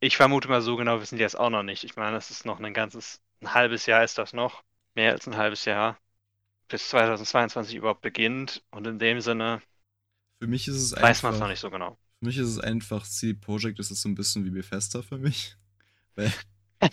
Ich 0.00 0.16
vermute 0.16 0.48
mal, 0.48 0.60
so 0.62 0.76
genau 0.76 1.00
wissen 1.00 1.16
die 1.16 1.22
das 1.22 1.36
auch 1.36 1.50
noch 1.50 1.62
nicht. 1.62 1.84
Ich 1.84 1.96
meine, 1.96 2.12
das 2.12 2.30
ist 2.30 2.44
noch 2.44 2.60
ein 2.60 2.74
ganzes, 2.74 3.20
ein 3.40 3.54
halbes 3.54 3.86
Jahr 3.86 4.04
ist 4.04 4.18
das 4.18 4.32
noch. 4.32 4.62
Mehr 4.94 5.12
als 5.12 5.26
ein 5.26 5.36
halbes 5.36 5.64
Jahr. 5.64 5.98
Bis 6.68 6.88
2022 6.88 7.76
überhaupt 7.76 8.02
beginnt. 8.02 8.62
Und 8.70 8.86
in 8.86 8.98
dem 8.98 9.20
Sinne 9.20 9.62
Für 10.40 10.46
mich 10.48 10.68
ist 10.68 10.76
es 10.76 10.92
weiß 11.00 11.22
man 11.22 11.34
es 11.34 11.38
einfach, 11.38 11.38
noch 11.40 11.48
nicht 11.48 11.60
so 11.60 11.70
genau. 11.70 11.98
für 12.18 12.26
mich 12.26 12.38
ist 12.38 12.48
es 12.48 12.58
einfach, 12.58 13.04
CD 13.06 13.38
Projekt 13.38 13.78
ist 13.78 13.90
es 13.90 14.02
so 14.02 14.08
ein 14.08 14.14
bisschen 14.14 14.44
wie 14.44 14.50
Bethesda 14.50 15.02
für 15.02 15.18
mich. 15.18 15.56
Weil 16.16 16.32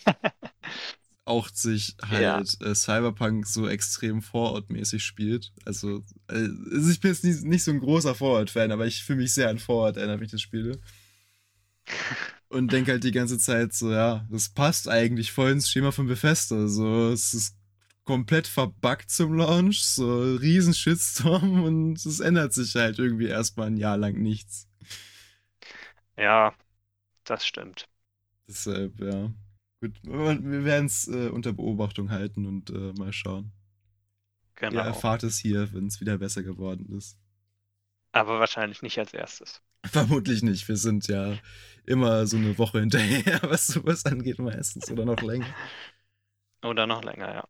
auch 1.30 1.50
sich 1.50 1.96
halt 2.02 2.60
äh, 2.62 2.74
Cyberpunk 2.74 3.48
so 3.48 3.68
extrem 3.68 4.22
Fallout-mäßig 4.22 5.04
spielt. 5.04 5.54
Also, 5.66 6.04
äh, 6.28 6.48
also 6.72 6.90
ich 6.90 7.00
bin 7.00 7.12
jetzt 7.12 7.24
nicht, 7.24 7.44
nicht 7.44 7.64
so 7.64 7.72
ein 7.72 7.80
großer 7.80 8.16
Fallout-Fan, 8.16 8.72
aber 8.72 8.88
ich 8.88 9.04
fühle 9.04 9.20
mich 9.20 9.34
sehr 9.34 9.50
an 9.50 9.60
Fallout, 9.60 9.98
erinnert 9.98 10.20
mich 10.20 10.32
das 10.32 10.42
Spiele. 10.42 10.80
Und 12.50 12.74
denke 12.74 12.94
halt 12.94 13.04
die 13.04 13.12
ganze 13.12 13.38
Zeit 13.38 13.74
so, 13.74 13.92
ja, 13.92 14.26
das 14.32 14.50
passt 14.50 14.90
eigentlich 14.90 15.32
voll 15.32 15.52
ins 15.52 15.70
Schema 15.70 15.92
von 15.92 16.08
Bethesda. 16.08 16.68
So, 16.68 17.12
es 17.12 17.36
ist 17.36 17.56
komplett 18.06 18.48
verbuggt 18.48 19.12
zum 19.12 19.36
Launch, 19.36 19.84
so 19.84 20.36
riesen 20.36 20.74
Shitstorm 20.74 21.64
und 21.64 22.04
es 22.04 22.20
ändert 22.20 22.54
sich 22.54 22.76
halt 22.76 22.98
irgendwie 22.98 23.28
erstmal 23.28 23.68
ein 23.68 23.78
Jahr 23.78 23.98
lang 23.98 24.16
nichts. 24.16 24.68
Ja, 26.18 26.56
das 27.24 27.46
stimmt. 27.46 27.88
Deshalb, 28.48 29.00
ja. 29.00 29.32
Gut, 29.82 30.00
wir 30.04 30.64
werden 30.66 30.86
es 30.86 31.08
äh, 31.10 31.28
unter 31.30 31.52
Beobachtung 31.54 32.12
halten 32.12 32.46
und 32.46 32.70
äh, 32.70 32.94
mal 32.94 33.12
schauen. 33.14 33.52
Ihr 34.70 34.80
Genau. 34.80 34.84
erfahrt 34.84 35.22
es 35.24 35.38
hier, 35.38 35.72
wenn 35.74 35.88
es 35.88 36.00
wieder 36.02 36.18
besser 36.18 36.44
geworden 36.44 36.96
ist. 36.98 37.20
Aber 38.12 38.40
wahrscheinlich 38.40 38.84
nicht 38.84 39.00
als 39.00 39.16
erstes. 39.16 39.64
Vermutlich 39.86 40.42
nicht. 40.44 40.68
Wir 40.68 40.78
sind 40.78 41.08
ja 41.08 41.38
immer 41.86 42.28
so 42.28 42.38
eine 42.38 42.58
Woche 42.58 42.80
hinterher, 42.82 43.40
was 43.44 43.68
sowas 43.68 44.06
angeht, 44.06 44.40
meistens 44.40 44.90
oder 44.92 45.06
noch 45.06 45.22
länger. 45.22 45.56
Oder 46.64 46.88
noch 46.88 47.04
länger, 47.04 47.34
ja. 47.34 47.44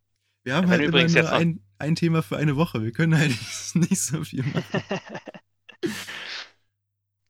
Wir 0.44 0.54
haben 0.54 0.68
Wenn 0.68 0.70
halt 0.70 0.82
übrigens 0.82 1.14
nur 1.14 1.30
ein, 1.32 1.60
ein 1.78 1.94
Thema 1.96 2.22
für 2.22 2.36
eine 2.36 2.56
Woche. 2.56 2.82
Wir 2.82 2.92
können 2.92 3.16
halt 3.16 3.32
nicht 3.74 4.00
so 4.00 4.24
viel 4.24 4.42
machen. 4.44 4.82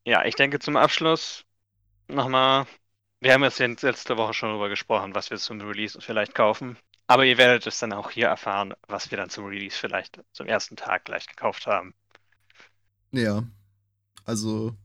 Ja, 0.04 0.24
ich 0.24 0.34
denke 0.34 0.58
zum 0.58 0.76
Abschluss 0.76 1.44
nochmal, 2.08 2.66
wir 3.20 3.32
haben 3.32 3.42
jetzt 3.42 3.58
letzte 3.58 4.16
Woche 4.16 4.34
schon 4.34 4.50
darüber 4.50 4.68
gesprochen, 4.68 5.14
was 5.14 5.30
wir 5.30 5.38
zum 5.38 5.60
Release 5.60 6.00
vielleicht 6.00 6.34
kaufen. 6.34 6.76
Aber 7.06 7.24
ihr 7.24 7.38
werdet 7.38 7.66
es 7.66 7.78
dann 7.78 7.92
auch 7.92 8.10
hier 8.10 8.28
erfahren, 8.28 8.74
was 8.86 9.10
wir 9.10 9.18
dann 9.18 9.30
zum 9.30 9.46
Release 9.46 9.76
vielleicht 9.76 10.20
zum 10.32 10.46
ersten 10.46 10.76
Tag 10.76 11.04
gleich 11.04 11.26
gekauft 11.26 11.66
haben. 11.66 11.94
Ja. 13.10 13.42
Also, 14.24 14.76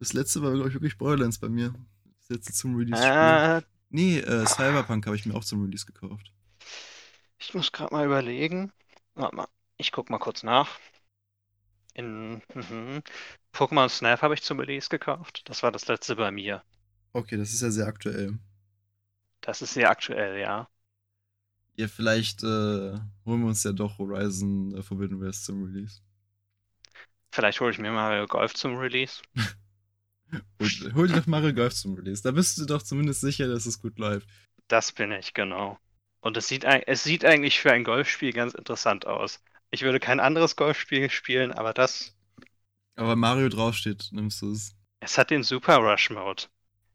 das 0.00 0.12
letzte 0.12 0.42
war, 0.42 0.52
glaube 0.52 0.68
ich, 0.68 0.74
wirklich 0.74 0.98
Borderlands 0.98 1.38
bei 1.38 1.48
mir. 1.48 1.72
Das 2.20 2.28
letzte 2.30 2.52
zum 2.52 2.76
Release. 2.76 3.02
Äh, 3.02 3.62
Nee, 3.90 4.18
äh, 4.18 4.46
Cyberpunk 4.46 5.06
habe 5.06 5.16
ich 5.16 5.24
mir 5.24 5.34
auch 5.34 5.44
zum 5.44 5.62
Release 5.62 5.86
gekauft. 5.86 6.32
ich 7.38 7.54
muss 7.54 7.72
gerade 7.72 7.94
mal 7.94 8.04
überlegen. 8.04 8.72
Warte 9.14 9.36
mal, 9.36 9.48
ich 9.78 9.92
guck 9.92 10.10
mal 10.10 10.18
kurz 10.18 10.42
nach. 10.42 10.78
Ähm, 11.94 12.42
mhm. 12.54 13.02
Pokémon 13.52 13.88
Snap 13.88 14.22
habe 14.22 14.34
ich 14.34 14.42
zum 14.42 14.60
Release 14.60 14.88
gekauft. 14.88 15.42
Das 15.46 15.62
war 15.62 15.72
das 15.72 15.86
letzte 15.88 16.16
bei 16.16 16.30
mir. 16.30 16.62
Okay, 17.18 17.36
das 17.36 17.52
ist 17.52 17.62
ja 17.62 17.70
sehr 17.72 17.88
aktuell. 17.88 18.38
Das 19.40 19.60
ist 19.60 19.74
sehr 19.74 19.90
aktuell, 19.90 20.38
ja. 20.38 20.68
Ja, 21.74 21.88
vielleicht 21.88 22.44
äh, 22.44 22.46
holen 23.26 23.40
wir 23.40 23.46
uns 23.46 23.64
ja 23.64 23.72
doch 23.72 23.98
Horizon 23.98 24.72
äh, 24.76 24.82
Forbidden 24.84 25.20
West 25.20 25.44
zum 25.44 25.64
Release. 25.64 26.00
Vielleicht 27.32 27.60
hole 27.60 27.72
ich 27.72 27.78
mir 27.78 27.90
Mario 27.90 28.28
Golf 28.28 28.54
zum 28.54 28.76
Release. 28.76 29.20
hol, 30.60 30.94
hol 30.94 31.08
dir 31.08 31.16
doch 31.16 31.26
Mario 31.26 31.52
Golf 31.52 31.74
zum 31.74 31.96
Release. 31.96 32.22
Da 32.22 32.30
bist 32.30 32.56
du 32.56 32.66
doch 32.66 32.84
zumindest 32.84 33.20
sicher, 33.20 33.48
dass 33.48 33.66
es 33.66 33.82
gut 33.82 33.98
läuft. 33.98 34.28
Das 34.68 34.92
bin 34.92 35.10
ich, 35.10 35.34
genau. 35.34 35.76
Und 36.20 36.36
es 36.36 36.46
sieht, 36.46 36.62
es 36.62 37.02
sieht 37.02 37.24
eigentlich 37.24 37.58
für 37.58 37.72
ein 37.72 37.82
Golfspiel 37.82 38.32
ganz 38.32 38.54
interessant 38.54 39.08
aus. 39.08 39.42
Ich 39.72 39.82
würde 39.82 39.98
kein 39.98 40.20
anderes 40.20 40.54
Golfspiel 40.54 41.10
spielen, 41.10 41.50
aber 41.50 41.74
das. 41.74 42.16
Aber 42.94 43.16
Mario 43.16 43.48
draufsteht, 43.48 44.10
nimmst 44.12 44.40
du 44.40 44.52
es. 44.52 44.76
Es 45.00 45.18
hat 45.18 45.30
den 45.30 45.42
Super 45.42 45.78
Rush 45.78 46.10
Mode. 46.10 46.44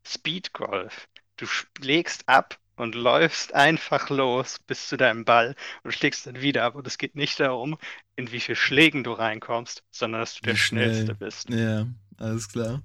Speed 0.06 0.54
Golf. 0.54 1.08
Du 1.38 1.45
schlägst 1.45 2.28
ab 2.28 2.60
und 2.76 2.95
läufst 2.95 3.54
einfach 3.54 4.10
los 4.10 4.60
bis 4.68 4.88
zu 4.88 4.97
deinem 4.97 5.26
Ball 5.26 5.56
und 5.84 5.93
schlägst 5.93 6.28
dann 6.28 6.41
wieder 6.41 6.64
ab. 6.64 6.76
Und 6.76 6.88
es 6.88 6.97
geht 6.97 7.16
nicht 7.16 7.39
darum, 7.39 7.78
in 8.16 8.32
wie 8.32 8.39
viel 8.39 8.56
Schlägen 8.56 9.04
du 9.04 9.14
reinkommst, 9.14 9.84
sondern 9.91 10.22
dass 10.22 10.36
du 10.36 10.41
der 10.41 10.56
Schnellste 10.56 11.16
bist. 11.16 11.49
Ja, 11.49 11.88
alles 12.18 12.49
klar. 12.49 12.82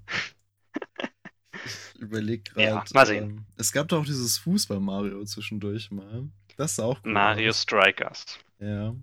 ich 1.64 2.00
überleg 2.00 2.44
gerade. 2.44 2.62
Ja, 2.62 2.84
mal 2.92 3.06
sehen. 3.06 3.30
Ähm, 3.30 3.46
es 3.56 3.72
gab 3.72 3.88
doch 3.88 4.00
auch 4.00 4.06
dieses 4.06 4.38
Fußball-Mario 4.38 5.24
zwischendurch 5.24 5.90
mal. 5.90 6.28
Das 6.56 6.72
ist 6.72 6.80
auch 6.80 7.00
cool. 7.04 7.12
Mario 7.12 7.50
aus. 7.50 7.62
Strikers. 7.62 8.38
Ja. 8.58 8.94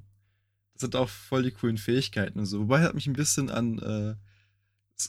Das 0.73 0.83
hat 0.83 0.95
auch 0.95 1.09
voll 1.09 1.43
die 1.43 1.51
coolen 1.51 1.77
Fähigkeiten 1.77 2.39
und 2.39 2.45
so. 2.45 2.59
Wobei 2.59 2.81
hat 2.81 2.95
mich 2.95 3.07
ein 3.07 3.13
bisschen 3.13 3.49
an. 3.49 3.79
Äh, 3.79 4.15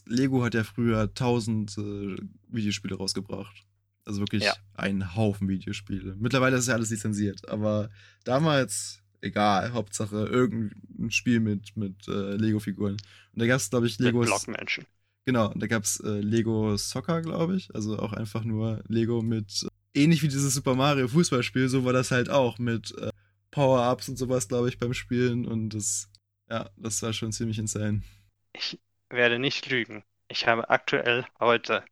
Lego 0.06 0.42
hat 0.44 0.54
ja 0.54 0.64
früher 0.64 1.12
tausend 1.14 1.76
äh, 1.78 2.16
Videospiele 2.48 2.96
rausgebracht. 2.96 3.66
Also 4.04 4.20
wirklich 4.20 4.44
ja. 4.44 4.54
ein 4.74 5.16
Haufen 5.16 5.48
Videospiele. 5.48 6.14
Mittlerweile 6.18 6.56
ist 6.56 6.68
ja 6.68 6.74
alles 6.74 6.90
lizenziert, 6.90 7.48
aber 7.48 7.90
damals, 8.24 9.00
egal, 9.20 9.72
Hauptsache 9.72 10.26
irgendein 10.26 11.10
Spiel 11.10 11.40
mit, 11.40 11.76
mit 11.76 12.06
äh, 12.06 12.36
Lego-Figuren. 12.36 12.92
Und 12.92 13.40
da 13.42 13.46
gab 13.46 13.56
es, 13.56 13.68
glaube 13.68 13.88
ich, 13.88 13.98
Lego. 13.98 14.20
Blockmenschen. 14.20 14.86
Genau, 15.24 15.50
und 15.50 15.60
da 15.60 15.66
gab 15.66 15.82
es 15.82 15.98
äh, 16.00 16.20
Lego 16.20 16.76
Soccer, 16.76 17.20
glaube 17.20 17.56
ich. 17.56 17.74
Also 17.74 17.98
auch 17.98 18.12
einfach 18.12 18.44
nur 18.44 18.84
Lego 18.86 19.22
mit. 19.22 19.64
Äh, 19.64 20.04
ähnlich 20.04 20.22
wie 20.22 20.28
dieses 20.28 20.54
Super 20.54 20.76
Mario 20.76 21.08
Fußballspiel, 21.08 21.68
so 21.68 21.84
war 21.84 21.92
das 21.92 22.12
halt 22.12 22.30
auch 22.30 22.58
mit 22.58 22.96
äh, 22.98 23.10
Power-Ups 23.50 24.08
und 24.08 24.18
sowas, 24.18 24.46
glaube 24.46 24.68
ich, 24.68 24.78
beim 24.78 24.94
Spielen. 24.94 25.46
Und 25.46 25.70
das, 25.70 26.08
ja, 26.48 26.70
das 26.76 27.02
war 27.02 27.12
schon 27.12 27.32
ziemlich 27.32 27.58
insane. 27.58 28.02
Ich 28.52 28.78
werde 29.10 29.38
nicht 29.38 29.68
lügen. 29.68 30.04
Ich 30.28 30.46
habe 30.46 30.70
aktuell 30.70 31.26
heute 31.38 31.84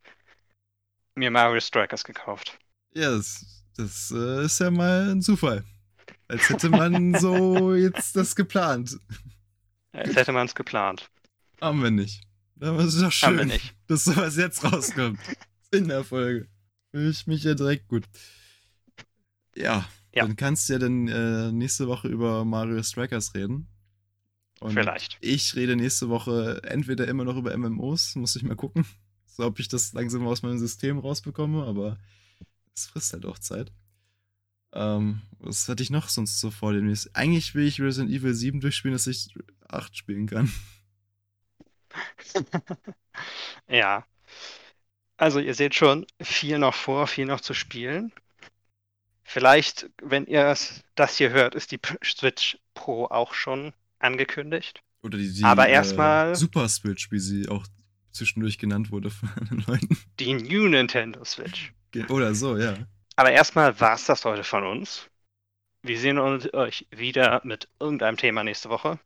mir 1.14 1.30
Mario 1.30 1.60
Strikers 1.60 2.04
gekauft. 2.04 2.58
Ja, 2.94 3.10
das, 3.10 3.64
das 3.76 4.12
äh, 4.14 4.44
ist 4.44 4.58
ja 4.60 4.70
mal 4.70 5.10
ein 5.10 5.22
Zufall. 5.22 5.64
Als 6.28 6.48
hätte 6.48 6.68
man 6.68 7.14
so 7.18 7.74
jetzt 7.74 8.16
das 8.16 8.34
geplant. 8.34 8.98
Als 9.92 10.16
hätte 10.16 10.32
man 10.32 10.46
es 10.46 10.54
geplant. 10.54 11.08
Haben 11.60 11.82
wir 11.82 11.90
nicht. 11.90 12.22
Aber 12.60 12.78
es 12.80 12.94
ist 12.94 13.02
doch 13.02 13.12
schön, 13.12 13.28
Haben 13.28 13.38
wir 13.38 13.44
nicht. 13.46 13.74
dass 13.86 14.04
sowas 14.04 14.36
jetzt 14.36 14.64
rauskommt. 14.64 15.20
In 15.70 15.88
der 15.88 16.04
Folge. 16.04 16.48
Fühle 16.90 17.10
ich 17.10 17.26
mich 17.26 17.44
ja 17.44 17.54
direkt 17.54 17.88
gut. 17.88 18.04
Ja, 19.56 19.88
ja. 20.12 20.26
dann 20.26 20.36
kannst 20.36 20.68
du 20.68 20.74
ja 20.74 20.78
dann 20.78 21.08
äh, 21.08 21.52
nächste 21.52 21.86
Woche 21.88 22.08
über 22.08 22.44
Mario 22.44 22.82
Strikers 22.82 23.34
reden. 23.34 23.68
Und 24.64 24.72
Vielleicht. 24.72 25.18
Ich 25.20 25.56
rede 25.56 25.76
nächste 25.76 26.08
Woche 26.08 26.62
entweder 26.64 27.06
immer 27.06 27.24
noch 27.24 27.36
über 27.36 27.54
MMOs, 27.54 28.16
muss 28.16 28.34
ich 28.34 28.44
mal 28.44 28.56
gucken 28.56 28.86
so 29.26 29.44
ob 29.44 29.58
ich 29.58 29.68
das 29.68 29.92
langsam 29.92 30.26
aus 30.26 30.40
meinem 30.40 30.56
System 30.56 30.98
rausbekomme, 30.98 31.66
aber 31.66 31.98
es 32.74 32.86
frisst 32.86 33.12
halt 33.12 33.26
auch 33.26 33.38
Zeit. 33.38 33.72
Ähm, 34.72 35.20
was 35.38 35.68
hatte 35.68 35.82
ich 35.82 35.90
noch 35.90 36.08
sonst 36.08 36.40
so 36.40 36.50
vor 36.50 36.72
demnächst? 36.72 37.14
Eigentlich 37.14 37.54
will 37.54 37.66
ich 37.66 37.78
Resident 37.78 38.10
Evil 38.10 38.32
7 38.32 38.60
durchspielen, 38.60 38.94
dass 38.94 39.06
ich 39.06 39.34
8 39.68 39.94
spielen 39.94 40.26
kann. 40.28 40.50
ja. 43.68 44.06
Also 45.18 45.40
ihr 45.40 45.54
seht 45.54 45.74
schon, 45.74 46.06
viel 46.22 46.58
noch 46.58 46.74
vor, 46.74 47.06
viel 47.06 47.26
noch 47.26 47.42
zu 47.42 47.52
spielen. 47.52 48.12
Vielleicht, 49.24 49.90
wenn 50.02 50.24
ihr 50.24 50.56
das 50.94 51.16
hier 51.18 51.28
hört, 51.28 51.54
ist 51.54 51.70
die 51.70 51.80
Switch 52.02 52.58
Pro 52.72 53.04
auch 53.08 53.34
schon 53.34 53.74
angekündigt. 54.04 54.82
Oder 55.02 55.18
die, 55.18 55.32
die 55.32 55.44
Aber 55.44 55.68
erstmal 55.68 56.32
äh, 56.32 56.34
Super 56.34 56.68
Switch, 56.68 57.10
wie 57.10 57.18
sie 57.18 57.48
auch 57.48 57.66
zwischendurch 58.12 58.58
genannt 58.58 58.90
wurde 58.90 59.10
von 59.10 59.28
anderen 59.40 59.64
Leuten. 59.66 59.98
Die 60.20 60.34
New 60.34 60.68
Nintendo 60.68 61.24
Switch. 61.24 61.72
Oder 62.08 62.34
so, 62.34 62.56
ja. 62.56 62.74
Aber 63.16 63.30
erstmal 63.30 63.78
war 63.80 63.94
es 63.94 64.06
das 64.06 64.24
heute 64.24 64.44
von 64.44 64.64
uns. 64.64 65.08
Wir 65.82 65.98
sehen 65.98 66.18
uns 66.18 66.52
euch 66.54 66.86
wieder 66.90 67.42
mit 67.44 67.68
irgendeinem 67.78 68.16
Thema 68.16 68.42
nächste 68.42 68.70
Woche. 68.70 68.98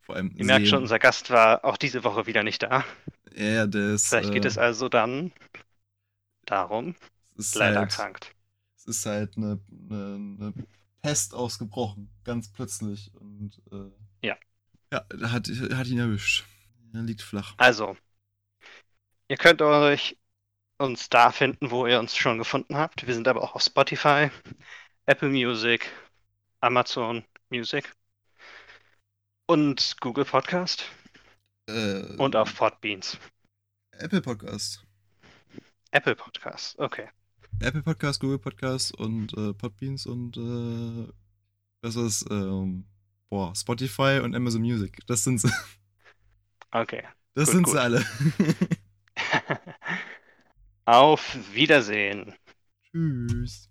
Vor 0.00 0.16
allem 0.16 0.32
Ihr 0.36 0.44
merkt 0.44 0.66
schon, 0.66 0.82
unser 0.82 0.98
Gast 0.98 1.30
war 1.30 1.64
auch 1.64 1.76
diese 1.76 2.02
Woche 2.02 2.26
wieder 2.26 2.42
nicht 2.42 2.62
da. 2.62 2.84
Ja, 3.34 3.66
der 3.66 3.94
ist. 3.94 4.08
Vielleicht 4.08 4.32
geht 4.32 4.44
äh, 4.44 4.48
es 4.48 4.58
also 4.58 4.88
dann 4.88 5.32
darum. 6.44 6.96
Es 7.38 7.46
ist 7.46 7.54
leider 7.54 7.80
halt, 7.80 7.90
erkrankt. 7.90 8.34
Es 8.76 8.86
ist 8.86 9.06
halt 9.06 9.36
eine, 9.36 9.60
eine, 9.70 10.36
eine, 10.40 10.54
Pest 11.02 11.34
ausgebrochen, 11.34 12.10
ganz 12.24 12.52
plötzlich. 12.52 13.12
Und 13.14 13.60
äh, 13.70 13.90
ja. 14.22 14.36
Ja, 14.92 15.04
hat, 15.30 15.48
hat 15.48 15.86
ihn 15.86 15.98
erwischt. 15.98 16.44
Er 16.94 17.02
liegt 17.02 17.22
flach. 17.22 17.54
Also, 17.56 17.96
Ihr 19.32 19.38
könnt 19.38 19.62
euch 19.62 20.18
uns 20.76 21.08
da 21.08 21.32
finden, 21.32 21.70
wo 21.70 21.86
ihr 21.86 21.98
uns 21.98 22.14
schon 22.14 22.36
gefunden 22.36 22.76
habt. 22.76 23.06
Wir 23.06 23.14
sind 23.14 23.26
aber 23.28 23.42
auch 23.42 23.54
auf 23.54 23.62
Spotify, 23.62 24.30
Apple 25.06 25.30
Music, 25.30 25.90
Amazon 26.60 27.24
Music 27.48 27.90
und 29.46 29.96
Google 30.02 30.26
Podcast 30.26 30.84
äh, 31.66 32.02
und 32.18 32.36
auf 32.36 32.54
Podbeans. 32.54 33.16
Apple 33.92 34.20
Podcast. 34.20 34.84
Apple 35.92 36.14
Podcast, 36.14 36.78
okay. 36.78 37.08
Apple 37.60 37.82
Podcast, 37.82 38.20
Google 38.20 38.38
Podcast 38.38 38.94
und 38.98 39.32
äh, 39.32 39.54
Podbeans 39.54 40.04
und 40.04 40.36
äh, 40.36 41.10
das 41.80 41.96
ist 41.96 42.26
ähm, 42.30 42.84
boah, 43.32 43.54
Spotify 43.56 44.20
und 44.22 44.34
Amazon 44.34 44.60
Music. 44.60 44.98
Das 45.06 45.24
sind 45.24 45.40
sie. 45.40 45.50
Okay. 46.70 47.02
Das 47.34 47.46
gut, 47.46 47.54
sind 47.54 47.62
gut. 47.64 47.72
sie 47.72 47.80
alle. 47.80 48.04
Auf 50.84 51.38
Wiedersehen. 51.54 52.34
Tschüss. 52.90 53.70